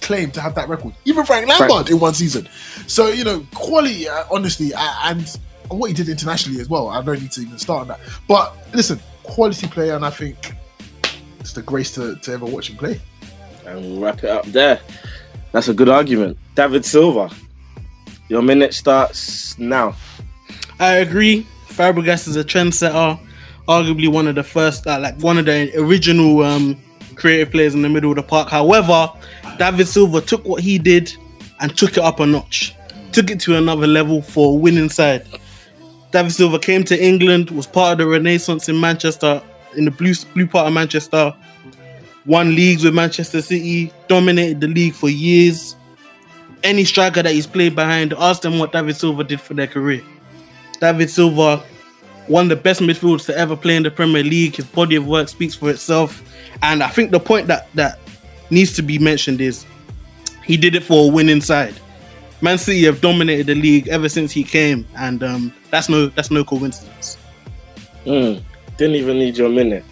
claim 0.01 0.31
to 0.31 0.41
have 0.41 0.53
that 0.55 0.67
record. 0.67 0.93
Even 1.05 1.23
Frank 1.25 1.47
Lampard 1.47 1.69
Frank- 1.71 1.89
in 1.89 1.99
one 1.99 2.13
season. 2.13 2.47
So 2.87 3.07
you 3.07 3.23
know, 3.23 3.45
quality, 3.53 4.09
uh, 4.09 4.25
honestly, 4.29 4.73
uh, 4.73 4.93
and 5.05 5.25
what 5.69 5.87
he 5.87 5.93
did 5.93 6.09
internationally 6.09 6.59
as 6.59 6.67
well. 6.69 6.89
I 6.89 7.01
don't 7.01 7.21
need 7.21 7.31
to 7.31 7.41
even 7.41 7.57
start 7.57 7.81
on 7.83 7.87
that. 7.87 7.99
But 8.27 8.53
listen, 8.73 8.99
quality 9.23 9.65
player, 9.67 9.95
and 9.95 10.05
I 10.05 10.09
think 10.09 10.53
it's 11.45 11.53
the 11.53 11.61
grace 11.61 11.91
to, 11.91 12.15
to 12.15 12.31
ever 12.31 12.45
watch 12.47 12.71
him 12.71 12.77
play. 12.77 12.99
And 13.67 14.01
wrap 14.01 14.23
it 14.23 14.31
up 14.31 14.45
there. 14.45 14.79
That's 15.51 15.67
a 15.67 15.75
good 15.75 15.89
argument. 15.89 16.39
David 16.55 16.83
Silva. 16.83 17.29
Your 18.29 18.41
minute 18.41 18.73
starts 18.73 19.55
now. 19.59 19.95
I 20.79 20.95
agree. 20.95 21.45
Fabregas 21.67 22.27
is 22.27 22.35
a 22.35 22.43
trendsetter, 22.43 23.19
arguably 23.67 24.11
one 24.11 24.27
of 24.27 24.33
the 24.33 24.41
first, 24.41 24.87
uh, 24.87 24.99
like 24.99 25.21
one 25.21 25.37
of 25.37 25.45
the 25.45 25.71
original 25.77 26.41
um, 26.41 26.81
creative 27.13 27.51
players 27.51 27.75
in 27.75 27.83
the 27.83 27.89
middle 27.89 28.09
of 28.09 28.15
the 28.15 28.23
park. 28.23 28.49
However, 28.49 29.11
David 29.59 29.87
Silva 29.87 30.21
took 30.21 30.43
what 30.45 30.63
he 30.63 30.79
did 30.79 31.15
and 31.61 31.77
took 31.77 31.91
it 31.91 31.99
up 31.99 32.19
a 32.19 32.25
notch, 32.25 32.73
took 33.11 33.29
it 33.29 33.39
to 33.41 33.55
another 33.55 33.85
level 33.85 34.23
for 34.23 34.53
a 34.53 34.55
winning 34.55 34.89
side. 34.89 35.27
David 36.11 36.31
Silva 36.31 36.57
came 36.57 36.83
to 36.85 36.99
England, 36.99 37.51
was 37.51 37.67
part 37.67 37.91
of 37.91 37.97
the 37.99 38.07
Renaissance 38.07 38.67
in 38.67 38.79
Manchester, 38.79 39.43
in 39.77 39.85
the 39.85 39.91
blue 39.91 40.13
blue 40.33 40.47
part 40.47 40.67
of 40.67 40.73
Manchester, 40.73 41.33
won 42.25 42.55
leagues 42.55 42.83
with 42.83 42.93
Manchester 42.93 43.41
City, 43.41 43.91
dominated 44.07 44.61
the 44.61 44.67
league 44.67 44.93
for 44.93 45.09
years. 45.09 45.75
Any 46.63 46.83
striker 46.83 47.21
that 47.21 47.33
he's 47.33 47.47
played 47.47 47.75
behind, 47.75 48.13
ask 48.13 48.41
them 48.41 48.57
what 48.57 48.71
David 48.71 48.95
Silva 48.95 49.23
did 49.23 49.39
for 49.39 49.53
their 49.53 49.67
career. 49.67 50.01
David 50.79 51.09
Silva, 51.09 51.63
one 52.27 52.45
of 52.45 52.49
the 52.49 52.55
best 52.55 52.81
midfielders 52.81 53.25
to 53.27 53.37
ever 53.37 53.55
play 53.55 53.75
in 53.75 53.83
the 53.83 53.91
Premier 53.91 54.23
League. 54.23 54.55
His 54.55 54.65
body 54.65 54.95
of 54.95 55.05
work 55.07 55.29
speaks 55.29 55.53
for 55.53 55.69
itself. 55.69 56.23
And 56.63 56.81
I 56.81 56.87
think 56.89 57.11
the 57.11 57.19
point 57.19 57.47
that 57.47 57.71
that 57.75 57.99
needs 58.49 58.73
to 58.73 58.81
be 58.81 58.97
mentioned 58.97 59.41
is 59.41 59.65
he 60.43 60.57
did 60.57 60.75
it 60.75 60.83
for 60.83 61.09
a 61.09 61.11
winning 61.11 61.41
side. 61.41 61.75
Man 62.41 62.57
City 62.57 62.83
have 62.85 63.01
dominated 63.01 63.47
the 63.47 63.55
league 63.55 63.87
ever 63.87 64.09
since 64.09 64.31
he 64.31 64.43
came, 64.43 64.85
and 64.97 65.23
um, 65.23 65.53
that's 65.71 65.89
no 65.89 66.07
that's 66.07 66.31
no 66.31 66.43
coincidence. 66.43 67.17
Mm, 68.05 68.43
didn't 68.77 68.95
even 68.95 69.19
need 69.19 69.37
your 69.37 69.49
minute. 69.49 69.83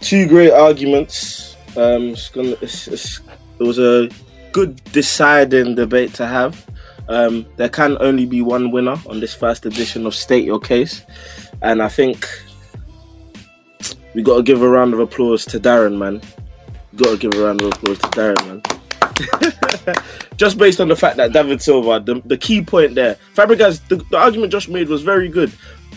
Two 0.00 0.26
great 0.26 0.52
arguments. 0.52 1.56
Um, 1.76 2.10
it's 2.10 2.28
gonna, 2.28 2.56
it's, 2.60 2.88
it's, 2.88 3.20
it 3.58 3.62
was 3.64 3.78
a 3.78 4.08
good 4.52 4.82
deciding 4.92 5.74
debate 5.74 6.14
to 6.14 6.26
have. 6.26 6.66
Um, 7.08 7.46
there 7.56 7.68
can 7.68 7.96
only 8.00 8.26
be 8.26 8.42
one 8.42 8.70
winner 8.70 8.96
on 9.06 9.20
this 9.20 9.34
first 9.34 9.66
edition 9.66 10.06
of 10.06 10.14
State 10.14 10.44
Your 10.44 10.58
Case, 10.58 11.02
and 11.62 11.82
I 11.82 11.88
think 11.88 12.26
we 14.14 14.22
got 14.22 14.38
to 14.38 14.42
give 14.42 14.62
a 14.62 14.68
round 14.68 14.94
of 14.94 15.00
applause 15.00 15.44
to 15.46 15.60
Darren, 15.60 15.98
man. 15.98 16.22
Got 16.96 17.10
to 17.10 17.16
give 17.18 17.34
a 17.34 17.44
round 17.44 17.60
of 17.60 17.68
applause 17.68 17.98
to 17.98 18.08
Darren, 18.08 18.46
man. 18.46 18.62
Just 20.36 20.58
based 20.58 20.80
on 20.80 20.88
the 20.88 20.96
fact 20.96 21.16
that 21.18 21.32
David 21.32 21.62
Silva, 21.62 22.00
the, 22.00 22.20
the 22.24 22.36
key 22.36 22.62
point 22.62 22.94
there, 22.94 23.16
Fabregas, 23.34 23.86
the, 23.88 23.96
the 24.10 24.16
argument 24.16 24.52
Josh 24.52 24.68
made 24.68 24.88
was 24.88 25.02
very 25.02 25.28
good. 25.28 25.52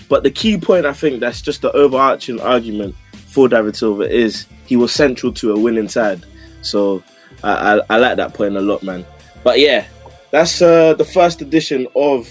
But 0.07 0.23
the 0.23 0.31
key 0.31 0.57
point, 0.57 0.85
I 0.85 0.93
think, 0.93 1.19
that's 1.19 1.41
just 1.41 1.61
the 1.61 1.71
overarching 1.71 2.39
argument 2.39 2.95
for 3.27 3.47
David 3.47 3.75
Silva 3.75 4.03
is 4.03 4.47
he 4.65 4.75
was 4.75 4.91
central 4.91 5.31
to 5.33 5.53
a 5.53 5.59
winning 5.59 5.87
side. 5.87 6.25
So 6.61 7.03
I, 7.43 7.77
I, 7.77 7.81
I 7.91 7.97
like 7.97 8.17
that 8.17 8.33
point 8.33 8.57
a 8.57 8.61
lot, 8.61 8.83
man. 8.83 9.05
But 9.43 9.59
yeah, 9.59 9.87
that's 10.31 10.61
uh, 10.61 10.93
the 10.95 11.05
first 11.05 11.41
edition 11.41 11.87
of 11.95 12.27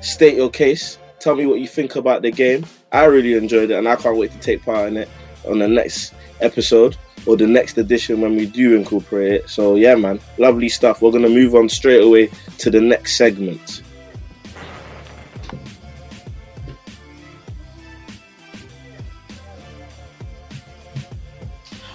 State 0.00 0.36
Your 0.36 0.50
Case. 0.50 0.98
Tell 1.18 1.34
me 1.34 1.46
what 1.46 1.60
you 1.60 1.66
think 1.66 1.96
about 1.96 2.22
the 2.22 2.30
game. 2.30 2.66
I 2.92 3.04
really 3.04 3.34
enjoyed 3.34 3.70
it, 3.70 3.78
and 3.78 3.88
I 3.88 3.96
can't 3.96 4.16
wait 4.16 4.32
to 4.32 4.38
take 4.38 4.62
part 4.62 4.88
in 4.88 4.96
it 4.98 5.08
on 5.48 5.58
the 5.58 5.68
next 5.68 6.14
episode 6.40 6.96
or 7.26 7.36
the 7.36 7.46
next 7.46 7.76
edition 7.76 8.20
when 8.20 8.36
we 8.36 8.46
do 8.46 8.76
incorporate 8.76 9.32
it. 9.32 9.50
So 9.50 9.74
yeah, 9.74 9.94
man, 9.94 10.20
lovely 10.38 10.68
stuff. 10.68 11.02
We're 11.02 11.10
gonna 11.10 11.28
move 11.28 11.54
on 11.54 11.68
straight 11.68 12.02
away 12.02 12.30
to 12.58 12.70
the 12.70 12.80
next 12.80 13.16
segment. 13.16 13.82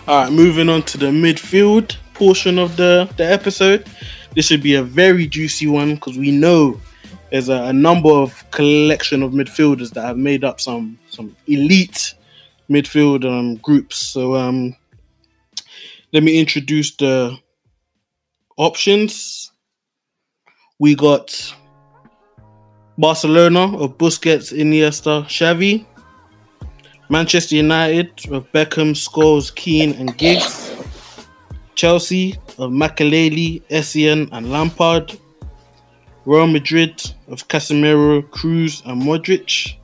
All 0.08 0.24
right, 0.24 0.34
moving 0.34 0.68
on 0.68 0.82
to 0.84 0.98
the 0.98 1.06
midfield 1.06 1.96
portion 2.16 2.58
of 2.58 2.76
the, 2.76 3.08
the 3.18 3.32
episode. 3.32 3.86
This 4.36 4.48
should 4.48 4.64
be 4.64 4.74
a 4.74 4.82
very 4.82 5.28
juicy 5.28 5.68
one 5.68 5.94
because 5.94 6.18
we 6.18 6.32
know 6.32 6.82
there's 7.30 7.50
a, 7.50 7.66
a 7.66 7.74
number 7.74 8.10
of 8.10 8.44
collection 8.50 9.22
of 9.22 9.32
midfielders 9.32 9.92
that 9.92 10.04
have 10.04 10.18
made 10.18 10.44
up 10.44 10.60
some 10.60 10.98
some 11.08 11.36
elite 11.46 12.16
midfield 12.68 13.26
um, 13.26 13.58
groups. 13.58 13.98
So 13.98 14.36
um, 14.36 14.76
let 16.12 16.24
me 16.24 16.40
introduce 16.40 16.96
the 16.96 17.38
options. 18.58 19.52
We 20.80 20.96
got 20.96 21.56
Barcelona 22.98 23.78
of 23.78 24.00
Busquets, 24.00 24.52
Iniesta, 24.52 25.26
Xavi. 25.26 25.86
Manchester 27.12 27.58
United 27.58 28.32
of 28.32 28.50
Beckham, 28.54 28.96
Scholes, 28.96 29.54
Keane, 29.54 29.92
and 29.96 30.18
Giggs. 30.18 30.74
Chelsea 31.76 32.38
of 32.58 32.72
Makelele, 32.72 33.62
Essien, 33.64 34.30
and 34.32 34.50
Lampard. 34.50 35.20
Real 36.24 36.48
Madrid 36.48 37.04
of 37.28 37.46
Casemiro, 37.50 38.22
Kroos, 38.30 38.82
and 38.86 39.02
Modric. 39.02 39.76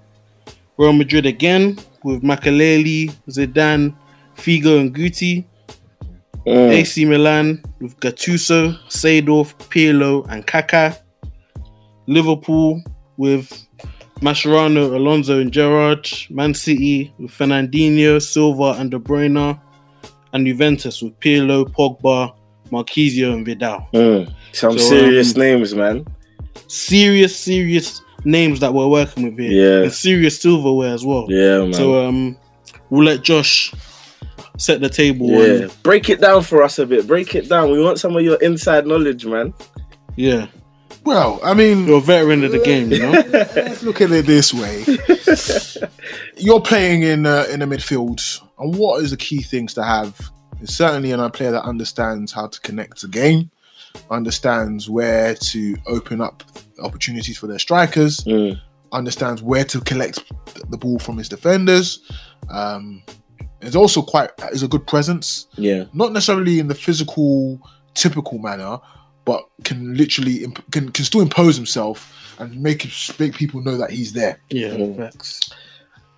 Real 0.78 0.94
Madrid 0.94 1.26
again 1.26 1.78
with 2.02 2.24
Makelele, 2.24 3.12
Zidane, 3.28 3.94
Figo, 4.38 4.80
and 4.80 4.96
Guti. 4.96 5.44
Mm. 6.48 6.70
AC 6.70 7.04
Milan 7.04 7.62
with 7.82 8.00
Gattuso, 8.00 8.80
Seedorf, 8.88 9.54
Pirlo, 9.68 10.26
and 10.30 10.48
Kaká. 10.48 10.98
Liverpool 12.08 12.82
with 13.18 13.67
Mascherano, 14.20 14.94
Alonso, 14.96 15.40
and 15.40 15.52
Gerrard. 15.52 16.08
Man 16.30 16.54
City 16.54 17.14
with 17.20 17.32
Fernandinho, 17.32 18.22
Silva, 18.22 18.76
and 18.80 18.92
De 18.92 18.98
Bruyne. 19.00 19.60
And 20.34 20.46
Juventus 20.46 21.02
with 21.02 21.18
Pirlo, 21.20 21.66
Pogba, 21.72 22.34
Marchisio, 22.72 23.34
and 23.34 23.46
Vidal. 23.46 23.88
Mm. 23.94 24.34
Some 24.52 24.78
So, 24.78 24.90
serious 24.90 25.34
um, 25.36 25.40
names, 25.42 25.74
man. 25.74 26.06
Serious, 26.68 27.38
serious 27.38 28.02
names 28.26 28.60
that 28.60 28.74
we're 28.74 28.88
working 28.88 29.24
with 29.24 29.38
here. 29.40 29.52
Yeah. 29.80 29.84
And 29.84 29.92
serious 29.94 30.42
silverware 30.42 30.94
as 30.94 31.06
well. 31.06 31.28
Yeah, 31.30 31.60
man. 31.60 31.74
So 31.74 32.06
um, 32.06 32.38
we'll 32.90 33.06
let 33.06 33.22
Josh 33.24 33.74
set 34.58 34.82
the 34.82 34.90
table. 34.90 35.28
yeah, 35.30 35.66
on- 35.66 35.72
break 35.84 36.10
it 36.10 36.20
down 36.20 36.42
for 36.42 36.62
us 36.64 36.78
a 36.80 36.86
bit. 36.86 37.08
Break 37.08 37.36
it 37.36 37.48
down. 37.48 37.72
We 37.72 37.82
want 37.82 38.00
some 38.00 38.16
of 38.18 38.24
your 38.24 38.36
inside 38.42 38.86
knowledge, 38.88 39.26
man. 39.26 39.54
yeah. 40.16 40.48
Well, 41.08 41.40
I 41.42 41.54
mean, 41.54 41.88
You're 41.88 42.00
a 42.00 42.02
veteran 42.02 42.44
of 42.44 42.52
the 42.52 42.60
game, 42.60 42.92
you 42.92 43.00
know? 43.00 43.12
let's 43.32 43.82
look 43.82 44.02
at 44.02 44.12
it 44.12 44.26
this 44.26 44.54
way. 44.54 44.84
You're 46.36 46.60
playing 46.60 47.04
in 47.04 47.26
uh, 47.26 47.46
in 47.50 47.62
the 47.62 47.66
midfield, 47.66 48.42
and 48.60 48.76
what 48.76 49.02
is 49.02 49.12
the 49.12 49.18
key 49.18 49.42
things 49.42 49.74
to 49.76 49.84
have? 49.84 50.20
Is 50.62 50.76
certainly 50.76 51.12
a 51.12 51.30
player 51.30 51.52
that 51.52 51.64
understands 51.64 52.34
how 52.34 52.48
to 52.48 52.60
connect 52.60 53.02
the 53.04 53.08
game, 53.08 53.50
understands 54.12 54.90
where 54.90 55.34
to 55.36 55.78
open 55.88 56.20
up 56.20 56.44
opportunities 56.84 57.38
for 57.38 57.48
their 57.48 57.60
strikers, 57.60 58.18
Mm. 58.26 58.60
understands 58.92 59.42
where 59.42 59.64
to 59.64 59.80
collect 59.80 60.20
the 60.70 60.78
ball 60.78 61.00
from 61.00 61.18
his 61.18 61.30
defenders. 61.30 62.00
Um, 62.50 63.02
is 63.62 63.78
also 63.78 64.02
quite 64.02 64.32
is 64.52 64.62
a 64.62 64.68
good 64.68 64.86
presence, 64.86 65.48
Yeah, 65.56 65.86
not 65.94 66.12
necessarily 66.12 66.60
in 66.60 66.68
the 66.68 66.76
physical 66.76 67.62
typical 67.94 68.40
manner, 68.40 68.80
but 69.28 69.44
can 69.66 69.94
literally 69.96 70.46
imp- 70.46 70.72
can 70.72 70.90
can 70.90 71.04
still 71.04 71.20
impose 71.20 71.58
himself 71.58 72.34
and 72.40 72.60
make 72.64 72.90
make 73.20 73.36
people 73.36 73.62
know 73.62 73.76
that 73.78 73.92
he's 73.92 74.14
there. 74.14 74.40
Yeah. 74.50 75.10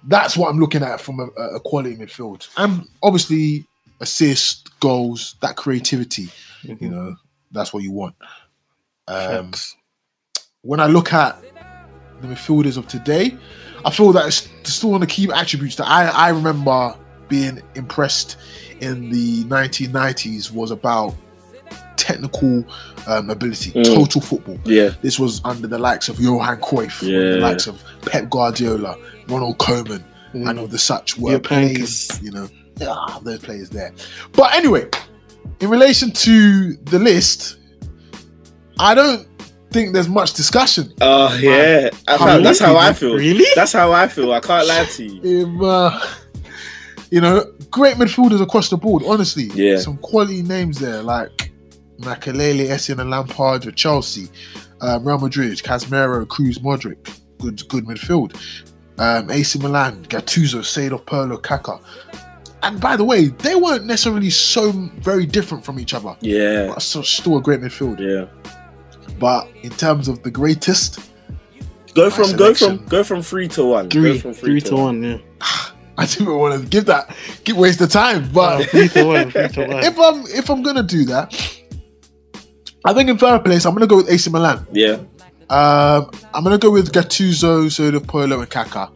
That's 0.03 0.37
what 0.37 0.49
I'm 0.49 0.59
looking 0.59 0.83
at 0.83 1.01
from 1.01 1.19
a, 1.19 1.25
a 1.55 1.59
quality 1.59 1.95
midfield, 1.97 2.47
and 2.55 2.87
obviously 3.01 3.65
assist, 3.99 4.79
goals, 4.79 5.35
that 5.41 5.57
creativity. 5.57 6.29
Mhm. 6.63 6.81
You 6.81 6.89
know, 6.89 7.15
that's 7.51 7.73
what 7.73 7.81
you 7.81 7.91
want. 7.91 8.15
Um, 9.07 9.51
when 10.61 10.79
I 10.79 10.85
look 10.85 11.11
at 11.11 11.41
the 12.21 12.27
midfielders 12.27 12.77
of 12.77 12.87
today, 12.87 13.35
I 13.83 13.89
feel 13.89 14.11
that 14.13 14.27
it's 14.27 14.47
still 14.71 14.91
one 14.91 15.01
of 15.01 15.09
the 15.09 15.13
key 15.13 15.27
attributes 15.33 15.77
that 15.77 15.87
I, 15.87 16.05
I 16.09 16.29
remember 16.29 16.95
being 17.27 17.61
impressed 17.73 18.37
in 18.81 19.09
the 19.09 19.43
1990s 19.45 20.51
was 20.51 20.69
about 20.71 21.15
technical 21.99 22.63
um, 23.07 23.29
ability, 23.29 23.71
Mm. 23.71 23.83
total 23.85 24.21
football. 24.21 24.57
yeah, 24.65 24.89
This 25.01 25.19
was 25.19 25.41
under 25.43 25.67
the 25.67 25.77
likes 25.79 26.09
of 26.09 26.19
Johan 26.19 26.57
Cruyff, 26.61 27.01
under 27.03 27.33
the 27.35 27.39
likes 27.39 27.67
of 27.67 27.81
Pep 28.03 28.29
Guardiola, 28.29 28.97
Ronald 29.27 29.57
Koeman, 29.57 30.03
Mm. 30.33 30.49
and 30.49 30.59
all 30.59 30.67
the 30.67 30.77
such 30.79 31.17
were 31.17 31.31
Your 31.31 31.39
players, 31.39 32.09
you 32.21 32.31
know, 32.31 32.47
ah, 32.87 33.19
those 33.23 33.39
players 33.39 33.69
there. 33.69 33.91
But 34.33 34.53
anyway, 34.53 34.87
in 35.59 35.69
relation 35.69 36.11
to 36.11 36.73
the 36.85 36.99
list, 36.99 37.57
I 38.79 38.93
don't 38.95 39.27
think 39.71 39.93
there's 39.93 40.07
much 40.07 40.33
discussion. 40.33 40.93
Oh 41.01 41.35
yeah, 41.41 41.89
How 42.07 42.17
found- 42.17 42.45
that's 42.45 42.59
how 42.59 42.75
I 42.77 42.93
feel. 42.93 43.15
Really? 43.15 43.45
That's 43.55 43.73
how 43.73 43.91
I 43.91 44.07
feel. 44.07 44.31
I 44.33 44.39
can't 44.39 44.67
lie 44.67 44.85
to 44.85 45.03
you. 45.03 45.19
If, 45.57 45.61
uh, 45.63 45.99
you 47.11 47.21
know, 47.21 47.43
great 47.71 47.95
midfielders 47.97 48.41
across 48.41 48.69
the 48.69 48.77
board, 48.77 49.03
honestly. 49.05 49.49
Yeah. 49.55 49.77
Some 49.79 49.97
quality 49.97 50.43
names 50.43 50.77
there, 50.79 51.01
like 51.01 51.48
Makelele, 51.99 52.67
Essien, 52.69 52.99
and 52.99 53.09
Lampard 53.09 53.63
for 53.63 53.71
Chelsea, 53.71 54.27
um, 54.81 55.05
Real 55.07 55.19
Madrid, 55.19 55.57
Casemiro, 55.59 56.25
Kroos, 56.25 56.59
Modric. 56.59 57.19
Good, 57.39 57.67
good 57.69 57.85
midfield. 57.85 58.35
Um, 58.97 59.29
AC 59.31 59.57
Milan, 59.59 60.03
Gattuso, 60.05 60.59
Seedorf, 60.61 61.05
Pirlo, 61.05 61.39
Kaká. 61.41 61.81
And 62.63 62.81
by 62.81 62.97
the 62.97 63.05
way, 63.05 63.27
they 63.27 63.55
weren't 63.55 63.85
necessarily 63.85 64.29
so 64.29 64.71
very 64.99 65.25
different 65.25 65.63
from 65.63 65.79
each 65.79 65.93
other. 65.93 66.17
Yeah, 66.19 66.67
But 66.73 66.79
still 66.81 67.37
a 67.37 67.41
great 67.41 67.61
midfield. 67.61 67.99
yeah. 67.99 68.25
But 69.17 69.47
in 69.63 69.69
terms 69.71 70.07
of 70.07 70.23
the 70.23 70.31
greatest, 70.31 70.99
Go 71.95 72.09
from 72.11 72.35
go 72.37 72.53
from 72.53 72.85
go 72.85 73.03
from 73.03 73.21
three 73.23 73.47
to 73.49 73.65
one. 73.65 73.89
Three, 73.89 74.13
Go 74.13 74.19
from 74.19 74.33
three 74.33 74.61
to 74.61 74.75
one, 74.75 75.01
yeah. 75.03 75.17
I 75.97 76.05
didn't 76.05 76.33
want 76.37 76.61
to 76.61 76.67
give 76.69 76.85
that, 76.85 77.13
give 77.43 77.57
waste 77.57 77.79
the 77.79 77.87
time. 77.87 78.29
But 78.31 78.61
Uh, 78.61 78.63
three 78.65 78.87
to 78.89 79.03
one, 79.05 79.31
three 79.31 79.47
to 79.49 79.61
one. 79.67 79.83
if 79.83 79.99
I'm 79.99 80.21
if 80.27 80.49
I'm 80.49 80.61
gonna 80.61 80.83
do 80.83 81.03
that, 81.05 81.33
I 82.85 82.93
think 82.93 83.09
in 83.09 83.17
third 83.17 83.43
place 83.43 83.65
I'm 83.65 83.73
gonna 83.73 83.87
go 83.87 83.97
with 83.97 84.09
AC 84.09 84.29
Milan. 84.29 84.65
Yeah, 84.71 84.97
Um, 85.49 86.09
I'm 86.33 86.43
gonna 86.43 86.57
go 86.57 86.71
with 86.71 86.91
Gattuso, 86.91 87.65
Seedorf, 87.69 88.05
Pirlo, 88.05 88.39
and 88.39 88.49
Kaká, 88.49 88.89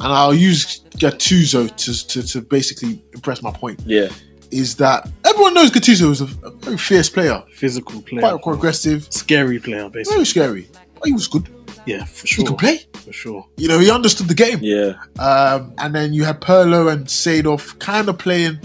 and 0.00 0.12
I'll 0.12 0.34
use 0.34 0.80
Gattuso 0.98 1.68
to, 1.76 2.06
to 2.08 2.22
to 2.28 2.40
basically 2.42 3.02
impress 3.14 3.42
my 3.42 3.50
point. 3.50 3.80
yeah, 3.86 4.08
Is 4.50 4.76
that 4.76 5.08
everyone 5.24 5.54
knows 5.54 5.70
Gattuso 5.70 6.10
is 6.10 6.20
a, 6.20 6.28
a 6.46 6.50
very 6.50 6.78
fierce 6.78 7.08
player, 7.10 7.42
Physical 7.54 8.00
player. 8.02 8.20
quite, 8.22 8.40
quite 8.42 8.54
aggressive, 8.56 9.06
Scary 9.10 9.58
player, 9.58 9.88
basically. 9.90 10.14
very 10.16 10.26
scary. 10.26 10.68
But 10.94 11.06
he 11.06 11.12
was 11.12 11.26
good. 11.28 11.48
Yeah, 11.90 12.04
for 12.04 12.26
He 12.26 12.34
sure. 12.34 12.46
could 12.46 12.58
play. 12.58 12.76
For 13.04 13.12
sure. 13.12 13.42
You 13.56 13.68
know, 13.68 13.78
he 13.78 13.90
understood 13.90 14.28
the 14.28 14.34
game. 14.46 14.58
yeah, 14.62 14.92
Um, 15.18 15.72
and 15.78 15.94
then 15.94 16.12
you 16.12 16.24
had 16.24 16.40
Pirlo 16.40 16.92
and 16.92 17.06
Seedorf 17.06 17.78
kind 17.78 18.08
of 18.08 18.18
playing 18.18 18.58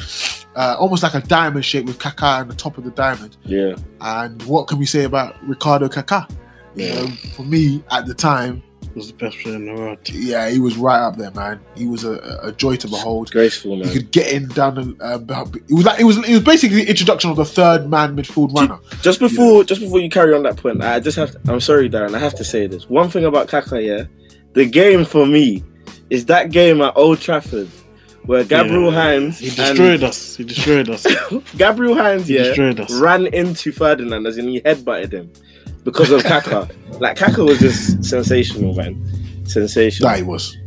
uh, 0.56 0.76
almost 0.78 1.02
like 1.04 1.16
a 1.16 1.22
diamond 1.22 1.66
shape 1.66 1.86
with 1.86 1.98
Kaká 2.00 2.42
on 2.42 2.48
the 2.48 2.56
top 2.56 2.78
of 2.78 2.84
the 2.84 2.92
diamond. 2.92 3.38
yeah. 3.46 3.76
And 4.02 4.42
what 4.44 4.68
can 4.68 4.78
we 4.78 4.86
say 4.86 5.04
about 5.06 5.36
Ricardo 5.48 5.88
Kaká? 5.88 6.30
You 6.76 6.86
Yeah. 6.86 6.94
know, 6.96 7.08
for 7.36 7.44
me 7.44 7.84
at 7.92 8.06
the 8.08 8.14
time, 8.14 8.62
Was 8.96 9.08
the 9.08 9.14
best 9.18 9.38
player 9.40 9.56
in 9.56 9.66
the 9.66 9.74
world. 9.74 9.98
yeah, 10.10 10.50
he 10.50 10.60
was 10.60 10.78
right 10.78 11.00
up 11.00 11.18
there, 11.18 11.32
man. 11.32 11.60
He 11.76 11.88
was 11.88 12.04
a, 12.04 12.40
a 12.44 12.52
joy 12.52 12.76
to 12.76 12.88
behold. 12.88 13.32
Graceful 13.32 13.78
You 13.78 13.84
man. 13.86 13.94
could 13.94 14.12
get 14.12 14.32
in 14.32 14.48
down 14.50 14.78
and 14.78 15.02
um, 15.02 15.26
it 15.68 15.74
was 15.74 15.86
like 15.86 16.00
it 16.00 16.04
was 16.04 16.18
it 16.18 16.32
was 16.32 16.42
basically 16.44 16.84
the 16.84 16.90
introduction 16.90 17.32
of 17.32 17.38
the 17.38 17.46
third 17.46 17.90
man 17.90 18.16
midfield 18.16 18.54
runner. 18.56 18.78
Just 19.02 19.20
before, 19.20 19.64
just 19.64 19.82
before 19.82 20.00
you 20.00 20.10
carry 20.10 20.36
on 20.36 20.44
that 20.44 20.58
point, 20.58 20.82
I 20.84 21.00
just 21.00 21.18
have. 21.18 21.32
To, 21.32 21.52
I'm 21.52 21.60
sorry, 21.60 21.90
Darren. 21.90 22.14
I 22.14 22.20
have 22.20 22.36
to 22.36 22.44
say 22.44 22.68
this. 22.68 22.88
One 22.90 23.10
thing 23.10 23.26
about 23.26 23.48
Kaka, 23.48 23.82
yeah, 23.82 24.04
the 24.54 24.66
game 24.66 25.06
for 25.06 25.26
me 25.26 25.64
is 26.12 26.26
that 26.26 26.52
game 26.52 26.82
at 26.82 26.96
Old 26.96 27.20
Trafford 27.20 27.70
where 28.26 28.44
Gabriel 28.44 28.92
Yeah. 28.92 29.02
Hines 29.04 29.40
He 29.40 29.50
destroyed 29.50 30.04
us. 30.04 30.36
He 30.38 30.44
destroyed 30.44 30.90
us. 30.90 31.06
Gabriel 31.58 31.96
Heinze, 31.96 32.28
He 32.28 32.36
yeah, 32.36 32.44
destroyed 32.44 32.80
us. 32.80 32.94
ran 32.94 33.26
into 33.28 33.72
Ferdinand 33.72 34.26
as 34.28 34.38
in 34.38 34.48
he 34.48 34.62
headbutted 34.62 35.12
him 35.12 35.34
because 35.84 36.12
of 36.12 36.24
Kaka. 36.24 36.70
like 37.00 37.18
Kaka 37.18 37.44
was 37.44 37.60
just 37.60 38.04
sensational, 38.04 38.74
man. 38.74 39.02
Sensational. 39.46 40.10
That 40.10 40.18
he 40.18 40.24
was. 40.24 40.58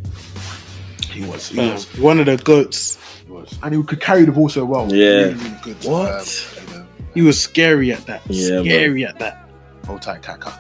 He 1.11 1.25
was. 1.25 1.49
He 1.49 1.57
Man, 1.57 1.73
was. 1.75 1.99
one 1.99 2.19
of 2.21 2.27
the 2.27 2.37
goats. 2.37 2.99
He 3.27 3.33
was. 3.33 3.59
And 3.62 3.75
he 3.75 3.83
could 3.83 4.01
carry 4.01 4.25
the 4.25 4.33
ball 4.33 4.49
so 4.49 4.64
well. 4.64 4.93
Yeah. 4.93 5.09
Really, 5.09 5.35
really 5.35 5.57
good. 5.62 5.77
What? 5.85 6.11
Um, 6.59 6.67
you 6.69 6.75
know, 6.79 6.87
He 7.14 7.23
was 7.23 7.41
scary 7.41 7.93
at 7.93 8.05
that. 8.07 8.23
Yeah, 8.29 8.61
scary 8.61 9.05
at 9.07 9.19
that. 9.19 9.49
hold 9.87 10.03
tight, 10.03 10.23
Kaka. 10.23 10.53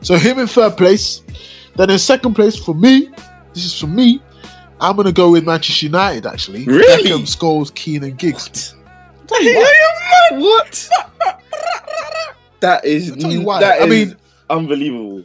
So 0.00 0.16
him 0.16 0.38
in 0.38 0.46
third 0.46 0.76
place. 0.76 1.22
Then 1.76 1.90
in 1.90 1.98
second 1.98 2.34
place 2.34 2.56
for 2.56 2.74
me, 2.74 3.10
this 3.52 3.64
is 3.64 3.78
for 3.78 3.86
me. 3.86 4.22
I'm 4.80 4.96
gonna 4.96 5.12
go 5.12 5.32
with 5.32 5.44
Manchester 5.44 5.86
United. 5.86 6.24
Actually, 6.24 6.64
Really? 6.64 7.10
Beckham, 7.10 7.22
Scholes, 7.22 7.74
Keane, 7.74 8.04
and 8.04 8.16
Giggs. 8.16 8.74
What? 9.28 10.88
That 12.60 12.84
is 12.84 13.10
I'll 13.10 13.16
tell 13.16 13.32
you 13.32 13.42
why. 13.42 13.62
I 13.62 13.86
mean- 13.86 14.16
unbelievable. 14.50 15.24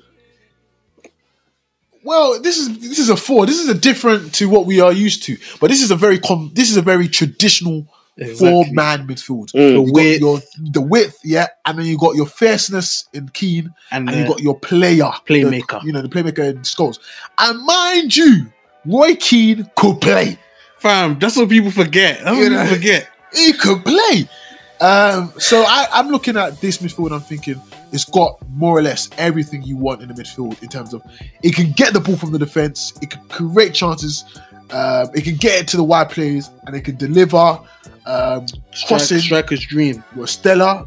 Well, 2.04 2.42
this 2.42 2.58
is 2.58 2.78
this 2.80 3.00
is 3.00 3.10
a 3.10 3.16
four. 3.16 3.46
This 3.46 3.60
is 3.60 3.70
a 3.70 3.74
different 3.74 4.34
to 4.36 4.50
what 4.50 4.66
we 4.66 4.82
are 4.82 4.92
used 4.92 5.24
to. 5.24 5.38
But 5.62 5.70
this 5.70 5.82
is 5.82 5.90
a 5.90 5.96
very 5.96 6.20
com- 6.20 6.52
this 6.54 6.70
is 6.70 6.76
a 6.78 6.82
very 6.82 7.08
traditional 7.08 7.88
Exactly. 8.18 8.50
four 8.50 8.66
man 8.74 9.08
midfield. 9.08 9.52
Mm. 9.54 9.70
You 9.72 9.86
got 9.86 9.94
width. 9.94 10.20
your 10.20 10.42
the 10.72 10.82
width, 10.82 11.18
yeah, 11.24 11.48
and 11.66 11.80
then 11.80 11.86
you 11.86 11.98
got 11.98 12.16
your 12.16 12.26
fierceness 12.28 13.06
in 13.14 13.30
Keane, 13.30 13.74
And, 13.90 14.10
and 14.10 14.18
you 14.20 14.28
got 14.28 14.42
your 14.42 14.60
player, 14.60 15.12
playmaker. 15.26 15.80
the- 15.82 15.88
you 15.88 15.94
know, 15.94 16.02
the 16.02 16.10
playmaker 16.10 16.50
in 16.50 16.58
Scholes. 16.60 17.00
And 17.40 17.64
mind 17.66 18.16
you, 18.18 18.48
Roy 18.86 19.16
Keane 19.16 19.70
could 19.76 20.02
play. 20.02 20.38
fam, 20.80 21.18
that's 21.18 21.38
what 21.38 21.48
people 21.48 21.72
forget. 21.72 22.18
That's 22.20 22.26
what 22.32 22.38
You 22.44 22.50
people 22.50 22.64
know. 22.66 22.70
forget. 22.70 23.08
He 23.34 23.54
could 23.54 23.84
play. 23.86 24.28
Um, 24.84 25.32
so 25.40 25.64
I, 25.66 25.88
I'm 25.94 26.10
looking 26.10 26.36
at 26.36 26.60
this 26.60 26.80
midfield. 26.80 27.06
and 27.08 27.16
I'm 27.16 27.22
thinking 27.22 27.62
it's 27.92 28.04
got 28.06 28.38
more 28.50 28.78
or 28.78 28.82
less 28.82 29.10
everything 29.18 29.64
you 29.64 29.78
want 29.78 30.02
in 30.02 30.10
the 30.10 30.14
midfield 30.14 30.62
in 30.62 30.68
terms 30.70 30.94
of 30.94 31.02
it 31.42 31.56
can 31.56 31.72
get 31.72 31.94
the 31.94 32.00
ball 32.02 32.18
from 32.18 32.32
the 32.32 32.40
defense, 32.40 32.94
it 33.02 33.10
can 33.12 33.22
create 33.30 33.74
chances, 33.74 34.26
um, 34.72 35.10
it 35.14 35.24
can 35.24 35.36
get 35.38 35.62
it 35.62 35.68
to 35.70 35.78
the 35.78 35.84
wide 35.84 36.10
players, 36.10 36.50
and 36.68 36.76
it 36.76 36.82
can 36.82 36.96
deliver. 36.98 37.60
Um, 38.06 38.46
Strike, 38.74 38.88
crossing 38.88 39.20
striker's 39.20 39.62
dream. 39.66 40.04
was 40.16 40.32
Stella, 40.32 40.86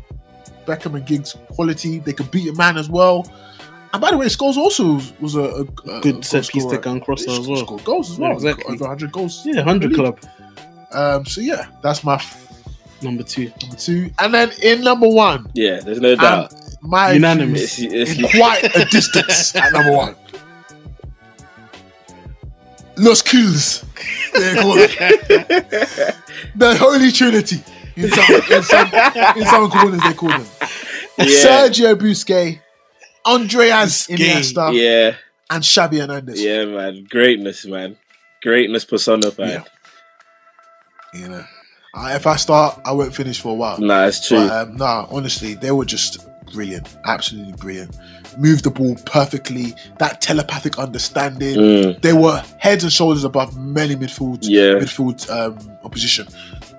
Beckham 0.67 0.95
and 0.97 1.07
Giggs 1.07 1.35
quality. 1.53 2.01
They 2.01 2.13
could 2.13 2.31
beat 2.31 2.49
a 2.51 2.55
man 2.55 2.77
as 2.77 2.91
well. 2.91 3.27
And 3.95 4.03
by 4.03 4.11
the 4.11 4.19
way, 4.19 4.27
Scholes 4.27 4.57
also 4.59 5.01
was 5.21 5.37
a, 5.37 5.41
a, 5.41 5.61
a 5.63 6.01
Good 6.03 6.17
a 6.19 6.23
set 6.23 6.47
piece 6.49 6.67
to 6.67 6.91
and 6.91 7.03
crosser 7.03 7.31
as 7.31 7.49
well. 7.49 7.65
Scored 7.65 7.85
goals 7.85 8.11
as 8.11 8.19
Yeah, 8.19 8.29
well. 8.29 8.33
exactly. 8.37 8.65
Over 8.75 8.85
100 8.85 9.13
goals. 9.13 9.47
Yeah, 9.47 9.63
hundred 9.63 9.93
in 9.93 9.97
the 9.97 10.03
league. 10.03 10.19
club 10.21 10.33
Um, 10.93 11.25
so 11.25 11.41
yeah, 11.41 11.67
that's 11.83 12.05
my 12.05 12.17
f- 12.17 12.46
number 13.03 13.23
two. 13.23 13.53
number 13.63 13.77
two. 13.77 14.11
And 14.19 14.33
then 14.35 14.51
in 14.63 14.83
number 14.83 15.09
one, 15.09 15.51
Yeah, 15.55 15.81
there's 15.81 16.01
no 16.01 16.15
doubt. 16.17 16.53
my 16.83 17.13
Unanimous. 17.13 17.79
It's, 17.79 18.11
it's, 18.11 18.19
in 18.19 18.29
quite 18.41 18.65
a 18.77 18.85
distance 18.87 19.55
at 19.57 19.73
number 19.73 19.93
one. 19.93 20.17
Los 22.99 23.21
Cools. 23.23 23.85
They 24.33 24.55
call 24.55 24.75
it. 24.79 24.91
the 26.57 26.77
Holy 26.77 27.13
Trinity. 27.13 27.63
In 27.97 28.11
some, 28.11 28.35
in 28.53 28.63
some, 28.63 28.91
in 29.37 29.45
some 29.47 29.71
corners, 29.71 30.01
they 30.03 30.13
call 30.15 30.29
them. 30.29 30.47
yeah, 31.19 31.25
Sergio 31.27 31.95
Busquets, 31.95 32.61
Andreas 33.25 34.07
Busquets, 34.07 34.19
Iniesta, 34.19 34.75
yeah, 34.75 35.15
and 35.51 35.63
Xavi 35.63 36.01
Hernandez. 36.01 36.43
yeah, 36.43 36.65
man. 36.67 37.07
Greatness, 37.09 37.65
man. 37.65 37.97
Greatness 38.43 38.85
personified. 38.85 39.49
Yeah. 39.49 39.65
You 41.15 41.29
know, 41.29 41.45
Uh, 41.97 42.13
if 42.15 42.27
I 42.27 42.37
start, 42.37 42.79
I 42.85 42.93
won't 42.93 43.15
finish 43.15 43.41
for 43.41 43.49
a 43.53 43.55
while. 43.55 43.79
Nah, 43.81 44.05
it's 44.07 44.29
true. 44.29 44.39
But 44.47 44.51
um, 44.69 44.77
nah, 44.77 45.07
honestly, 45.11 45.55
they 45.55 45.71
were 45.71 45.85
just 45.87 46.27
brilliant, 46.53 46.95
absolutely 47.07 47.55
brilliant. 47.55 47.97
Moved 48.39 48.65
the 48.65 48.71
ball 48.71 48.97
perfectly. 49.07 49.75
That 49.99 50.21
telepathic 50.21 50.79
understanding. 50.79 51.57
Mm, 51.57 52.03
They 52.03 52.13
were 52.13 52.43
heads 52.59 52.85
and 52.85 52.93
shoulders 52.93 53.25
above 53.25 53.57
many 53.57 53.97
midfield 53.97 54.41
Yeah. 54.43 54.75
midfield 54.79 55.29
um, 55.31 55.57
opposition. 55.85 56.27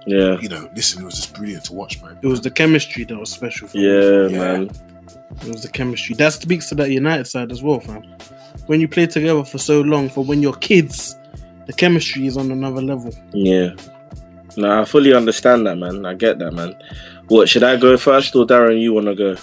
yeah, 0.06 0.40
You 0.40 0.50
know, 0.50 0.70
listen, 0.76 1.02
it 1.02 1.06
was 1.06 1.16
just 1.16 1.34
brilliant 1.34 1.66
to 1.66 1.74
watch, 1.74 2.00
man. 2.04 2.18
It 2.22 2.28
was 2.28 2.42
the 2.42 2.52
chemistry 2.52 3.04
that 3.06 3.18
was 3.18 3.32
special. 3.32 3.68
For 3.68 3.78
me. 3.78 3.86
yeah, 3.86 4.28
Yeah. 4.28 4.38
man. 4.38 4.70
It 5.42 5.48
was 5.52 5.64
the 5.64 5.70
chemistry. 5.70 6.16
That 6.16 6.34
speaks 6.34 6.70
to 6.70 6.76
that 6.76 6.92
United 6.92 7.26
side 7.26 7.52
as 7.52 7.62
well, 7.64 7.80
fam. 7.80 8.04
When 8.68 8.80
you 8.82 8.88
play 8.88 9.08
together 9.08 9.44
for 9.44 9.58
so 9.58 9.82
long, 9.82 10.10
for 10.10 10.24
when 10.24 10.42
you're 10.44 10.54
kids, 10.56 11.18
the 11.66 11.74
chemistry 11.74 12.28
is 12.28 12.38
on 12.38 12.52
another 12.52 12.82
level. 12.82 13.12
Yeah. 13.34 13.72
Nah, 14.58 14.82
I 14.82 14.86
fully 14.86 15.14
understand 15.14 15.66
that, 15.68 15.78
man. 15.78 16.06
I 16.06 16.14
get 16.16 16.40
that, 16.40 16.52
man. 16.52 16.76
What 17.28 17.48
should 17.50 17.64
I 17.64 17.78
go 17.78 17.98
first 17.98 18.36
or 18.36 18.46
Darren? 18.46 18.82
You 18.82 18.94
want 18.94 19.06
to 19.08 19.16
go? 19.16 19.36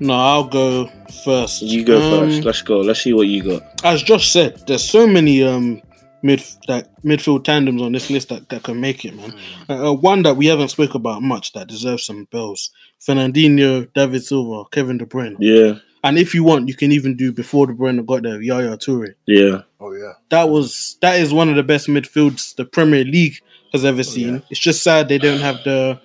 No, 0.00 0.14
I'll 0.14 0.44
go 0.44 0.90
first. 1.24 1.62
You 1.62 1.84
go 1.84 1.96
Um, 2.22 2.28
first. 2.30 2.44
Let's 2.44 2.62
go. 2.62 2.80
Let's 2.80 3.00
see 3.02 3.12
what 3.12 3.28
you 3.28 3.42
got. 3.42 3.62
As 3.84 4.02
Josh 4.02 4.30
said, 4.30 4.60
there's 4.66 4.84
so 4.88 5.06
many 5.06 5.42
um 5.42 5.80
mid 6.22 6.42
that 6.68 6.88
midfield 7.02 7.44
tandems 7.44 7.80
on 7.82 7.92
this 7.92 8.10
list 8.10 8.28
that, 8.28 8.48
that 8.48 8.62
can 8.64 8.80
make 8.80 9.04
it, 9.04 9.14
man. 9.14 9.32
Uh, 9.68 9.90
uh, 9.90 9.92
one 9.92 10.22
that 10.24 10.36
we 10.36 10.46
haven't 10.46 10.68
spoke 10.68 10.94
about 10.94 11.22
much 11.22 11.52
that 11.52 11.68
deserves 11.68 12.04
some 12.04 12.24
bells: 12.32 12.70
Fernandinho, 13.06 13.92
David 13.94 14.24
Silva, 14.24 14.64
Kevin 14.70 14.98
De 14.98 15.06
Bruyne. 15.06 15.36
Yeah, 15.38 15.74
And 16.04 16.18
if 16.18 16.34
you 16.34 16.42
want, 16.44 16.68
you 16.68 16.74
can 16.74 16.90
even 16.92 17.16
do 17.16 17.32
before 17.32 17.66
De 17.68 17.72
Bruyne 17.74 18.04
got 18.04 18.22
there, 18.24 18.42
Yaya 18.42 18.76
Toure. 18.76 19.14
yeah, 19.26 19.62
Oh 19.80 19.92
yeah, 19.92 20.12
That 20.30 20.48
was 20.48 20.96
that 21.00 21.20
is 21.20 21.32
one 21.32 21.48
of 21.48 21.56
the 21.56 21.62
best 21.62 21.86
midfields 21.88 22.54
the 22.56 22.64
Premier 22.64 23.04
League 23.04 23.36
has 23.72 23.84
ever 23.84 24.02
seen. 24.02 24.34
yeah. 24.34 24.40
It's 24.50 24.60
just 24.60 24.82
sad 24.82 25.08
they 25.08 25.18
don't 25.18 25.40
have 25.40 25.56
the 25.64 26.00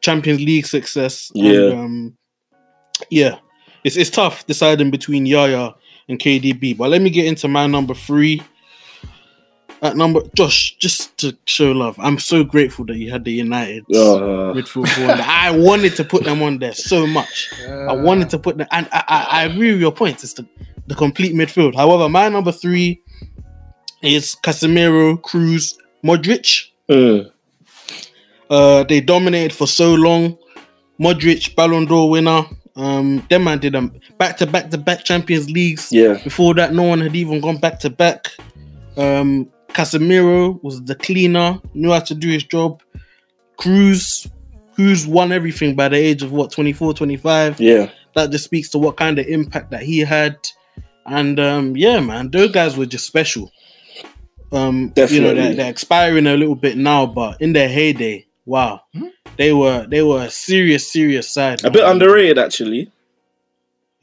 Champions 0.00 0.40
League 0.40 0.66
success. 0.66 1.30
Yeah. 1.34 1.52
And, 1.70 1.72
um, 1.80 2.16
yeah. 3.10 3.38
It's 3.84 3.96
it's 3.96 4.10
tough 4.10 4.46
deciding 4.46 4.90
between 4.90 5.26
Yaya 5.26 5.74
and 6.08 6.18
KDB. 6.18 6.76
But 6.76 6.90
let 6.90 7.02
me 7.02 7.10
get 7.10 7.26
into 7.26 7.48
my 7.48 7.66
number 7.66 7.94
three. 7.94 8.42
At 9.82 9.96
number 9.96 10.20
Josh, 10.34 10.76
just 10.78 11.16
to 11.18 11.36
show 11.44 11.72
love, 11.72 11.96
I'm 11.98 12.18
so 12.18 12.42
grateful 12.44 12.86
that 12.86 12.96
you 12.96 13.10
had 13.10 13.24
the 13.24 13.32
United 13.32 13.84
Uh, 13.90 14.54
midfield. 14.54 14.88
four. 14.88 15.04
I 15.10 15.50
wanted 15.50 15.94
to 15.96 16.04
put 16.04 16.24
them 16.24 16.42
on 16.42 16.58
there 16.58 16.72
so 16.72 17.06
much. 17.06 17.50
I 17.68 17.92
wanted 17.92 18.30
to 18.30 18.38
put 18.38 18.56
them, 18.56 18.66
and 18.70 18.88
I, 18.90 19.04
I, 19.06 19.26
I 19.40 19.44
agree 19.44 19.72
with 19.72 19.80
your 19.82 19.92
point. 19.92 20.24
It's 20.24 20.32
the, 20.32 20.46
the 20.86 20.94
complete 20.94 21.34
midfield. 21.34 21.74
However, 21.74 22.08
my 22.08 22.28
number 22.30 22.52
three 22.52 23.02
is 24.02 24.34
Casemiro, 24.42 25.20
Kroos, 25.20 25.76
Modric. 26.02 26.68
mm, 26.88 27.30
Uh, 28.48 28.82
they 28.84 29.00
dominated 29.00 29.52
for 29.52 29.66
so 29.66 29.94
long. 29.94 30.38
Modric, 30.98 31.54
Ballon 31.54 31.84
d'Or 31.84 32.08
winner. 32.08 32.44
Um, 32.76 33.26
them 33.28 33.44
man 33.44 33.58
did 33.58 33.72
them 33.74 33.92
back 34.18 34.36
to 34.38 34.46
back 34.46 34.70
to 34.70 34.78
back 34.78 35.04
Champions 35.04 35.50
Leagues. 35.50 35.88
yeah, 35.92 36.18
Before 36.24 36.54
that, 36.54 36.72
no 36.72 36.82
one 36.84 37.00
had 37.00 37.14
even 37.16 37.40
gone 37.40 37.56
back 37.58 37.78
to 37.80 37.90
back. 37.90 38.28
Um, 38.96 39.50
Casemiro 39.76 40.58
was 40.62 40.82
the 40.84 40.94
cleaner, 40.94 41.60
knew 41.74 41.92
how 41.92 42.00
to 42.00 42.14
do 42.14 42.28
his 42.28 42.44
job. 42.44 42.82
Kroos, 43.58 44.26
Kroos 44.74 45.06
won 45.06 45.32
everything 45.32 45.74
by 45.74 45.88
the 45.88 45.96
age 45.98 46.22
of 46.22 46.32
what 46.32 46.50
24, 46.50 46.94
25. 46.94 47.60
yeah, 47.60 47.90
That 48.14 48.30
just 48.30 48.44
speaks 48.44 48.70
to 48.70 48.78
what 48.78 48.96
kind 48.96 49.18
of 49.18 49.26
impact 49.26 49.70
that 49.72 49.82
he 49.82 49.98
had. 49.98 50.38
And 51.04 51.38
um, 51.38 51.76
yeah, 51.76 52.00
man, 52.00 52.30
those 52.30 52.52
guys 52.52 52.74
were 52.76 52.86
just 52.86 53.06
special. 53.06 53.52
Um, 54.50 54.76
you 54.76 54.86
know, 54.86 54.92
Definitely. 54.94 55.34
they're, 55.42 55.54
they're 55.54 55.70
expiring 55.70 56.26
a 56.26 56.36
little 56.36 56.54
bit 56.54 56.78
now, 56.78 57.04
but 57.04 57.42
in 57.42 57.52
their 57.52 57.68
heyday, 57.68 58.26
wow, 58.46 58.80
they 59.36 59.52
were 59.52 59.86
they 59.86 60.02
were 60.02 60.22
a 60.22 60.30
serious, 60.30 60.90
serious 60.90 61.28
side. 61.28 61.62
a 61.64 61.70
bit 61.70 61.84
underrated 61.84 62.38
actually. 62.38 62.90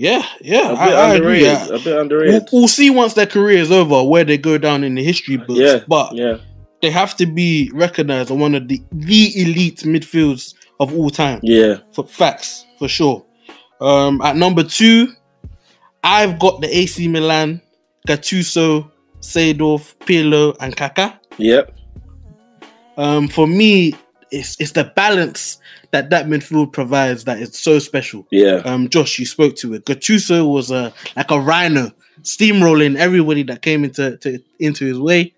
Yeah, 0.03 0.25
yeah, 0.41 0.65
A 0.67 0.69
bit 0.71 0.79
I, 0.79 0.91
I 1.11 1.13
agree. 1.15 1.45
underrated. 1.47 1.75
A 1.75 1.79
bit 1.79 2.27
We'll, 2.29 2.45
we'll 2.51 2.67
see 2.67 2.89
once 2.89 3.13
their 3.13 3.25
career 3.25 3.59
is 3.59 3.71
over 3.71 4.03
where 4.03 4.25
they 4.25 4.37
go 4.37 4.57
down 4.57 4.83
in 4.83 4.95
the 4.95 5.03
history 5.03 5.37
books. 5.37 5.61
Yeah, 5.61 5.79
but 5.87 6.13
yeah, 6.13 6.39
they 6.81 6.89
have 6.91 7.15
to 7.15 7.25
be 7.25 7.71
recognized 7.73 8.29
as 8.29 8.37
one 8.37 8.53
of 8.53 8.67
the 8.67 8.81
the 8.91 9.31
elite 9.41 9.77
midfields 9.85 10.55
of 10.81 10.93
all 10.93 11.09
time. 11.09 11.39
yeah, 11.41 11.77
For 11.93 12.03
facts, 12.05 12.65
for 12.79 12.89
sure. 12.89 13.25
Um, 13.79 14.21
at 14.21 14.35
number 14.35 14.63
two, 14.63 15.07
I've 16.03 16.37
got 16.37 16.59
the 16.59 16.67
AC 16.77 17.07
Milan, 17.07 17.61
Gattuso, 18.05 18.91
Seedorf, 19.21 19.95
Pirlo, 19.99 20.53
and 20.59 20.75
Kaká. 20.75 21.17
yep, 21.37 21.73
Um, 22.97 23.29
for 23.29 23.47
me, 23.47 23.95
it's 24.31 24.59
it's 24.59 24.71
the 24.73 24.83
balance 24.83 25.59
that 25.93 26.09
that 26.09 26.25
midfield 26.25 26.73
provides 26.73 27.23
that 27.25 27.39
is 27.39 27.55
so 27.55 27.77
special. 27.79 28.27
yeah, 28.31 28.55
Um, 28.65 28.89
Josh, 28.89 29.19
you 29.19 29.27
spoke 29.27 29.55
to 29.57 29.75
it. 29.75 29.85
Gattuso 29.85 30.51
was 30.51 30.71
a 30.71 30.91
like 31.15 31.29
a 31.29 31.39
rhino, 31.39 31.91
steamrolling 32.23 32.97
everybody 32.97 33.43
that 33.43 33.61
came 33.61 33.83
into 33.85 34.17
to, 34.17 34.39
into 34.59 34.85
his 34.85 34.99
way. 34.99 35.33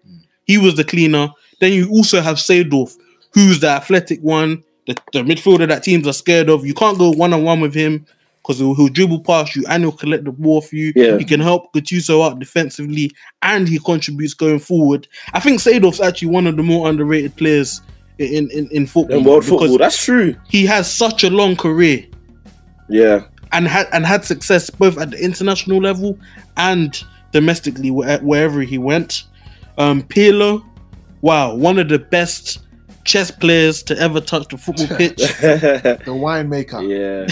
He 0.45 0.58
was 0.58 0.76
the 0.76 0.86
cleaner. 0.86 1.30
Then 1.60 1.74
you 1.74 1.89
also 1.89 2.22
have 2.22 2.38
Seedorf, 2.38 2.95
who's 3.34 3.60
the 3.60 3.68
athletic 3.68 4.22
one, 4.22 4.64
the, 4.88 4.95
the 5.12 5.24
midfielder 5.24 5.68
that 5.68 5.84
teams 5.84 6.08
are 6.08 6.14
scared 6.14 6.49
of. 6.49 6.66
You 6.66 6.74
can't 6.74 6.97
go 6.97 7.12
one 7.12 7.34
on 7.34 7.43
one 7.43 7.60
with 7.60 7.74
him 7.74 8.06
because 8.41 8.60
he'll, 8.60 8.76
he'll 8.76 8.88
dribble 8.88 9.22
past 9.24 9.56
you 9.58 9.66
and 9.68 9.84
he'll 9.84 9.91
collect 9.91 10.24
the 10.24 10.32
ball 10.32 10.62
for 10.62 10.76
you. 10.78 10.93
Yeah. 10.95 11.18
He 11.18 11.26
can 11.26 11.41
help 11.41 11.74
Gattuso 11.74 12.26
out 12.26 12.39
defensively 12.39 13.12
and 13.41 13.68
he 13.68 13.80
contributes 13.80 14.34
going 14.34 14.60
forward. 14.60 15.08
I 15.34 15.41
think 15.41 15.60
Seedorf's 15.60 15.99
actually 15.99 16.30
one 16.30 16.47
of 16.47 16.56
the 16.56 16.64
more 16.64 16.88
underrated 16.88 17.36
players 17.36 17.82
in 18.18 18.49
in, 18.51 18.70
in 18.72 18.88
football. 18.88 19.18
in 19.18 19.24
world 19.24 19.43
because 19.43 19.59
football, 19.59 19.78
that's 19.78 20.03
true. 20.03 20.36
he 20.47 20.66
has 20.66 20.91
such 20.91 21.24
a 21.24 21.30
long 21.30 21.55
career 21.55 22.05
Yeah, 22.88 23.24
and 23.51 23.68
had 23.68 23.88
and 23.91 24.05
had 24.05 24.24
success 24.26 24.70
both 24.70 24.97
at 24.97 25.11
the 25.11 25.24
international 25.24 25.80
level 25.80 26.18
and 26.57 27.03
domestically 27.32 27.91
where, 27.91 28.20
wherever 28.20 28.61
he 28.61 28.78
went. 28.78 29.24
Um, 29.78 30.03
Pirlo, 30.03 30.63
wow, 31.22 31.53
one 31.53 31.78
of 31.78 31.89
the 31.89 31.99
best 31.99 32.59
chess 33.03 33.30
players 33.30 33.84
to 33.84 33.97
ever 33.99 34.22
touch 34.22 34.47
the 34.47 34.57
football 34.57 34.88
pitch. 34.97 35.18
The 35.18 35.99
winemaker. 36.07 36.82
yeah, 36.88 37.28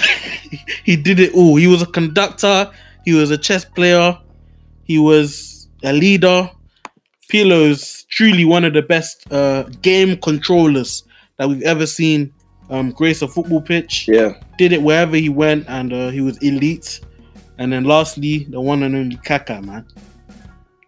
he 0.84 0.96
did 0.98 1.20
it 1.20 1.34
all. 1.34 1.56
He 1.56 1.68
was 1.68 1.82
a 1.82 1.86
conductor. 1.86 2.70
He 3.06 3.14
was 3.14 3.32
a 3.32 3.38
chess 3.38 3.64
player. 3.66 4.18
He 4.84 4.98
was 4.98 5.70
a 5.84 5.94
leader. 5.94 6.50
Pirlo's 7.34 8.04
truly 8.12 8.46
one 8.46 8.64
of 8.64 8.74
the 8.74 8.84
best 8.84 9.26
uh, 9.34 9.64
game 9.82 10.16
controllers 10.18 11.04
that 11.38 11.50
we've 11.50 11.64
ever 11.64 11.88
seen 11.88 12.32
um, 12.70 12.92
grace 12.92 13.24
a 13.24 13.28
football 13.28 13.60
pitch. 13.60 14.08
yeah, 14.08 14.34
Did 14.60 14.72
it 14.72 14.84
wherever 14.84 15.16
he 15.16 15.30
went, 15.30 15.66
and 15.68 15.92
uh, 15.92 16.10
he 16.10 16.22
was 16.22 16.38
elite. 16.44 17.02
And 17.58 17.74
then 17.74 17.86
lastly, 17.86 18.46
the 18.52 18.62
one 18.62 18.84
and 18.84 18.96
only 18.96 19.16
Kaka, 19.16 19.64
man. 19.64 19.88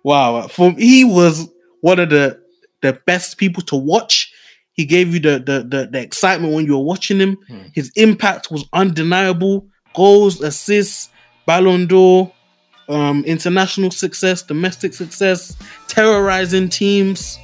Wow, 0.04 0.48
for 0.48 0.72
he 0.74 1.04
was 1.04 1.50
one 1.82 1.98
of 2.00 2.12
the 2.12 2.40
the 2.82 2.94
best 3.08 3.40
people 3.40 3.64
to 3.64 3.76
watch. 3.76 4.32
He 4.74 4.86
gave 4.86 5.16
you 5.16 5.20
the 5.20 5.40
the 5.40 5.64
the, 5.68 5.90
the 5.92 6.00
excitement 6.00 6.54
when 6.54 6.68
you 6.68 6.78
were 6.78 6.84
watching 6.84 7.20
him. 7.20 7.38
Hmm. 7.48 7.62
His 7.74 7.92
impact 7.96 8.52
was 8.52 8.66
undeniable. 8.72 9.68
Goals, 9.96 10.42
assists, 10.42 11.10
Ballon 11.48 11.88
d'Or, 11.88 12.32
um, 12.88 13.24
international 13.26 13.92
success, 13.92 14.42
domestic 14.42 14.94
success, 14.94 15.56
terrorizing 15.88 16.70
teams. 16.70 17.40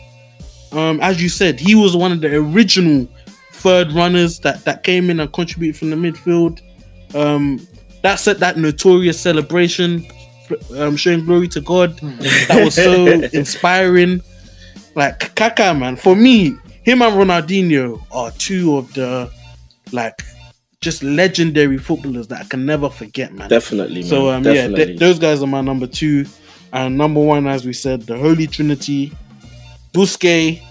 Um, 0.72 1.00
as 1.02 1.22
you 1.22 1.30
said, 1.30 1.60
he 1.60 1.76
was 1.76 1.96
one 1.96 2.12
of 2.12 2.22
the 2.22 2.36
original 2.36 3.08
third 3.54 3.92
runners 3.92 4.40
that 4.40 4.64
that 4.66 4.84
came 4.84 5.10
in 5.10 5.20
and 5.20 5.32
contributed 5.34 5.78
from 5.78 5.90
the 5.90 5.96
midfield. 5.96 6.62
Um, 7.16 7.66
that 8.02 8.16
set 8.16 8.40
that 8.40 8.58
notorious 8.58 9.20
celebration, 9.20 10.06
um, 10.78 10.96
showing 10.96 11.26
glory 11.26 11.48
to 11.50 11.62
God. 11.62 11.98
That 12.48 12.64
was 12.64 12.76
so 12.76 13.06
inspiring. 13.34 14.22
Like 14.96 15.34
Kaka, 15.36 15.74
man, 15.74 15.96
for 15.96 16.16
me, 16.16 16.56
him 16.84 17.02
and 17.02 17.14
Ronaldinho 17.16 18.04
are 18.12 18.32
two 18.32 18.78
of 18.78 18.94
the 18.94 19.32
like 19.92 20.22
just 20.82 21.04
legendary 21.04 21.78
footballers 21.78 22.28
that 22.30 22.42
I 22.42 22.44
can 22.46 22.66
never 22.66 22.90
forget, 22.90 23.34
man. 23.34 23.50
definitely. 23.50 24.02
Man. 24.02 24.10
So 24.10 24.30
um, 24.30 24.44
yeah, 24.44 24.68
th- 24.68 24.98
those 25.00 25.20
guys 25.20 25.42
are 25.44 25.48
my 25.48 25.62
number 25.62 25.86
two, 25.88 26.26
and 26.74 26.98
number 26.98 27.20
one, 27.22 27.46
as 27.48 27.66
we 27.66 27.74
said, 27.74 28.02
the 28.04 28.18
Holy 28.18 28.48
Trinity: 28.48 29.12
Busquets, 29.94 30.62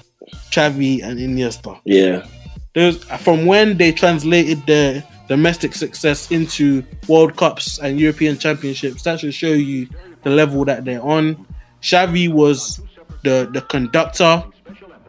Xavi, 0.50 1.02
and 1.04 1.18
Iniesta. 1.18 1.80
yeah, 1.84 2.26
Those 2.74 3.02
from 3.04 3.46
when 3.46 3.76
they 3.76 3.92
translated 3.92 4.66
their 4.66 5.04
domestic 5.28 5.74
success 5.76 6.30
into 6.32 6.82
World 7.06 7.36
Cups 7.36 7.78
and 7.78 8.00
European 8.00 8.36
Championships. 8.36 9.02
That 9.04 9.20
should 9.20 9.32
show 9.34 9.52
you 9.52 9.88
the 10.24 10.30
level 10.30 10.64
that 10.64 10.84
they're 10.84 11.02
on. 11.02 11.46
Xavi 11.82 12.28
was 12.32 12.80
the 13.22 13.48
the 13.52 13.60
conductor, 13.60 14.42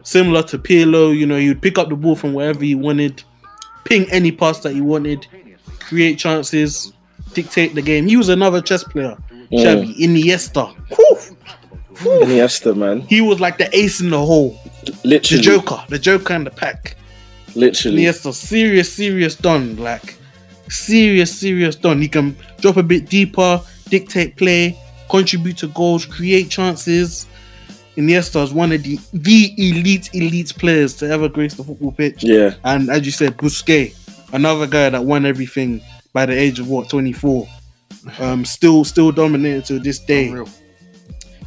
similar 0.04 0.44
to 0.44 0.58
Pirlo. 0.58 1.12
You 1.16 1.26
know, 1.26 1.36
he 1.38 1.48
would 1.48 1.60
pick 1.60 1.76
up 1.76 1.88
the 1.88 1.96
ball 1.96 2.14
from 2.14 2.34
wherever 2.34 2.62
he 2.62 2.76
wanted, 2.76 3.24
ping 3.84 4.10
any 4.10 4.32
pass 4.32 4.60
that 4.60 4.72
he 4.74 4.80
wanted, 4.80 5.26
create 5.80 6.18
chances, 6.18 6.92
dictate 7.34 7.74
the 7.74 7.82
game. 7.82 8.06
He 8.06 8.16
was 8.16 8.28
another 8.28 8.60
chess 8.60 8.84
player. 8.84 9.16
Mm. 9.30 9.48
Xavi, 9.50 9.96
Iniesta. 9.98 10.74
Whew. 10.96 11.36
Iniesta, 12.24 12.74
man, 12.76 13.02
He 13.02 13.20
was 13.20 13.38
like 13.40 13.58
the 13.58 13.68
ace 13.76 14.00
in 14.00 14.10
the 14.10 14.18
hole, 14.24 14.58
Literally. 15.04 15.38
the 15.38 15.42
Joker, 15.42 15.84
the 15.88 15.98
Joker 15.98 16.34
in 16.34 16.44
the 16.44 16.50
pack. 16.50 16.96
literally. 17.54 18.02
Iniesta, 18.02 18.32
serious, 18.32 18.92
serious 18.92 19.36
done. 19.36 19.76
Like 19.76 20.16
serious, 20.68 21.38
serious 21.38 21.76
done. 21.76 22.00
He 22.00 22.08
can 22.08 22.34
drop 22.60 22.76
a 22.78 22.82
bit 22.82 23.08
deeper, 23.08 23.60
dictate 23.88 24.36
play, 24.36 24.78
contribute 25.10 25.58
to 25.58 25.68
goals, 25.68 26.06
create 26.06 26.48
chances. 26.50 27.26
Iniesta 27.96 28.42
is 28.42 28.52
one 28.52 28.72
of 28.72 28.82
the 28.82 28.98
the 29.12 29.52
elite, 29.58 30.10
elite 30.14 30.54
players 30.58 30.94
to 30.94 31.08
ever 31.08 31.28
grace 31.28 31.54
the 31.54 31.64
football 31.64 31.92
pitch. 31.92 32.24
Yeah, 32.24 32.54
And 32.64 32.90
as 32.90 33.04
you 33.04 33.12
said, 33.12 33.36
Busquets, 33.36 33.96
another 34.32 34.66
guy 34.66 34.88
that 34.90 35.04
won 35.04 35.26
everything 35.26 35.82
by 36.12 36.26
the 36.26 36.32
age 36.32 36.58
of 36.58 36.68
what, 36.68 36.88
24. 36.88 37.46
Um, 38.18 38.44
still, 38.44 38.84
still 38.84 39.12
dominated 39.12 39.64
to 39.66 39.78
this 39.78 39.98
day. 39.98 40.28
Unreal. 40.28 40.48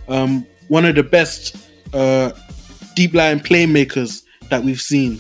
Um, 0.08 0.46
one 0.68 0.86
of 0.86 0.96
the 0.96 1.04
best 1.04 1.58
uh, 1.94 2.32
deep 2.96 3.14
line 3.14 3.40
playmakers 3.40 4.24
that 4.50 4.64
we've 4.64 4.82
seen. 4.82 5.20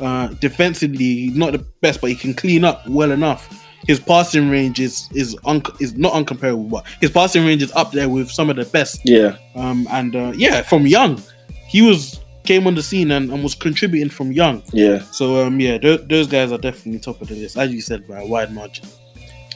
Uh, 0.00 0.28
defensively, 0.28 1.30
not 1.30 1.52
the 1.52 1.58
best, 1.80 2.00
but 2.00 2.10
he 2.10 2.16
can 2.16 2.34
clean 2.34 2.64
up 2.64 2.86
well 2.86 3.12
enough. 3.12 3.65
His 3.86 4.00
passing 4.00 4.50
range 4.50 4.80
is 4.80 5.08
is 5.14 5.36
un- 5.44 5.62
is 5.80 5.94
not 5.96 6.12
uncomparable, 6.14 6.68
but 6.70 6.84
his 7.00 7.10
passing 7.10 7.44
range 7.46 7.62
is 7.62 7.72
up 7.72 7.92
there 7.92 8.08
with 8.08 8.30
some 8.30 8.50
of 8.50 8.56
the 8.56 8.64
best. 8.64 9.00
yeah, 9.04 9.36
Um, 9.54 9.86
and 9.90 10.14
uh, 10.16 10.32
yeah, 10.36 10.62
from 10.62 10.86
young, 10.86 11.22
he 11.68 11.82
was 11.82 12.20
came 12.44 12.66
on 12.68 12.74
the 12.76 12.82
scene 12.82 13.10
and, 13.10 13.30
and 13.32 13.42
was 13.42 13.54
contributing 13.56 14.08
from 14.08 14.30
young. 14.32 14.62
yeah. 14.72 15.00
So 15.12 15.44
um, 15.46 15.58
yeah, 15.60 15.78
th- 15.78 16.02
those 16.08 16.26
guys 16.28 16.52
are 16.52 16.58
definitely 16.58 17.00
top 17.00 17.20
of 17.20 17.28
the 17.28 17.34
list, 17.34 17.56
as 17.56 17.72
you 17.72 17.80
said, 17.80 18.06
by 18.08 18.20
a 18.20 18.26
wide 18.26 18.52
margin. 18.52 18.86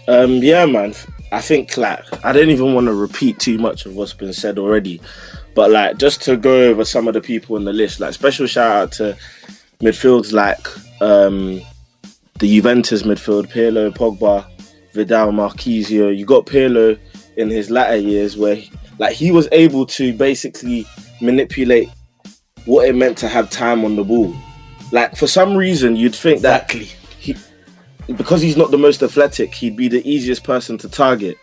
Um, 0.09 0.35
yeah, 0.43 0.67
man. 0.67 0.95
I 1.33 1.41
think 1.41 1.77
like 1.77 2.03
I 2.25 2.33
don't 2.33 2.51
even 2.51 2.75
want 2.75 2.87
to 2.89 2.95
repeat 2.95 3.39
too 3.39 3.59
much 3.59 3.87
of 3.87 3.95
what's 3.95 4.13
been 4.13 4.33
said 4.33 4.59
already, 4.59 5.01
but 5.55 5.71
like 5.71 5.99
just 5.99 6.23
to 6.23 6.37
go 6.37 6.63
over 6.69 6.85
some 6.85 7.07
of 7.07 7.15
the 7.15 7.21
people 7.21 7.57
in 7.57 7.65
the 7.65 7.73
list. 7.73 8.01
Like 8.01 8.15
special 8.15 8.47
shout 8.49 8.71
out 8.77 8.93
to 8.93 9.17
midfields 9.81 10.33
like 10.33 10.67
um, 11.01 11.61
the 12.41 12.49
Juventus 12.57 13.03
midfield: 13.05 13.47
Pirlo, 13.53 13.91
Pogba, 13.95 14.47
Vidal, 14.93 15.31
Marchisio. 15.33 16.17
You 16.17 16.25
got 16.25 16.47
Pirlo 16.47 16.99
in 17.37 17.49
his 17.51 17.71
latter 17.71 17.97
years 17.97 18.37
where 18.37 18.57
he- 18.57 18.71
like 18.99 19.15
he 19.15 19.31
was 19.33 19.49
able 19.53 19.87
to 19.87 20.13
basically 20.13 20.87
manipulate 21.21 21.89
what 22.67 22.87
it 22.89 22.95
meant 22.95 23.17
to 23.19 23.29
have 23.29 23.49
time 23.51 23.85
on 23.85 23.97
the 23.97 24.05
ball. 24.05 24.35
Like 24.93 25.17
for 25.17 25.27
some 25.27 25.57
reason, 25.57 25.97
you'd 25.97 26.15
think 26.15 26.43
that 26.43 26.75
Exactly. 26.75 27.37
because 28.17 28.43
he's 28.43 28.57
not 28.57 28.71
the 28.71 28.79
most 28.79 29.03
athletic, 29.03 29.55
he'd 29.55 29.77
be 29.77 29.89
the 29.89 30.07
easiest 30.11 30.45
person 30.45 30.77
to 30.79 30.89
target. 30.89 31.37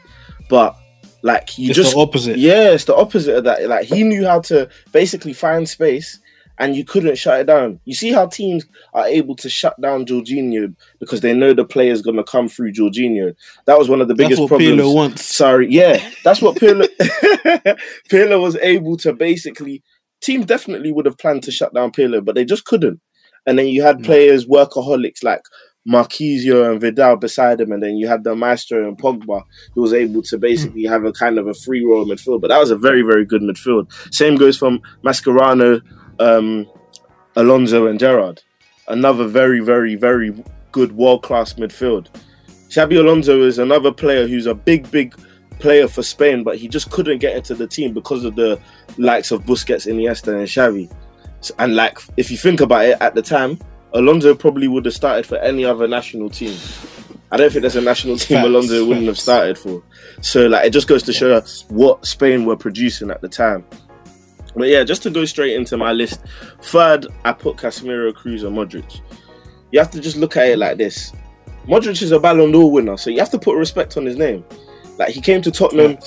But 0.50 0.76
like 1.24 1.58
you 1.58 1.70
It's 1.70 1.76
just 1.78 1.94
the 1.94 2.00
opposite. 2.00 2.38
yeah, 2.38 2.72
it's 2.72 2.86
the 2.86 2.96
opposite 2.96 3.36
of 3.38 3.44
that. 3.46 3.68
Like 3.68 3.86
he 3.86 4.04
knew 4.04 4.26
how 4.26 4.42
to 4.42 4.70
basically 4.92 5.34
find 5.34 5.68
space, 5.68 6.20
and 6.60 6.76
you 6.76 6.84
couldn't 6.84 7.18
shut 7.18 7.40
it 7.42 7.48
down. 7.48 7.80
You 7.86 7.94
see 7.94 8.12
how 8.12 8.26
teams 8.28 8.66
are 8.94 9.06
able 9.08 9.36
to 9.38 9.50
shut 9.50 9.80
down 9.82 10.06
Jorginho 10.06 10.76
because 11.00 11.22
they 11.22 11.34
know 11.34 11.54
the 11.54 11.66
player's 11.66 12.02
gonna 12.02 12.24
come 12.24 12.48
through 12.50 12.74
Jorginho. 12.74 13.36
That 13.66 13.78
was 13.78 13.90
one 13.90 14.02
of 14.02 14.08
the 14.08 14.16
biggest 14.16 14.42
problems. 14.48 14.82
Pirlo 14.82 14.96
wants. 14.96 15.26
Sorry, 15.26 15.68
yeah, 15.70 16.10
that's 16.24 16.42
what 16.42 16.56
Pirlo 16.58 16.88
Pirlo 18.10 18.42
was 18.42 18.56
able 18.58 18.98
to 18.98 19.14
basically. 19.14 19.84
Teams 20.20 20.46
definitely 20.48 20.92
would 20.92 21.06
have 21.06 21.18
planned 21.20 21.44
to 21.44 21.52
shut 21.52 21.74
down 21.76 21.92
Pirlo, 21.92 22.26
but 22.26 22.34
they 22.36 22.44
just 22.44 22.66
couldn't. 22.66 23.00
And 23.46 23.58
then 23.58 23.68
you 23.68 23.84
had 23.84 24.00
Mm. 24.00 24.06
players, 24.06 24.46
workaholics 24.48 25.24
like 25.24 25.42
Marchisio 25.88 26.70
and 26.70 26.82
Vidal 26.82 27.16
beside 27.18 27.62
him, 27.62 27.72
and 27.72 27.82
then 27.82 27.96
you 27.98 28.08
had 28.08 28.24
the 28.24 28.36
Maestro 28.36 28.88
and 28.88 28.98
Pogba, 28.98 29.44
who 29.74 29.82
was 29.82 29.94
able 29.94 30.22
to 30.24 30.38
basically 30.38 30.84
have 30.84 31.06
a 31.06 31.14
kind 31.14 31.38
of 31.38 31.48
a 31.48 31.54
free 31.54 31.86
roll 31.86 32.06
midfield. 32.06 32.42
But 32.42 32.50
that 32.50 32.60
was 32.60 32.72
a 32.72 32.76
very, 32.76 33.04
very 33.04 33.26
good 33.26 33.42
midfield. 33.42 33.90
Same 34.14 34.36
goes 34.36 34.58
from 34.58 34.82
Mascherano, 35.06 35.82
um, 36.20 36.70
Alonso, 37.36 37.88
and 37.88 38.00
Gerrard. 38.00 38.42
Another 38.88 39.28
very, 39.28 39.60
very, 39.60 39.96
very 39.96 40.44
good 40.72 40.92
world 40.94 41.24
class 41.24 41.54
midfield. 41.54 42.08
Xabi 42.70 43.00
Alonso 43.00 43.42
is 43.44 43.60
another 43.60 43.92
player 43.92 44.28
who's 44.28 44.46
a 44.46 44.54
big, 44.54 44.90
big 44.92 45.16
player 45.60 45.88
for 45.88 46.04
Spain, 46.04 46.44
but 46.44 46.58
he 46.58 46.68
just 46.68 46.92
couldn't 46.92 47.20
get 47.20 47.36
into 47.36 47.56
the 47.56 47.68
team 47.68 47.94
because 47.94 48.24
of 48.24 48.36
the 48.36 48.60
likes 48.98 49.32
of 49.32 49.44
Busquets, 49.44 49.88
Iniesta, 49.88 50.38
and 50.38 50.48
Xavi. 50.48 50.92
And 51.60 51.76
like, 51.76 52.00
if 52.18 52.32
you 52.32 52.38
think 52.38 52.62
about 52.62 52.86
it, 52.86 52.98
at 53.02 53.16
the 53.16 53.22
time, 53.22 53.60
Alonso 53.94 54.36
probably 54.36 54.68
would 54.68 54.86
have 54.86 54.94
started 54.94 55.26
for 55.26 55.38
any 55.38 55.66
other 55.66 55.88
national 55.88 56.30
team. 56.30 56.58
I 57.32 57.38
don't 57.38 57.52
think 57.52 57.62
there's 57.62 57.76
a 57.76 57.82
national 57.82 58.18
team 58.18 58.38
Facts, 58.38 58.48
Alonso 58.48 58.86
wouldn't 58.86 59.08
have 59.08 59.20
started 59.20 59.58
for. 59.58 59.84
So 60.22 60.48
like, 60.48 60.66
it 60.66 60.70
just 60.72 60.88
goes 60.88 61.04
to 61.04 61.14
show 61.14 61.42
what 61.70 62.06
Spain 62.06 62.46
were 62.46 62.56
producing 62.56 63.12
at 63.12 63.22
the 63.22 63.30
time. 63.30 63.66
But 64.58 64.70
yeah, 64.70 64.84
just 64.84 65.04
to 65.04 65.12
go 65.12 65.24
straight 65.26 65.56
into 65.56 65.78
my 65.78 65.92
list, 65.92 66.22
third 66.62 67.08
I 67.24 67.34
put 67.34 67.58
Casemiro, 67.58 68.12
Kroos, 68.12 68.46
and 68.46 68.58
Modric. 68.58 69.02
You 69.72 69.80
have 69.80 69.92
to 69.92 70.02
just 70.02 70.18
look 70.18 70.36
at 70.36 70.48
it 70.48 70.58
like 70.58 70.78
this: 70.78 71.14
Modric 71.68 72.02
is 72.02 72.12
a 72.12 72.20
Ballon 72.20 72.52
d'Or 72.52 72.72
winner, 72.72 72.98
so 72.98 73.10
you 73.10 73.20
have 73.20 73.30
to 73.32 73.40
put 73.40 73.56
respect 73.56 73.98
on 73.98 74.06
his 74.06 74.18
name. 74.18 74.44
Like 74.98 75.10
he 75.10 75.22
came 75.22 75.42
to 75.44 75.52
Tottenham 75.52 75.98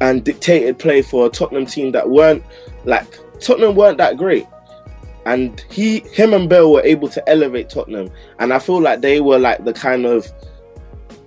and 0.00 0.24
dictated 0.24 0.78
play 0.78 1.02
for 1.02 1.26
a 1.26 1.28
Tottenham 1.28 1.66
team 1.66 1.92
that 1.92 2.08
weren't 2.08 2.42
like 2.84 3.18
Tottenham 3.40 3.74
weren't 3.74 3.98
that 3.98 4.16
great. 4.16 4.46
And 5.26 5.60
he 5.68 6.00
him 6.00 6.32
and 6.32 6.48
Bale 6.48 6.72
were 6.72 6.82
able 6.82 7.08
to 7.08 7.28
elevate 7.28 7.68
Tottenham. 7.68 8.10
And 8.38 8.52
I 8.52 8.58
feel 8.58 8.80
like 8.80 9.02
they 9.02 9.20
were 9.20 9.38
like 9.38 9.64
the 9.64 9.74
kind 9.74 10.06
of 10.06 10.26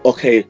okay, 0.06 0.46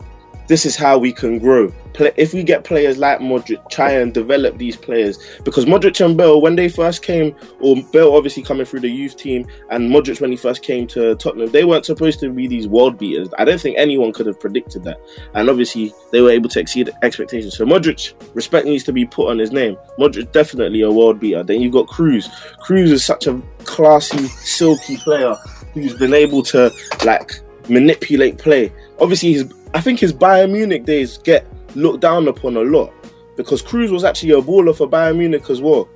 this 0.51 0.65
is 0.65 0.75
how 0.75 0.97
we 0.97 1.13
can 1.13 1.39
grow. 1.39 1.73
Play, 1.93 2.11
if 2.17 2.33
we 2.33 2.43
get 2.43 2.65
players 2.65 2.97
like 2.97 3.19
Modric, 3.19 3.69
try 3.69 3.91
and 3.91 4.13
develop 4.13 4.57
these 4.57 4.75
players 4.75 5.17
because 5.45 5.63
Modric 5.63 6.05
and 6.05 6.17
Bale, 6.17 6.41
when 6.41 6.57
they 6.57 6.67
first 6.67 7.03
came, 7.03 7.33
or 7.61 7.77
Bale 7.93 8.13
obviously 8.13 8.43
coming 8.43 8.65
through 8.65 8.81
the 8.81 8.89
youth 8.89 9.15
team, 9.15 9.47
and 9.69 9.89
Modric 9.89 10.19
when 10.19 10.29
he 10.29 10.35
first 10.35 10.61
came 10.61 10.87
to 10.87 11.15
Tottenham, 11.15 11.49
they 11.51 11.63
weren't 11.63 11.85
supposed 11.85 12.19
to 12.19 12.29
be 12.29 12.47
these 12.47 12.67
world 12.67 12.97
beaters. 12.97 13.29
I 13.37 13.45
don't 13.45 13.61
think 13.61 13.77
anyone 13.77 14.11
could 14.11 14.25
have 14.25 14.41
predicted 14.41 14.83
that, 14.83 14.99
and 15.35 15.49
obviously 15.49 15.93
they 16.11 16.19
were 16.19 16.31
able 16.31 16.49
to 16.49 16.59
exceed 16.59 16.89
expectations. 17.01 17.55
So 17.55 17.65
Modric, 17.65 18.13
respect 18.33 18.65
needs 18.65 18.83
to 18.83 18.91
be 18.91 19.05
put 19.05 19.29
on 19.29 19.39
his 19.39 19.53
name. 19.53 19.77
Modric 19.97 20.33
definitely 20.33 20.81
a 20.81 20.91
world 20.91 21.17
beater. 21.17 21.43
Then 21.43 21.61
you've 21.61 21.71
got 21.71 21.87
Kroos. 21.87 22.29
Kroos 22.57 22.91
is 22.91 23.05
such 23.05 23.25
a 23.25 23.41
classy, 23.63 24.27
silky 24.27 24.97
player 24.97 25.33
who's 25.73 25.93
been 25.93 26.13
able 26.13 26.43
to 26.43 26.69
like 27.05 27.39
manipulate 27.69 28.37
play. 28.37 28.69
Obviously, 28.99 29.31
his 29.31 29.45
I 29.73 29.81
think 29.81 29.99
his 29.99 30.13
Bayern 30.13 30.51
Munich 30.51 30.85
days 30.85 31.17
get 31.19 31.47
looked 31.75 32.01
down 32.01 32.27
upon 32.27 32.57
a 32.57 32.61
lot 32.61 32.93
because 33.37 33.61
Kroos 33.63 33.91
was 33.91 34.03
actually 34.03 34.31
a 34.31 34.41
baller 34.41 34.75
for 34.75 34.87
Bayern 34.87 35.17
Munich 35.17 35.49
as 35.49 35.61
well. 35.61 35.87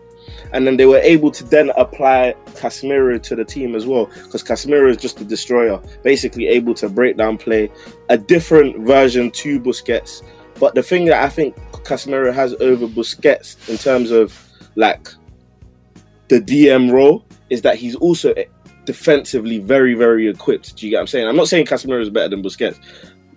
And 0.53 0.65
then 0.65 0.77
they 0.77 0.85
were 0.85 0.99
able 0.99 1.29
to 1.31 1.43
then 1.43 1.71
apply 1.77 2.35
Casemiro 2.53 3.21
to 3.21 3.35
the 3.35 3.43
team 3.43 3.75
as 3.75 3.85
well 3.85 4.05
because 4.23 4.43
Casemiro 4.43 4.89
is 4.89 4.97
just 4.97 5.19
a 5.19 5.25
destroyer, 5.25 5.81
basically 6.03 6.47
able 6.47 6.73
to 6.75 6.87
break 6.87 7.17
down 7.17 7.37
play, 7.37 7.69
a 8.09 8.17
different 8.17 8.79
version 8.79 9.29
to 9.31 9.59
Busquets. 9.59 10.23
But 10.59 10.73
the 10.73 10.83
thing 10.83 11.05
that 11.05 11.21
I 11.23 11.29
think 11.29 11.55
Casemiro 11.83 12.33
has 12.33 12.53
over 12.61 12.87
Busquets 12.87 13.69
in 13.69 13.77
terms 13.77 14.11
of 14.11 14.41
like 14.75 15.09
the 16.29 16.39
DM 16.39 16.91
role 16.91 17.25
is 17.49 17.61
that 17.63 17.75
he's 17.75 17.95
also 17.95 18.33
defensively 18.85 19.59
very, 19.59 19.93
very 19.93 20.27
equipped. 20.27 20.77
Do 20.77 20.85
you 20.85 20.91
get 20.91 20.97
what 20.97 21.01
I'm 21.01 21.07
saying? 21.07 21.27
I'm 21.27 21.35
not 21.35 21.47
saying 21.47 21.65
Casemiro 21.65 22.01
is 22.01 22.09
better 22.09 22.29
than 22.29 22.41
Busquets. 22.41 22.79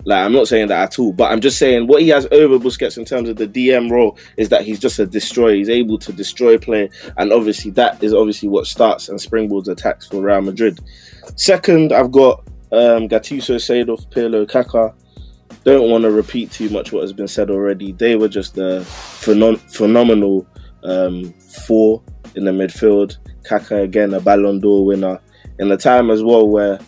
Like 0.09 0.25
I'm 0.25 0.33
not 0.33 0.49
saying 0.49 0.69
that 0.69 0.85
at 0.85 0.99
all, 0.99 1.13
but 1.13 1.31
I'm 1.31 1.43
just 1.43 1.59
saying 1.59 1.87
what 1.87 2.01
he 2.01 2.09
has 2.09 2.27
over 2.33 2.59
Busquets 2.59 2.97
in 2.97 3.05
terms 3.05 3.29
of 3.29 3.37
the 3.37 3.47
DM 3.47 3.91
role 3.91 4.17
is 4.39 4.49
that 4.49 4.63
he's 4.65 4.79
just 4.79 4.99
a 4.99 5.05
destroyer. 5.05 5.55
He's 5.55 5.69
able 5.69 5.99
to 5.99 6.15
destroy 6.15 6.57
play, 6.57 6.89
and 7.19 7.31
obviously 7.31 7.73
that 7.73 8.03
is 8.03 8.15
obviously 8.15 8.49
what 8.49 8.67
starts 8.67 9.11
and 9.11 9.19
springboards 9.19 9.69
attacks 9.69 10.07
for 10.09 10.23
Real 10.23 10.41
Madrid. 10.41 10.81
Second, 11.37 11.93
I've 11.93 12.11
got 12.11 12.39
um, 12.73 13.07
Gattuso, 13.07 13.57
Seedorf, 13.57 14.09
Pirlo, 14.09 14.47
Kaká. 14.47 14.95
Don't 15.65 15.91
want 15.91 16.05
to 16.05 16.11
repeat 16.11 16.51
too 16.51 16.71
much 16.71 16.91
what 16.91 17.03
has 17.03 17.13
been 17.13 17.29
said 17.29 17.51
already. 17.51 17.93
They 17.93 18.17
were 18.17 18.29
just 18.29 18.57
a 18.57 18.81
phenom- 18.81 19.61
phenomenal 19.71 20.47
um, 20.85 21.35
four 21.67 22.03
in 22.35 22.47
the 22.47 22.51
midfield. 22.51 23.19
Kaká 23.43 23.83
again, 23.83 24.15
a 24.15 24.21
Ballon 24.21 24.59
d'Or 24.59 24.87
winner 24.87 25.21
in 25.59 25.71
a 25.71 25.77
time 25.77 26.11
as 26.11 26.23
well 26.23 26.49
where 26.49 26.79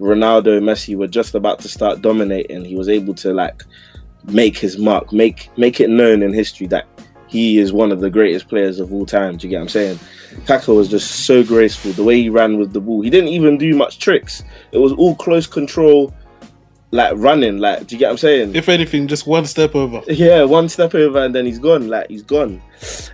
Ronaldo, 0.00 0.60
Messi 0.62 0.96
were 0.96 1.08
just 1.08 1.34
about 1.34 1.58
to 1.60 1.68
start 1.68 2.02
dominating. 2.02 2.64
He 2.64 2.76
was 2.76 2.88
able 2.88 3.14
to 3.14 3.32
like 3.32 3.64
make 4.24 4.56
his 4.58 4.78
mark, 4.78 5.12
make 5.12 5.50
make 5.58 5.80
it 5.80 5.90
known 5.90 6.22
in 6.22 6.32
history 6.32 6.66
that 6.68 6.86
he 7.26 7.58
is 7.58 7.72
one 7.72 7.92
of 7.92 8.00
the 8.00 8.08
greatest 8.10 8.48
players 8.48 8.80
of 8.80 8.92
all 8.92 9.04
time. 9.04 9.36
Do 9.36 9.46
you 9.46 9.50
get 9.50 9.56
what 9.58 9.62
I'm 9.62 9.68
saying? 9.68 9.98
Kaká 10.46 10.74
was 10.74 10.88
just 10.88 11.26
so 11.26 11.42
graceful. 11.44 11.92
The 11.92 12.04
way 12.04 12.22
he 12.22 12.28
ran 12.30 12.58
with 12.58 12.72
the 12.72 12.80
ball, 12.80 13.00
he 13.02 13.10
didn't 13.10 13.28
even 13.30 13.58
do 13.58 13.74
much 13.74 13.98
tricks. 13.98 14.42
It 14.72 14.78
was 14.78 14.92
all 14.92 15.14
close 15.16 15.46
control, 15.46 16.14
like 16.90 17.12
running. 17.16 17.58
Like, 17.58 17.86
do 17.86 17.94
you 17.94 17.98
get 17.98 18.06
what 18.06 18.12
I'm 18.12 18.18
saying? 18.18 18.54
If 18.54 18.68
anything, 18.68 19.08
just 19.08 19.26
one 19.26 19.44
step 19.46 19.74
over. 19.74 20.00
Yeah, 20.12 20.44
one 20.44 20.68
step 20.68 20.94
over 20.94 21.18
and 21.24 21.34
then 21.34 21.44
he's 21.44 21.58
gone. 21.58 21.88
Like 21.88 22.08
he's 22.08 22.22
gone. 22.22 22.62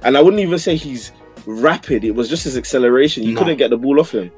And 0.03 0.16
I 0.16 0.22
wouldn't 0.22 0.43
even 0.43 0.59
say 0.59 0.76
he's 0.76 1.11
rapid. 1.47 2.05
It 2.05 2.12
was 2.14 2.28
just 2.28 2.45
his 2.45 2.57
acceleration. 2.57 3.22
You 3.24 3.32
No. 3.35 3.41
couldn't 3.41 3.57
get 3.57 3.70
the 3.70 3.78
ball 3.78 3.99
off 4.01 4.12
him. 4.12 4.30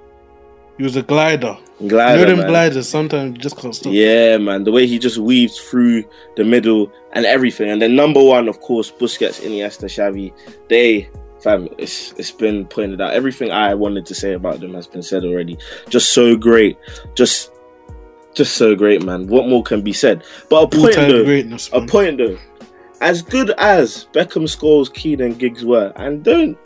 He 0.77 0.83
was 0.83 0.97
a 0.97 1.03
glider. 1.03 1.57
Glider, 1.87 2.21
you 2.21 2.27
know 2.27 2.37
them 2.37 2.47
gliders. 2.49 2.89
Sometimes 2.89 3.37
you 3.37 3.39
just 3.39 3.57
can't 3.57 3.75
stop. 3.75 3.93
Yeah, 3.93 4.39
man. 4.39 4.65
The 4.65 4.73
way 4.73 4.87
he 4.87 4.99
just 4.99 5.19
weaved 5.19 5.55
through 5.55 6.05
the 6.37 6.45
middle 6.45 6.93
and 7.13 7.25
everything. 7.25 7.71
And 7.71 7.81
then 7.81 7.97
number 7.97 8.23
one, 8.23 8.49
of 8.49 8.61
course, 8.61 8.91
Busquets, 8.91 9.41
Iniesta, 9.41 9.85
Xavi. 9.85 10.33
They, 10.69 11.11
fam, 11.43 11.69
it's 11.79 12.13
it's 12.13 12.31
been 12.31 12.67
pointed 12.67 13.01
out. 13.01 13.13
Everything 13.13 13.53
I 13.53 13.75
wanted 13.75 14.07
to 14.07 14.15
say 14.15 14.35
about 14.35 14.61
them 14.61 14.75
has 14.75 14.87
been 14.87 15.03
said 15.03 15.25
already. 15.25 15.59
Just 15.89 16.13
so 16.13 16.37
great. 16.37 16.79
Just, 17.15 17.53
just 18.35 18.57
so 18.57 18.75
great, 18.75 19.03
man. 19.03 19.27
What 19.27 19.49
more 19.49 19.63
can 19.63 19.83
be 19.83 19.93
said? 19.93 20.25
But 20.51 20.65
a 20.65 20.69
point 20.69 20.97
All-time 20.99 21.51
though. 21.51 21.57
A 21.73 21.87
point 21.87 22.19
though. 22.19 22.39
As 23.03 23.21
good 23.21 23.51
as 23.59 24.07
Beckham, 24.13 24.45
Scholes, 24.45 24.93
Keane, 24.93 25.21
and 25.21 25.39
Giggs 25.39 25.65
were, 25.65 25.93
and 25.97 26.25
don't 26.25 26.59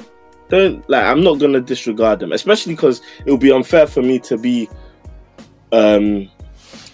don't 0.50 0.88
like 0.90 1.04
I'm 1.04 1.22
not 1.22 1.38
gonna 1.38 1.60
disregard 1.60 2.20
them, 2.20 2.32
especially 2.32 2.74
because 2.74 3.00
it 3.24 3.30
would 3.30 3.40
be 3.40 3.52
unfair 3.52 3.86
for 3.86 4.02
me 4.02 4.18
to 4.20 4.36
be 4.36 4.68
um 5.72 6.28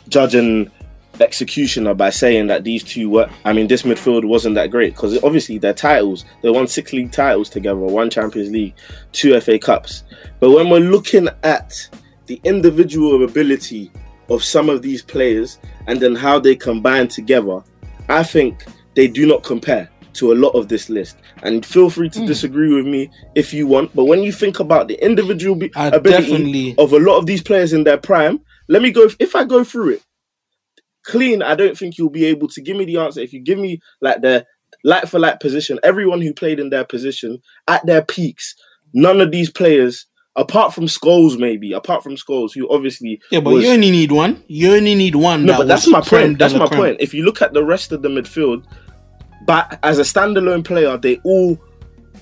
judging 0.08 0.70
executioner 1.18 1.94
by 1.94 2.10
saying 2.10 2.46
that 2.48 2.64
these 2.64 2.84
two 2.84 3.08
were 3.08 3.30
I 3.44 3.52
mean 3.52 3.66
this 3.66 3.82
midfield 3.82 4.24
wasn't 4.24 4.54
that 4.56 4.70
great 4.70 4.94
because 4.94 5.22
obviously 5.24 5.58
their 5.58 5.74
titles. 5.74 6.24
They 6.42 6.50
won 6.50 6.68
six 6.68 6.92
league 6.92 7.12
titles 7.12 7.48
together 7.48 7.76
one 7.78 8.10
Champions 8.10 8.50
League 8.50 8.74
two 9.12 9.38
FA 9.40 9.58
Cups. 9.58 10.04
But 10.38 10.50
when 10.50 10.68
we're 10.68 10.80
looking 10.80 11.28
at 11.42 11.88
the 12.26 12.40
individual 12.44 13.24
ability 13.24 13.90
of 14.28 14.44
some 14.44 14.68
of 14.68 14.82
these 14.82 15.02
players 15.02 15.58
and 15.86 16.00
then 16.00 16.14
how 16.14 16.38
they 16.38 16.54
combine 16.56 17.08
together 17.08 17.62
I 18.08 18.22
think 18.22 18.64
they 18.94 19.08
do 19.08 19.26
not 19.26 19.42
compare 19.42 19.88
to 20.16 20.32
a 20.32 20.34
lot 20.34 20.50
of 20.50 20.68
this 20.68 20.88
list 20.90 21.16
and 21.42 21.64
feel 21.64 21.88
free 21.90 22.08
to 22.10 22.20
Mm. 22.20 22.26
disagree 22.26 22.74
with 22.74 22.86
me 22.86 23.10
if 23.34 23.52
you 23.54 23.66
want 23.66 23.94
but 23.94 24.04
when 24.04 24.22
you 24.22 24.32
think 24.32 24.60
about 24.60 24.88
the 24.88 24.94
individual 25.04 25.54
be- 25.56 25.70
ability 25.76 26.10
definitely. 26.30 26.74
of 26.78 26.92
a 26.92 26.98
lot 26.98 27.16
of 27.18 27.26
these 27.26 27.42
players 27.42 27.72
in 27.72 27.84
their 27.84 27.98
prime. 27.98 28.40
Let 28.68 28.82
me 28.82 28.90
go. 28.90 29.08
If 29.20 29.36
I 29.36 29.44
go 29.44 29.62
through 29.62 29.90
it 29.90 30.02
clean, 31.04 31.42
I 31.42 31.54
don't 31.54 31.78
think 31.78 31.98
you'll 31.98 32.10
be 32.10 32.24
able 32.26 32.48
to 32.48 32.60
give 32.60 32.76
me 32.76 32.84
the 32.84 32.96
answer. 32.98 33.20
If 33.20 33.32
you 33.32 33.40
give 33.40 33.58
me 33.58 33.80
like 34.00 34.22
the 34.22 34.44
like 34.84 35.06
for 35.06 35.18
like 35.18 35.40
position, 35.40 35.78
everyone 35.82 36.20
who 36.20 36.32
played 36.32 36.58
in 36.58 36.70
their 36.70 36.84
position 36.84 37.38
at 37.68 37.84
their 37.86 38.02
peaks, 38.02 38.54
none 38.92 39.20
of 39.20 39.30
these 39.30 39.50
players, 39.50 40.06
apart 40.36 40.74
from 40.74 40.86
Scholes, 40.86 41.38
maybe 41.38 41.72
apart 41.72 42.02
from 42.02 42.16
Scholes, 42.16 42.52
who 42.54 42.68
obviously 42.70 43.20
Yeah, 43.30 43.40
but 43.40 43.50
was- 43.54 43.64
you 43.64 43.70
only 43.70 43.90
need 43.90 44.12
one. 44.12 44.42
You 44.48 44.74
only 44.74 44.94
need 44.94 45.14
one. 45.14 45.44
no, 45.46 45.52
that 45.52 45.58
but 45.58 45.68
that's 45.68 45.86
my 45.86 46.00
point. 46.00 46.38
That's 46.38 46.54
my 46.54 46.66
creme. 46.66 46.80
point. 46.80 46.96
If 47.00 47.14
you 47.14 47.24
look 47.24 47.40
at 47.40 47.52
the 47.52 47.64
rest 47.64 47.92
of 47.92 48.02
the 48.02 48.08
midfield, 48.08 48.64
but 49.46 49.78
as 49.82 49.98
a 49.98 50.02
standalone 50.02 50.64
player, 50.64 50.96
they 50.96 51.16
all, 51.24 51.58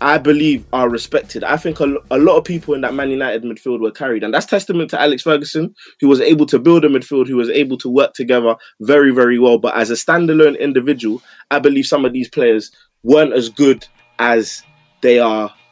I 0.01 0.19
believe, 0.19 0.67
are 0.73 0.89
respected. 0.89 1.43
I 1.45 1.57
think 1.57 1.81
a, 1.81 1.97
a 2.11 2.19
lot 2.19 2.37
of 2.37 2.45
people 2.45 2.75
in 2.75 2.81
that 2.83 2.95
Man 2.95 3.11
United 3.11 3.43
midfield 3.45 3.81
were 3.81 3.91
carried, 3.91 4.23
and 4.25 4.35
that's 4.35 4.47
testament 4.47 4.91
to 4.91 5.01
Alex 5.01 5.23
Ferguson, 5.23 5.75
who 6.01 6.09
was 6.09 6.21
able 6.21 6.47
to 6.47 6.59
build 6.59 6.85
a 6.85 6.89
midfield, 6.89 7.27
who 7.27 7.37
was 7.37 7.49
able 7.51 7.79
to 7.79 7.89
work 7.89 8.13
together 8.15 8.55
very, 8.81 9.11
very 9.13 9.39
well. 9.39 9.59
But 9.59 9.75
as 9.77 9.91
a 9.91 9.95
standalone 9.95 10.59
individual, 10.59 11.23
I 11.51 11.59
believe 11.59 11.87
some 11.87 12.05
of 12.05 12.13
these 12.13 12.29
players 12.29 12.71
weren't 13.03 13.33
as 13.33 13.49
good 13.49 13.87
as 14.19 14.63
they 15.01 15.19
are. 15.19 15.53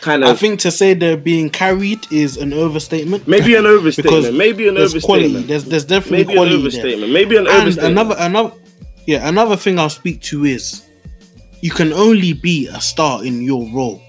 Kind 0.00 0.22
of, 0.22 0.30
I 0.30 0.34
think 0.34 0.60
to 0.60 0.70
say 0.70 0.94
they're 0.94 1.16
being 1.16 1.50
carried 1.50 2.06
is 2.12 2.36
an 2.36 2.52
overstatement. 2.52 3.26
maybe 3.26 3.56
an 3.56 3.66
overstatement. 3.74 4.22
Because 4.22 4.36
maybe 4.36 4.68
an 4.68 4.76
There's 4.76 4.92
quality. 5.02 5.24
overstatement. 5.26 5.48
There's 5.48 5.64
there's 5.64 5.84
definitely 5.84 6.18
Maybe 6.18 6.32
an 6.32 6.36
quality 6.36 6.50
there. 6.56 6.60
overstatement. 6.60 7.12
Maybe 7.12 7.36
an 7.36 7.46
And 7.48 7.62
overstatement. 7.62 7.92
another 7.98 8.14
another 8.18 8.52
yeah 9.08 9.26
another 9.26 9.56
thing 9.56 9.78
I'll 9.78 9.88
speak 9.90 10.20
to 10.30 10.44
is 10.44 10.86
you 11.62 11.70
can 11.70 11.92
only 11.92 12.34
be 12.34 12.68
a 12.68 12.80
star 12.80 13.24
in 13.24 13.42
your 13.42 13.66
role. 13.74 14.00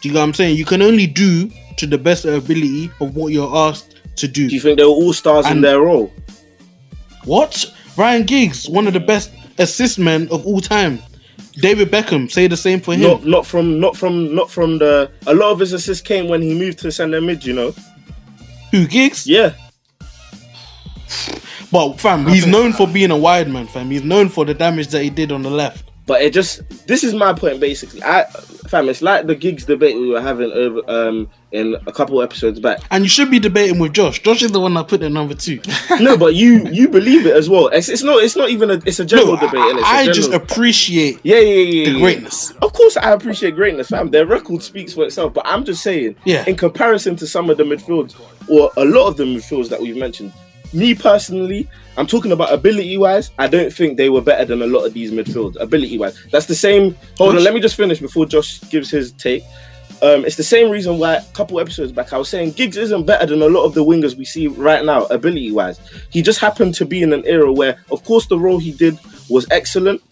Do 0.00 0.08
you 0.08 0.14
know 0.14 0.20
what 0.20 0.26
I'm 0.26 0.34
saying? 0.34 0.56
You 0.56 0.64
can 0.64 0.82
only 0.82 1.06
do 1.06 1.48
to 1.76 1.86
the 1.86 1.96
best 1.96 2.24
ability 2.24 2.90
of 3.00 3.14
what 3.14 3.32
you're 3.32 3.54
asked 3.54 3.94
to 4.16 4.26
do. 4.28 4.48
Do 4.48 4.54
you 4.54 4.60
think 4.60 4.78
they 4.78 4.84
were 4.84 4.90
all 4.90 5.12
stars 5.12 5.46
in 5.46 5.60
their 5.60 5.80
role? 5.80 6.12
What? 7.24 7.72
Ryan 7.96 8.24
Giggs, 8.24 8.68
one 8.68 8.86
of 8.86 8.94
the 8.94 9.00
best 9.00 9.30
assist 9.58 9.98
men 9.98 10.28
of 10.30 10.44
all 10.44 10.60
time. 10.60 10.98
David 11.52 11.90
Beckham, 11.90 12.30
say 12.30 12.46
the 12.46 12.56
same 12.56 12.80
for 12.80 12.94
him. 12.94 13.02
Not 13.02 13.24
not 13.24 13.46
from 13.46 13.78
not 13.78 13.96
from 13.96 14.34
not 14.34 14.50
from 14.50 14.78
the 14.78 15.10
a 15.26 15.34
lot 15.34 15.52
of 15.52 15.60
his 15.60 15.72
assists 15.72 16.02
came 16.02 16.28
when 16.28 16.42
he 16.42 16.58
moved 16.58 16.78
to 16.80 16.90
centre 16.90 17.20
mid, 17.20 17.44
you 17.44 17.52
know. 17.52 17.74
Who 18.72 18.86
Giggs? 18.86 19.26
Yeah. 19.26 19.52
But 21.72 21.94
fam, 21.98 22.26
he's 22.26 22.46
known 22.46 22.72
for 22.74 22.86
being 22.86 23.10
a 23.10 23.16
wide 23.16 23.48
man, 23.48 23.66
fam. 23.66 23.90
He's 23.90 24.04
known 24.04 24.28
for 24.28 24.44
the 24.44 24.54
damage 24.54 24.88
that 24.88 25.02
he 25.02 25.10
did 25.10 25.32
on 25.32 25.42
the 25.42 25.50
left. 25.50 25.88
But 26.04 26.20
it 26.20 26.32
just 26.34 26.86
this 26.88 27.04
is 27.04 27.14
my 27.14 27.32
point 27.32 27.60
basically. 27.60 28.02
I 28.02 28.24
fam, 28.68 28.88
it's 28.88 29.02
like 29.02 29.26
the 29.28 29.36
Giggs 29.36 29.64
debate 29.64 29.94
we 29.96 30.08
were 30.08 30.20
having 30.20 30.50
over 30.50 30.80
um 30.88 31.30
in 31.52 31.76
a 31.86 31.92
couple 31.92 32.20
episodes 32.20 32.58
back. 32.58 32.80
And 32.90 33.04
you 33.04 33.08
should 33.08 33.30
be 33.30 33.38
debating 33.38 33.78
with 33.78 33.92
Josh. 33.92 34.20
Josh 34.20 34.42
is 34.42 34.50
the 34.50 34.58
one 34.58 34.74
that 34.74 34.88
put 34.88 35.00
in 35.02 35.12
number 35.12 35.34
two. 35.34 35.60
No, 36.00 36.16
but 36.18 36.34
you 36.34 36.66
you 36.70 36.88
believe 36.88 37.24
it 37.24 37.36
as 37.36 37.48
well. 37.48 37.68
It's, 37.68 37.88
it's 37.88 38.02
not 38.02 38.22
it's 38.22 38.34
not 38.34 38.50
even 38.50 38.68
a 38.72 38.82
it's 38.84 38.98
a 38.98 39.04
general 39.04 39.36
no, 39.36 39.40
debate. 39.42 39.60
and 39.60 39.78
it's 39.78 39.86
a 39.88 39.90
I, 39.90 39.94
I 39.98 39.98
general- 40.06 40.14
just 40.14 40.32
appreciate 40.32 41.20
yeah, 41.22 41.36
yeah, 41.38 41.62
yeah, 41.62 41.84
the 41.84 41.90
yeah. 41.92 42.00
greatness. 42.00 42.50
Of 42.62 42.72
course, 42.72 42.96
I 42.96 43.12
appreciate 43.12 43.54
greatness, 43.54 43.88
fam. 43.88 44.10
Their 44.10 44.26
record 44.26 44.62
speaks 44.64 44.92
for 44.94 45.04
itself. 45.04 45.32
But 45.34 45.46
I'm 45.46 45.64
just 45.64 45.84
saying, 45.84 46.16
Yeah. 46.24 46.44
in 46.48 46.56
comparison 46.56 47.14
to 47.16 47.28
some 47.28 47.48
of 47.48 47.58
the 47.58 47.62
midfields 47.64 48.20
or 48.48 48.72
a 48.76 48.84
lot 48.84 49.06
of 49.06 49.16
the 49.16 49.24
midfields 49.24 49.68
that 49.68 49.80
we've 49.80 49.96
mentioned, 49.96 50.32
me 50.74 50.94
personally, 50.94 51.68
I'm 51.96 52.06
talking 52.06 52.32
about 52.32 52.52
ability 52.52 52.96
wise. 52.96 53.30
I 53.38 53.46
don't 53.48 53.72
think 53.72 53.96
they 53.96 54.08
were 54.08 54.22
better 54.22 54.44
than 54.44 54.62
a 54.62 54.66
lot 54.66 54.84
of 54.84 54.94
these 54.94 55.10
midfields, 55.10 55.60
ability 55.60 55.98
wise. 55.98 56.18
That's 56.30 56.46
the 56.46 56.54
same. 56.54 56.96
Hold 57.18 57.36
on, 57.36 57.44
let 57.44 57.54
me 57.54 57.60
just 57.60 57.76
finish 57.76 58.00
before 58.00 58.26
Josh 58.26 58.60
gives 58.70 58.90
his 58.90 59.12
take. 59.12 59.42
Um, 60.02 60.24
it's 60.24 60.36
the 60.36 60.42
same 60.42 60.68
reason 60.68 60.98
why 60.98 61.14
a 61.14 61.24
couple 61.32 61.60
episodes 61.60 61.92
back 61.92 62.12
I 62.12 62.18
was 62.18 62.28
saying 62.28 62.52
Giggs 62.52 62.76
isn't 62.76 63.06
better 63.06 63.24
than 63.24 63.40
a 63.40 63.48
lot 63.48 63.62
of 63.64 63.74
the 63.74 63.84
wingers 63.84 64.16
we 64.16 64.24
see 64.24 64.48
right 64.48 64.84
now, 64.84 65.04
ability 65.04 65.52
wise. 65.52 65.80
He 66.10 66.22
just 66.22 66.40
happened 66.40 66.74
to 66.76 66.84
be 66.84 67.02
in 67.02 67.12
an 67.12 67.24
era 67.24 67.52
where, 67.52 67.78
of 67.90 68.02
course, 68.02 68.26
the 68.26 68.38
role 68.38 68.58
he 68.58 68.72
did 68.72 68.98
was 69.28 69.46
excellent, 69.52 70.02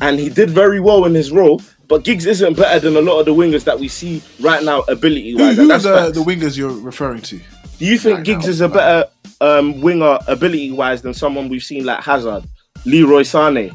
and 0.00 0.20
he 0.20 0.28
did 0.28 0.50
very 0.50 0.78
well 0.80 1.06
in 1.06 1.14
his 1.14 1.32
role. 1.32 1.60
But 1.88 2.04
Giggs 2.04 2.24
isn't 2.24 2.56
better 2.56 2.78
than 2.78 2.96
a 2.96 3.00
lot 3.00 3.18
of 3.18 3.26
the 3.26 3.34
wingers 3.34 3.64
that 3.64 3.78
we 3.78 3.88
see 3.88 4.22
right 4.40 4.62
now, 4.62 4.80
ability 4.82 5.32
Who, 5.32 5.38
wise. 5.38 5.56
who 5.56 5.70
are 5.70 5.78
the, 5.78 6.10
the 6.12 6.20
wingers 6.20 6.56
you're 6.56 6.70
referring 6.70 7.22
to? 7.22 7.40
Do 7.78 7.84
you 7.86 7.98
think 7.98 8.18
right 8.18 8.24
Giggs 8.26 8.44
now? 8.46 8.50
is 8.50 8.60
a 8.60 8.68
better 8.68 9.08
um, 9.40 9.80
winger 9.80 10.18
ability 10.28 10.70
wise 10.72 11.02
than 11.02 11.14
someone 11.14 11.48
we've 11.48 11.62
seen 11.62 11.84
like 11.84 12.02
Hazard, 12.02 12.44
Leroy 12.84 13.22
Sane? 13.22 13.72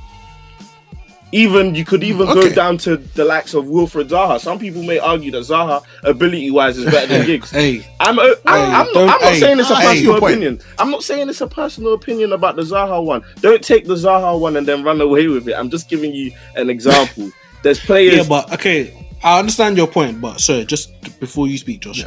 Even 1.32 1.76
you 1.76 1.86
could 1.86 2.04
even 2.04 2.28
Okay. 2.28 2.50
go 2.50 2.56
down 2.56 2.76
to 2.80 2.98
the 2.98 3.24
likes 3.24 3.54
of 3.54 3.68
Wilfred 3.68 4.10
Zaha. 4.10 4.40
Some 4.40 4.58
people 4.58 4.82
may 4.82 4.98
argue 4.98 5.30
that 5.32 5.42
Zaha 5.44 5.84
ability 6.04 6.50
wise 6.50 6.76
is 6.80 6.86
better 6.86 7.06
than 7.06 7.26
Giggs. 7.28 7.52
Hey, 7.52 7.86
I'm, 8.00 8.18
uh, 8.18 8.24
I'm, 8.48 8.64
I'm, 8.66 8.72
not, 8.72 8.96
I'm 8.96 9.06
not 9.06 9.22
hey, 9.22 9.40
saying 9.40 9.60
it's 9.60 9.70
a 9.70 9.76
hey, 9.76 9.86
personal 9.90 10.12
your 10.14 10.20
point. 10.20 10.34
opinion. 10.34 10.60
I'm 10.80 10.90
not 10.90 11.04
saying 11.04 11.30
it's 11.30 11.42
a 11.42 11.48
personal 11.48 11.94
opinion 11.94 12.34
about 12.34 12.56
the 12.56 12.64
Zaha 12.64 13.04
one. 13.06 13.24
Don't 13.42 13.64
take 13.64 13.86
the 13.86 13.94
Zaha 13.94 14.40
one 14.40 14.58
and 14.58 14.68
then 14.68 14.82
run 14.84 15.02
away 15.02 15.28
with 15.28 15.48
it. 15.48 15.54
I'm 15.54 15.70
just 15.70 15.88
giving 15.88 16.14
you 16.16 16.32
an 16.56 16.68
example. 16.72 17.30
There's 17.62 17.80
players. 17.80 18.16
yeah, 18.16 18.24
but 18.28 18.52
okay, 18.54 18.92
I 19.24 19.38
understand 19.38 19.78
your 19.78 19.86
point, 19.88 20.20
but 20.20 20.40
sorry, 20.42 20.66
just 20.66 20.90
before 21.20 21.48
you 21.48 21.60
speak, 21.60 21.82
Josh, 21.82 22.06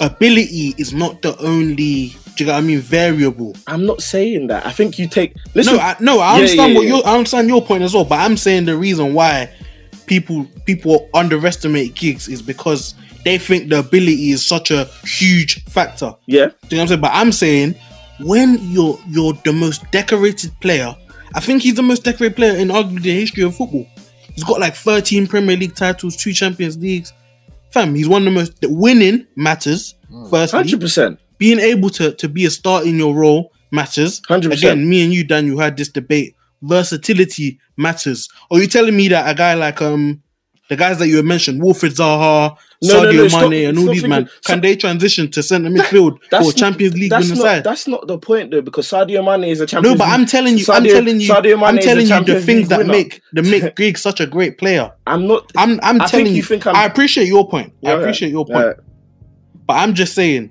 ability 0.00 0.74
is 0.78 0.92
not 0.92 1.22
the 1.22 1.36
only. 1.38 2.14
Do 2.36 2.44
you 2.44 2.46
get 2.46 2.52
what 2.52 2.54
I 2.54 2.60
mean? 2.62 2.80
Variable. 2.80 3.54
I'm 3.66 3.84
not 3.84 4.02
saying 4.02 4.46
that. 4.48 4.64
I 4.64 4.72
think 4.72 4.98
you 4.98 5.06
take. 5.08 5.34
Listen, 5.54 5.76
no, 5.76 5.80
I, 5.80 5.96
no, 6.00 6.20
I 6.20 6.30
Yeah, 6.30 6.34
understand 6.36 6.72
yeah, 6.72 6.78
what 6.78 6.86
yeah. 6.86 6.96
you 6.96 7.02
I 7.02 7.14
understand 7.16 7.48
your 7.48 7.62
point 7.62 7.82
as 7.82 7.94
well, 7.94 8.04
but 8.04 8.18
I'm 8.20 8.36
saying 8.36 8.64
the 8.66 8.76
reason 8.76 9.12
why 9.14 9.50
people 10.06 10.46
people 10.64 11.08
underestimate 11.14 11.94
Giggs 11.94 12.28
is 12.28 12.40
because 12.42 12.94
they 13.24 13.36
think 13.38 13.68
the 13.68 13.80
ability 13.80 14.30
is 14.30 14.46
such 14.46 14.70
a 14.70 14.84
huge 15.04 15.62
factor. 15.64 16.14
yeah, 16.26 16.46
Do 16.46 16.50
you 16.50 16.52
know 16.52 16.56
what 16.68 16.80
I'm 16.82 16.88
saying? 16.88 17.00
But 17.02 17.10
I'm 17.12 17.32
saying 17.32 17.74
when 18.20 18.58
you're 18.62 18.98
you're 19.08 19.34
the 19.44 19.52
most 19.52 19.88
decorated 19.90 20.52
player, 20.60 20.94
I 21.34 21.40
think 21.40 21.62
he's 21.62 21.74
the 21.74 21.82
most 21.82 22.04
decorated 22.04 22.36
player 22.36 22.56
in 22.56 22.68
arguably 22.68 23.02
the 23.02 23.12
history 23.20 23.42
of 23.42 23.54
football. 23.56 23.86
He's 24.34 24.44
got 24.44 24.60
like 24.60 24.74
13 24.74 25.26
Premier 25.26 25.56
League 25.56 25.74
titles, 25.74 26.16
two 26.16 26.32
Champions 26.32 26.78
Leagues. 26.78 27.12
Fam, 27.70 27.94
he's 27.94 28.08
one 28.08 28.22
of 28.22 28.26
the 28.26 28.30
most 28.40 28.60
the 28.60 28.68
winning 28.68 29.26
matters. 29.36 29.94
Firstly, 30.28 30.56
hundred 30.56 30.80
percent. 30.80 31.18
being 31.38 31.58
able 31.60 31.88
to 31.90 32.12
to 32.12 32.28
be 32.28 32.44
a 32.44 32.50
star 32.50 32.84
in 32.84 32.96
your 32.96 33.14
role 33.14 33.52
matters. 33.70 34.20
100%. 34.22 34.52
Again, 34.52 34.88
me 34.88 35.04
and 35.04 35.12
you, 35.14 35.22
Daniel, 35.24 35.58
had 35.58 35.76
this 35.76 35.88
debate. 35.88 36.34
Versatility 36.62 37.58
matters. 37.76 38.28
Are 38.50 38.58
you 38.60 38.66
telling 38.66 38.96
me 38.96 39.08
that 39.08 39.30
a 39.30 39.34
guy 39.34 39.54
like 39.54 39.80
um 39.80 40.22
the 40.70 40.76
guys 40.76 40.98
that 41.00 41.08
you 41.08 41.22
mentioned, 41.22 41.62
Wilfred 41.62 41.92
Zaha, 41.92 42.56
No, 42.82 43.02
no, 43.02 43.10
Sadio 43.10 43.14
no, 43.16 43.28
stop- 43.28 43.50
Mane, 43.50 43.68
and 43.68 43.78
all 43.78 43.86
these 43.86 44.04
man, 44.06 44.30
can 44.46 44.60
they 44.62 44.74
transition 44.76 45.30
to 45.32 45.42
centre 45.42 45.68
midfield 45.68 46.18
or 46.32 46.52
Champions 46.52 46.94
League 46.94 47.10
that's 47.10 47.24
winning 47.28 47.38
not, 47.38 47.44
side? 47.44 47.64
That's 47.64 47.86
not 47.88 48.06
the 48.06 48.16
point 48.18 48.52
though, 48.52 48.62
because 48.62 48.86
Sadio 48.88 49.22
Mane 49.22 49.50
is 49.50 49.60
a 49.60 49.66
champion. 49.66 49.94
No, 49.94 49.98
but 49.98 50.08
I'm 50.08 50.24
telling 50.24 50.56
you, 50.56 50.64
I'm 50.70 50.84
telling 50.84 51.20
you, 51.20 51.28
Sadio 51.28 51.56
Mane 51.56 51.64
I'm 51.64 51.78
telling 51.78 52.06
you 52.06 52.24
the 52.24 52.40
things 52.40 52.68
that 52.68 52.78
winner. 52.78 52.92
make 52.92 53.20
that 53.32 53.44
make 53.44 53.74
Greg 53.76 53.98
such 53.98 54.20
a 54.20 54.26
great 54.26 54.56
player. 54.58 54.90
I'm 55.06 55.26
not. 55.26 55.50
I'm 55.56 55.78
I'm 55.82 56.00
I 56.00 56.06
telling 56.06 56.26
think 56.32 56.48
you. 56.48 56.60
I'm- 56.70 56.76
I 56.76 56.84
appreciate 56.86 57.26
your 57.26 57.46
point. 57.48 57.72
Yeah, 57.80 57.90
I 57.90 58.00
appreciate 58.00 58.30
your 58.30 58.46
point. 58.46 58.58
yeah. 58.78 58.84
But 59.66 59.74
I'm 59.74 59.94
just 59.94 60.14
saying, 60.14 60.50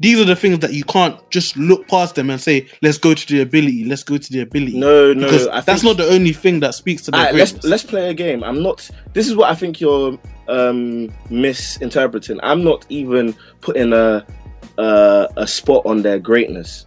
these 0.00 0.18
are 0.18 0.24
the 0.24 0.34
things 0.34 0.60
that 0.60 0.72
you 0.72 0.82
can't 0.84 1.18
just 1.30 1.56
look 1.58 1.86
past 1.86 2.14
them 2.14 2.30
and 2.30 2.40
say, 2.40 2.66
"Let's 2.80 2.96
go 2.96 3.12
to 3.12 3.26
the 3.26 3.42
ability. 3.42 3.84
Let's 3.84 4.02
go 4.02 4.16
to 4.16 4.32
the 4.32 4.40
ability." 4.40 4.78
No, 4.78 5.12
no, 5.12 5.26
because 5.26 5.46
that's 5.66 5.82
not 5.82 5.98
the 5.98 6.08
only 6.08 6.32
thing 6.32 6.60
that 6.60 6.74
speaks 6.74 7.02
to 7.02 7.10
their 7.10 7.20
Alright, 7.20 7.34
let's 7.34 7.62
let's 7.64 7.84
play 7.84 8.08
a 8.08 8.14
game. 8.14 8.42
I'm 8.42 8.62
not. 8.62 8.88
This 9.12 9.28
is 9.28 9.36
what 9.36 9.50
I 9.50 9.54
think 9.54 9.78
you're 9.78 10.18
um, 10.48 11.12
misinterpreting. 11.28 12.40
I'm 12.42 12.64
not 12.64 12.86
even 12.88 13.36
putting 13.60 13.92
a, 13.92 14.26
a 14.78 15.28
a 15.36 15.46
spot 15.46 15.82
on 15.84 16.00
their 16.00 16.18
greatness. 16.18 16.86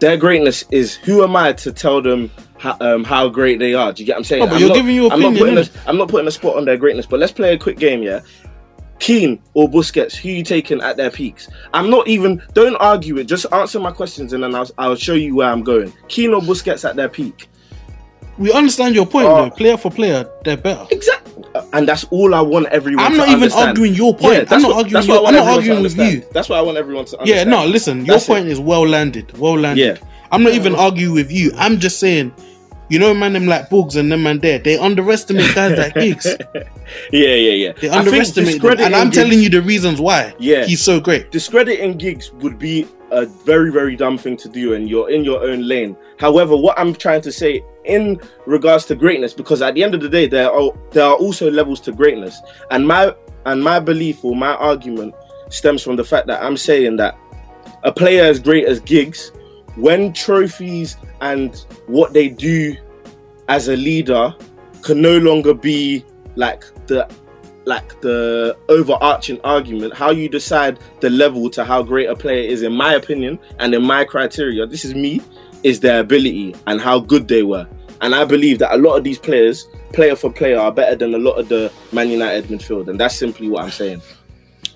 Their 0.00 0.18
greatness 0.18 0.62
is 0.70 0.94
who 0.94 1.24
am 1.24 1.34
I 1.36 1.54
to 1.54 1.72
tell 1.72 2.02
them 2.02 2.30
how, 2.58 2.76
um, 2.82 3.02
how 3.02 3.30
great 3.30 3.58
they 3.58 3.72
are? 3.72 3.94
Do 3.94 4.02
you 4.02 4.06
get 4.06 4.12
what 4.12 4.18
I'm 4.18 4.24
saying? 4.24 4.42
Oh, 4.42 4.46
but 4.46 4.54
I'm 4.56 4.60
you're 4.60 4.68
not, 4.68 4.76
giving 4.76 4.94
your 4.94 5.10
I'm 5.10 5.20
not 5.20 5.32
opinion, 5.32 5.54
putting 5.64 5.80
a, 5.82 5.88
I'm 5.88 5.96
not 5.96 6.08
putting 6.08 6.28
a 6.28 6.30
spot 6.30 6.56
on 6.56 6.66
their 6.66 6.76
greatness. 6.76 7.06
But 7.06 7.18
let's 7.18 7.32
play 7.32 7.54
a 7.54 7.58
quick 7.58 7.78
game. 7.78 8.02
Yeah. 8.02 8.20
Keane 8.98 9.40
or 9.54 9.68
Busquets, 9.68 10.14
who 10.14 10.28
you 10.30 10.42
taking 10.42 10.80
at 10.80 10.96
their 10.96 11.10
peaks? 11.10 11.48
I'm 11.74 11.90
not 11.90 12.08
even. 12.08 12.42
Don't 12.54 12.76
argue 12.76 13.18
it. 13.18 13.24
Just 13.24 13.46
answer 13.52 13.78
my 13.78 13.92
questions, 13.92 14.32
and 14.32 14.42
then 14.42 14.54
I'll, 14.54 14.68
I'll 14.78 14.96
show 14.96 15.14
you 15.14 15.36
where 15.36 15.48
I'm 15.48 15.62
going. 15.62 15.92
Keane 16.08 16.32
or 16.34 16.40
Busquets 16.40 16.88
at 16.88 16.96
their 16.96 17.08
peak? 17.08 17.48
we 18.38 18.52
understand 18.52 18.94
your 18.94 19.06
point, 19.06 19.26
Oh. 19.26 19.44
though. 19.44 19.50
Player 19.50 19.78
for 19.78 19.90
player, 19.90 20.28
they're 20.44 20.58
better. 20.58 20.86
Exactly. 20.90 21.42
And 21.72 21.88
that's 21.88 22.04
all 22.04 22.34
I 22.34 22.42
want 22.42 22.66
everyone 22.66 23.02
I'm 23.06 23.12
to 23.12 23.16
not 23.18 23.28
even 23.28 23.42
understand. 23.44 23.68
arguing 23.70 23.94
your 23.94 24.14
point. 24.14 24.32
Yeah, 24.34 24.38
I'm 24.40 24.44
that's 24.44 24.62
not 24.62 24.68
what- 24.68 24.76
arguing. 24.76 24.92
that's 24.92 25.06
Your, 25.06 25.16
what 25.22 25.24
I 25.24 25.28
I'm 25.28 25.34
want 25.34 25.46
not 25.46 25.58
everyone 25.58 25.78
arguing 25.78 25.82
with 25.82 26.14
you. 26.24 26.28
That's 26.34 26.48
what 26.50 26.58
I 26.58 26.62
want 26.62 26.76
everyone 26.76 27.04
to 27.06 27.18
Yeah, 27.24 27.44
no. 27.44 27.64
Listen, 27.64 28.04
your 28.04 28.16
That's 28.16 28.24
it. 28.24 28.28
point 28.28 28.46
is 28.48 28.60
well 28.60 28.86
landed. 28.86 29.38
Well 29.38 29.58
landed. 29.58 29.82
Yeah. 30.00 30.08
I'm 30.32 30.42
not 30.42 30.52
even 30.52 30.74
arguing 30.74 31.14
with 31.14 31.32
you. 31.32 31.50
I'm 31.56 31.78
just 31.78 31.98
saying, 31.98 32.30
you 32.88 32.98
know, 32.98 33.12
man, 33.14 33.32
them 33.32 33.46
like 33.46 33.68
Bugs 33.68 33.96
and 33.96 34.10
them 34.10 34.22
man 34.22 34.38
there. 34.38 34.58
They 34.58 34.78
underestimate 34.78 35.54
guys 35.54 35.78
like 35.78 35.94
Giggs. 36.02 36.26
Yeah, 37.12 37.34
yeah, 37.34 37.52
yeah. 37.52 37.72
They 37.72 37.88
I 37.88 37.98
underestimate 37.98 38.60
them. 38.60 38.70
And 38.72 38.94
I'm 38.94 39.10
discrediting 39.10 39.12
telling 39.12 39.40
you 39.40 39.48
the 39.50 39.62
reasons 39.62 40.00
why. 40.00 40.34
Yeah. 40.38 40.64
he's 40.64 40.82
so 40.82 41.00
great. 41.00 41.30
discrediting 41.30 41.98
Giggs 41.98 42.32
would 42.32 42.58
be 42.58 42.86
a 43.12 43.24
very 43.24 43.70
very 43.70 43.94
dumb 43.94 44.18
thing 44.18 44.36
to 44.36 44.48
do 44.48 44.74
and 44.74 44.90
you're 44.90 45.08
in 45.10 45.22
your 45.22 45.40
own 45.40 45.66
lane 45.66 45.96
however 46.18 46.56
what 46.56 46.76
i'm 46.76 46.92
trying 46.92 47.20
to 47.20 47.30
say 47.30 47.62
in 47.84 48.20
regards 48.46 48.84
to 48.84 48.96
greatness 48.96 49.32
because 49.32 49.62
at 49.62 49.74
the 49.74 49.84
end 49.84 49.94
of 49.94 50.00
the 50.00 50.08
day 50.08 50.26
there 50.26 50.50
are 50.50 50.72
there 50.90 51.04
are 51.04 51.14
also 51.14 51.48
levels 51.48 51.80
to 51.80 51.92
greatness 51.92 52.40
and 52.72 52.84
my 52.84 53.14
and 53.44 53.62
my 53.62 53.78
belief 53.78 54.24
or 54.24 54.34
my 54.34 54.56
argument 54.56 55.14
stems 55.50 55.84
from 55.84 55.94
the 55.94 56.02
fact 56.02 56.26
that 56.26 56.42
i'm 56.42 56.56
saying 56.56 56.96
that 56.96 57.16
a 57.84 57.92
player 57.92 58.24
as 58.24 58.40
great 58.40 58.66
as 58.66 58.80
Giggs 58.80 59.30
when 59.76 60.12
trophies 60.12 60.96
and 61.20 61.64
what 61.86 62.12
they 62.12 62.28
do 62.28 62.76
as 63.48 63.68
a 63.68 63.76
leader 63.76 64.34
can 64.82 65.00
no 65.00 65.18
longer 65.18 65.54
be 65.54 66.04
like 66.34 66.64
the 66.86 67.08
like 67.64 68.00
the 68.00 68.56
overarching 68.68 69.40
argument 69.42 69.92
how 69.92 70.10
you 70.10 70.28
decide 70.28 70.78
the 71.00 71.10
level 71.10 71.50
to 71.50 71.64
how 71.64 71.82
great 71.82 72.08
a 72.08 72.14
player 72.14 72.42
is 72.48 72.62
in 72.62 72.72
my 72.72 72.94
opinion 72.94 73.38
and 73.58 73.74
in 73.74 73.82
my 73.82 74.04
criteria 74.04 74.66
this 74.66 74.84
is 74.84 74.94
me 74.94 75.20
is 75.62 75.80
their 75.80 76.00
ability 76.00 76.54
and 76.68 76.80
how 76.80 77.00
good 77.00 77.26
they 77.26 77.42
were. 77.42 77.66
And 78.02 78.14
i 78.14 78.24
believe 78.24 78.58
that 78.60 78.74
a 78.74 78.78
lot 78.78 78.96
of 78.96 79.04
these 79.04 79.18
players 79.18 79.66
player 79.92 80.14
for 80.14 80.30
player 80.30 80.58
are 80.58 80.70
better 80.70 80.94
than 80.94 81.14
a 81.14 81.18
lot 81.18 81.32
of 81.32 81.48
the 81.48 81.72
man 81.92 82.10
united 82.10 82.44
midfield 82.44 82.88
and 82.88 83.00
that's 83.00 83.16
simply 83.16 83.48
what 83.48 83.64
i'm 83.64 83.70
saying 83.70 84.02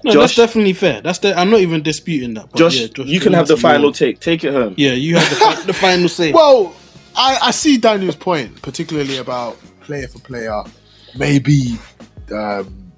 No, 0.05 0.12
Josh- 0.12 0.20
that's 0.20 0.36
definitely 0.36 0.72
fair. 0.72 1.01
That's 1.03 1.18
the, 1.18 1.38
I'm 1.38 1.51
not 1.51 1.61
even 1.61 1.82
disputing 1.82 2.34
that. 2.34 2.51
But 2.51 2.59
josh, 2.59 2.76
yeah, 2.80 2.86
Josh 2.88 3.07
you 3.07 3.20
can 3.20 3.32
have 3.34 3.46
the 3.48 3.55
that's 3.55 3.62
your- 3.62 3.70
final 3.72 3.92
take 3.92 4.20
take 4.20 4.44
it 4.44 4.53
home 4.53 4.74
Yeah, 4.76 4.92
you 4.92 5.16
have 5.16 5.28
the, 5.30 5.36
fi- 5.36 5.62
the 5.66 5.72
final 5.74 6.09
say. 6.09 6.32
Well, 6.40 6.74
I, 7.16 7.38
I 7.42 7.51
see 7.51 7.76
Daniel's 7.76 8.16
point, 8.16 8.62
particularly 8.62 9.18
about 9.18 9.59
player 9.80 10.07
for 10.09 10.18
player. 10.20 10.62
Maybe 11.18 11.78
um, 12.32 12.92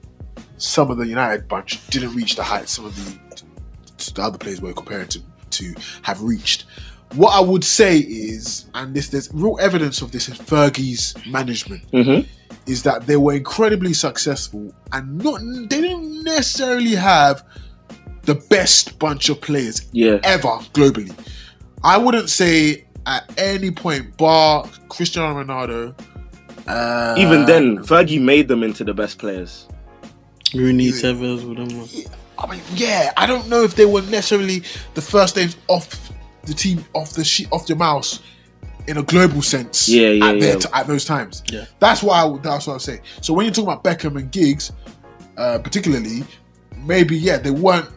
some 0.59 0.91
of 0.91 0.99
the 0.99 1.07
United 1.07 1.49
bunch 1.49 1.85
didn't 1.89 2.15
reach 2.15 2.37
the 2.37 2.43
heights 2.43 2.73
some 2.73 2.85
of 2.85 2.95
the, 2.97 4.13
the 4.15 4.23
other 4.23 4.39
players 4.39 4.61
we're 4.61 4.73
comparing 4.75 5.09
to 5.09 5.21
to 5.51 5.75
have 6.03 6.23
reached. 6.23 6.65
What 7.15 7.31
I 7.35 7.41
would 7.41 7.63
say 7.65 7.99
is, 7.99 8.67
and 8.75 8.95
this 8.95 9.09
there's 9.09 9.29
real 9.35 9.59
evidence 9.61 10.01
of 10.03 10.13
this 10.13 10.29
in 10.29 10.35
Fergie's 10.35 11.15
management, 11.27 11.91
Mhm. 11.93 12.27
is 12.67 12.83
that 12.85 13.07
they 13.07 13.17
were 13.19 13.35
incredibly 13.35 13.93
successful 13.93 14.73
and 14.93 15.19
not 15.23 15.41
they 15.69 15.81
didn't 15.83 16.02
necessarily 16.23 16.95
have 16.95 17.45
the 18.23 18.35
best 18.35 18.99
bunch 18.99 19.29
of 19.29 19.41
players 19.41 19.89
yeah 19.93 20.19
ever 20.25 20.49
globally. 20.75 21.13
I 21.85 21.99
wouldn't 21.99 22.31
say 22.31 22.85
at 23.07 23.33
any 23.37 23.71
point, 23.71 24.17
bar 24.17 24.65
Cristiano 24.89 25.43
Ronaldo. 25.43 25.95
Uh, 26.69 27.15
even 27.19 27.45
then 27.47 27.79
fergie 27.79 28.21
made 28.21 28.47
them 28.47 28.63
into 28.63 28.85
the 28.85 28.95
best 28.95 29.19
players 29.19 29.67
Rooney, 30.55 30.91
Tevez, 30.91 31.45
whatever. 31.49 32.09
I 32.39 32.47
mean, 32.51 32.61
yeah, 32.75 33.13
I 33.17 33.27
don't 33.27 33.49
know 33.49 33.63
if 33.63 33.75
they 33.75 33.87
were 33.87 34.03
necessarily 34.03 34.63
the 34.95 35.01
first 35.03 35.37
names 35.37 35.57
off 35.69 36.13
the 36.45 36.55
team, 36.55 36.85
off 36.95 37.13
the 37.15 37.25
sheet, 37.25 37.49
off 37.53 37.67
the 37.67 37.75
mouse, 37.75 38.21
in 38.87 38.99
a 38.99 39.03
global 39.03 39.43
sense. 39.43 39.89
Yeah, 39.89 40.09
yeah, 40.11 40.27
at, 40.27 40.37
yeah. 40.39 40.55
t- 40.57 40.69
at 40.73 40.87
those 40.87 41.05
times. 41.05 41.43
Yeah. 41.51 41.65
that's 41.79 42.03
why. 42.03 42.21
I, 42.21 42.25
would- 42.25 42.43
that's 42.43 42.67
what 42.67 42.75
I 42.75 42.77
was 42.77 42.85
saying. 42.85 43.01
So 43.23 43.33
when 43.33 43.47
you're 43.47 43.55
talking 43.55 43.73
about 43.73 43.83
Beckham 43.85 44.17
and 44.17 44.31
Giggs, 44.31 44.73
uh, 45.37 45.59
particularly, 45.59 46.25
maybe 46.85 47.17
yeah, 47.17 47.39
they 47.39 47.51
weren't. 47.51 47.89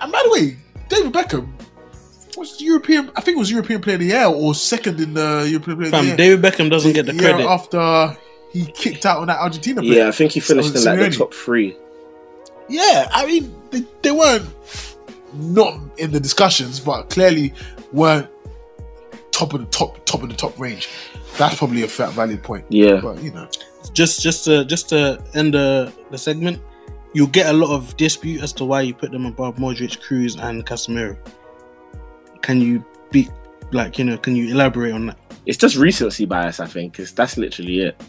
And 0.00 0.12
by 0.12 0.22
the 0.24 0.30
way, 0.30 0.56
David 0.88 1.12
Beckham 1.12 1.48
was 2.36 2.60
European. 2.60 3.10
I 3.16 3.20
think 3.20 3.36
it 3.36 3.38
was 3.38 3.50
European 3.50 3.80
Player 3.80 3.94
of 3.96 4.00
the 4.00 4.06
Year 4.08 4.26
or 4.26 4.54
second 4.54 5.00
in 5.00 5.14
the 5.14 5.46
European 5.48 5.76
Player 5.78 5.86
of 5.86 5.92
the 5.92 6.06
Year. 6.08 6.16
David 6.16 6.42
Beckham 6.42 6.70
doesn't 6.70 6.92
get 6.92 7.06
the 7.06 7.14
year 7.14 7.32
credit. 7.32 7.46
after 7.46 8.16
he 8.52 8.66
kicked 8.66 9.04
out 9.06 9.18
on 9.18 9.26
that 9.26 9.38
Argentina 9.38 9.82
player. 9.82 9.98
yeah 10.04 10.08
i 10.08 10.10
think 10.12 10.32
he 10.32 10.40
finished 10.40 10.74
in 10.74 10.82
like 10.84 10.98
the 10.98 11.10
top 11.10 11.34
three 11.34 11.76
Yeah, 12.68 13.06
I 13.12 13.26
mean, 13.26 13.54
they, 13.70 13.84
they 14.02 14.10
weren't 14.10 14.48
not 15.34 15.78
in 15.98 16.10
the 16.10 16.18
discussions, 16.20 16.80
but 16.80 17.10
clearly 17.10 17.52
weren't 17.92 18.28
top 19.30 19.52
of 19.52 19.60
the 19.60 19.66
top, 19.66 20.04
top 20.06 20.22
of 20.22 20.28
the 20.30 20.34
top 20.34 20.58
range. 20.58 20.88
That's 21.38 21.56
probably 21.56 21.82
a 21.82 21.88
fat 21.88 22.12
valid 22.12 22.42
point. 22.42 22.64
yeah 22.70 23.00
But 23.00 23.22
you 23.22 23.30
know, 23.32 23.48
just 23.92 24.22
just 24.22 24.44
to 24.46 24.64
just 24.64 24.88
to 24.90 25.22
end 25.34 25.54
the, 25.54 25.92
the 26.10 26.18
segment 26.18 26.60
you'll 27.14 27.26
get 27.28 27.46
a 27.46 27.52
lot 27.52 27.74
of 27.74 27.96
dispute 27.96 28.42
as 28.42 28.52
to 28.52 28.64
why 28.64 28.82
you 28.82 28.92
put 28.92 29.10
them 29.10 29.24
above 29.24 29.56
Modric, 29.56 29.98
Kroos, 30.02 30.38
and 30.42 30.66
Casemiro. 30.66 31.16
Can 32.42 32.60
you 32.60 32.84
be 33.10 33.28
like 33.72 33.98
you 33.98 34.04
know? 34.04 34.18
Can 34.18 34.36
you 34.36 34.48
elaborate 34.48 34.92
on 34.92 35.06
that? 35.06 35.18
It's 35.46 35.56
just 35.56 35.76
recency 35.76 36.26
bias, 36.26 36.60
I 36.60 36.66
think, 36.66 36.92
because 36.92 37.12
that's 37.12 37.36
literally 37.38 37.80
it. 37.80 38.02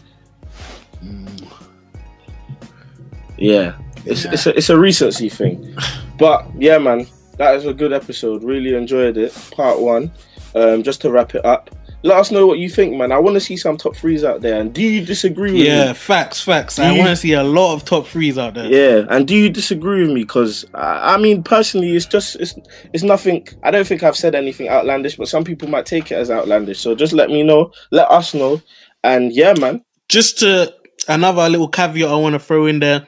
Yeah, 3.36 3.74
it's 4.04 4.24
Yeah. 4.24 4.32
it's 4.32 4.46
a, 4.46 4.56
it's 4.56 4.70
a 4.70 4.78
recency 4.78 5.28
thing, 5.28 5.74
but 6.18 6.46
yeah, 6.58 6.78
man, 6.78 7.06
that 7.36 7.54
is 7.54 7.66
a 7.66 7.72
good 7.74 7.92
episode. 7.92 8.42
Really 8.42 8.74
enjoyed 8.74 9.16
it. 9.16 9.32
Part 9.52 9.80
one. 9.80 10.10
Um, 10.54 10.82
just 10.82 11.00
to 11.02 11.10
wrap 11.10 11.34
it 11.34 11.44
up, 11.44 11.70
let 12.02 12.16
us 12.18 12.30
know 12.30 12.46
what 12.46 12.58
you 12.58 12.68
think, 12.70 12.94
man. 12.96 13.10
I 13.12 13.18
want 13.18 13.34
to 13.34 13.40
see 13.40 13.56
some 13.56 13.76
top 13.76 13.96
threes 13.96 14.22
out 14.24 14.40
there, 14.40 14.60
and 14.60 14.72
do 14.72 14.82
you 14.82 15.04
disagree 15.04 15.50
with 15.52 15.60
me? 15.60 15.66
Yeah, 15.66 15.92
facts, 15.92 16.40
facts. 16.40 16.76
Do 16.76 16.82
I 16.82 16.92
you- 16.92 16.98
want 16.98 17.10
to 17.10 17.16
see 17.16 17.32
a 17.32 17.42
lot 17.42 17.74
of 17.74 17.84
top 17.84 18.06
threes 18.06 18.38
out 18.38 18.54
there. 18.54 18.66
Yeah, 18.66 19.06
and 19.10 19.26
do 19.26 19.34
you 19.34 19.48
disagree 19.50 20.02
with 20.02 20.10
me? 20.12 20.22
Because 20.22 20.64
I, 20.74 21.14
I 21.14 21.16
mean, 21.18 21.42
personally, 21.42 21.96
it's 21.96 22.06
just 22.06 22.36
it's 22.36 22.54
it's 22.92 23.02
nothing. 23.02 23.46
I 23.62 23.70
don't 23.70 23.86
think 23.86 24.02
I've 24.02 24.16
said 24.16 24.34
anything 24.34 24.68
outlandish, 24.68 25.16
but 25.16 25.28
some 25.28 25.44
people 25.44 25.68
might 25.68 25.86
take 25.86 26.10
it 26.12 26.16
as 26.16 26.30
outlandish. 26.30 26.78
So 26.80 26.94
just 26.94 27.12
let 27.12 27.30
me 27.30 27.42
know, 27.42 27.72
let 27.90 28.10
us 28.10 28.32
know, 28.34 28.62
and 29.02 29.32
yeah, 29.32 29.54
man. 29.58 29.84
just 30.08 30.38
to 30.40 30.72
another 31.08 31.48
little 31.48 31.68
caveat 31.68 32.08
I 32.10 32.16
want 32.16 32.34
to 32.34 32.38
throw 32.38 32.66
in 32.66 32.78
there. 32.80 33.06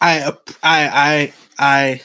I 0.00 0.32
I 0.62 0.88
I 0.88 1.32
I 1.58 2.00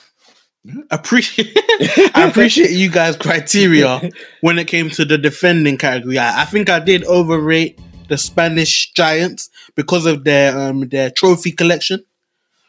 appreciate 0.91 1.55
I 2.15 2.27
appreciate 2.27 2.71
you 2.71 2.89
guys' 2.89 3.15
criteria 3.15 4.09
when 4.41 4.57
it 4.59 4.67
came 4.67 4.89
to 4.91 5.05
the 5.05 5.17
defending 5.17 5.77
category. 5.77 6.17
I, 6.17 6.43
I 6.43 6.45
think 6.45 6.69
I 6.69 6.79
did 6.79 7.03
overrate 7.05 7.79
the 8.07 8.17
Spanish 8.17 8.91
Giants 8.91 9.49
because 9.75 10.05
of 10.05 10.23
their 10.23 10.57
um 10.57 10.87
their 10.89 11.09
trophy 11.09 11.51
collection. 11.51 12.03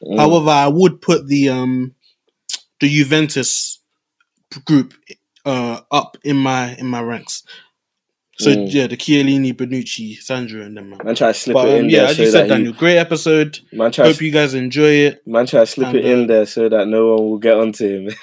Mm. 0.02 0.18
However, 0.18 0.50
I 0.50 0.68
would 0.68 1.00
put 1.00 1.26
the 1.26 1.48
um 1.48 1.94
the 2.80 2.88
Juventus 2.88 3.80
group 4.64 4.94
uh 5.44 5.80
up 5.90 6.16
in 6.24 6.36
my 6.36 6.74
in 6.76 6.86
my 6.86 7.00
ranks. 7.00 7.42
So 8.38 8.50
Mm. 8.50 8.70
yeah, 8.70 8.86
the 8.86 8.98
Chiellini, 8.98 9.54
Bonucci, 9.54 10.20
Sandro, 10.20 10.60
and 10.62 10.76
them 10.76 10.90
man. 10.90 10.98
Man, 11.02 11.14
try 11.14 11.28
to 11.28 11.34
slip 11.34 11.54
But 11.54 11.68
it 11.68 11.72
um, 11.78 11.84
in 11.84 11.90
yeah, 11.90 12.00
there 12.00 12.08
as 12.10 12.16
so 12.16 12.22
you 12.22 12.30
said, 12.30 12.42
that 12.44 12.48
Daniel, 12.56 12.72
great 12.74 12.98
episode. 12.98 13.60
man, 13.72 13.90
try 13.90 14.06
Hope 14.08 14.20
you 14.20 14.30
guys 14.30 14.52
enjoy 14.52 14.90
it. 14.90 15.26
man, 15.26 15.46
try 15.46 15.60
to 15.60 15.66
slip 15.66 15.88
And, 15.88 15.96
it 15.96 16.04
in 16.04 16.24
uh, 16.24 16.26
there 16.26 16.46
so 16.46 16.68
that 16.68 16.86
no 16.86 17.14
one 17.14 17.24
will 17.30 17.38
get 17.38 17.56
onto 17.56 18.08
him. 18.08 18.14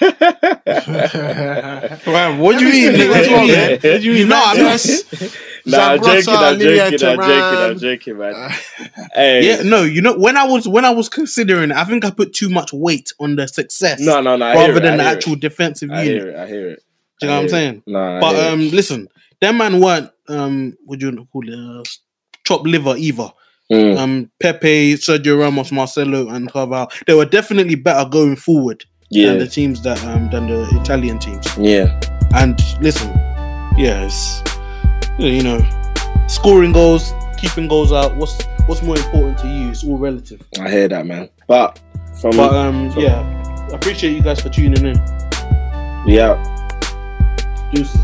Wow, 2.06 2.38
what 2.38 2.58
do 2.58 2.64
you 2.66 2.70
mean? 2.92 3.00
Everything 3.00 3.10
What 3.10 3.24
do 3.24 3.30
you 3.30 3.36
mean? 3.36 3.48
man. 3.52 3.70
What 3.72 3.80
do 3.80 4.00
you 4.02 4.12
mean? 4.12 4.28
No, 4.28 4.36
I 4.44 4.54
mean, 4.54 4.62
Juventus, 4.78 5.36
nah, 5.66 5.78
I'm 5.78 5.98
joking, 6.04 6.34
I'm 6.34 6.58
joking, 6.58 7.08
I'm 7.08 7.18
joking, 7.18 7.58
I'm 7.58 7.78
joking, 7.78 8.18
man. 8.18 8.50
Hey, 9.14 9.46
yeah, 9.46 9.62
no, 9.62 9.82
you 9.82 10.00
know, 10.00 10.16
when 10.16 10.36
I 10.36 10.44
was 10.44 10.66
when 10.68 10.84
I 10.84 10.90
was 10.90 11.08
considering, 11.08 11.70
it, 11.70 11.76
I 11.76 11.84
think 11.84 12.04
I 12.04 12.10
put 12.10 12.32
too 12.32 12.48
much 12.48 12.72
weight 12.72 13.12
on 13.20 13.36
the 13.36 13.46
success 13.48 14.00
no, 14.00 14.20
no, 14.20 14.36
no. 14.36 14.52
Rather 14.54 14.80
than 14.80 14.98
the 14.98 15.04
actual 15.04 15.34
it. 15.34 15.40
defensive 15.40 15.90
I 15.90 16.02
unit. 16.04 16.22
hear 16.22 16.30
it. 16.30 16.36
I 16.36 16.46
hear 16.46 16.68
it. 16.70 16.84
Do 17.20 17.26
you 17.26 17.30
know 17.32 17.36
what 17.38 17.42
I'm 17.44 17.48
saying? 17.48 17.82
Nah, 17.86 18.20
But 18.20 18.36
um, 18.36 18.70
listen, 18.70 19.08
them 19.40 19.58
man 19.58 19.80
weren't 19.80 20.10
um, 20.28 20.76
what 20.84 20.98
do 20.98 21.10
you 21.10 21.28
call 21.32 21.48
it? 21.48 21.54
Uh, 21.54 21.82
chop 22.44 22.62
liver 22.66 22.94
either. 22.96 23.28
Mm, 23.72 23.98
Um, 23.98 24.30
Pepe, 24.40 24.94
Sergio 24.94 25.40
Ramos, 25.40 25.72
Marcelo, 25.72 26.28
and 26.28 26.50
Carvajal. 26.52 26.90
They 27.06 27.14
were 27.14 27.24
definitely 27.24 27.74
better 27.76 28.08
going 28.08 28.36
forward 28.36 28.84
than 29.10 29.38
the 29.38 29.46
teams 29.46 29.80
that 29.82 30.02
um 30.04 30.28
than 30.30 30.46
the 30.48 30.68
Italian 30.80 31.18
teams. 31.18 31.46
yeah. 31.58 31.98
And 32.34 32.60
listen, 32.80 33.08
yes, 33.78 34.42
you 35.18 35.42
know, 35.42 35.60
scoring 36.26 36.72
goals, 36.72 37.12
keeping 37.38 37.68
goals 37.68 37.92
out. 37.92 38.16
What's 38.16 38.42
what's 38.66 38.82
more 38.82 38.96
important 38.96 39.38
to 39.38 39.46
you? 39.48 39.70
It's 39.70 39.84
all 39.84 39.96
relative. 39.98 40.42
I 40.60 40.68
hear 40.68 40.88
that, 40.88 41.06
man. 41.06 41.28
But 41.46 41.80
from 42.20 42.32
But 42.36 42.52
um, 42.54 42.92
yeah, 42.98 43.20
I 43.72 43.76
appreciate 43.76 44.14
you 44.14 44.20
guys 44.22 44.40
for 44.40 44.48
tuning 44.48 44.84
in. 44.84 44.96
yeah. 46.06 46.34
Deuces. 47.72 48.00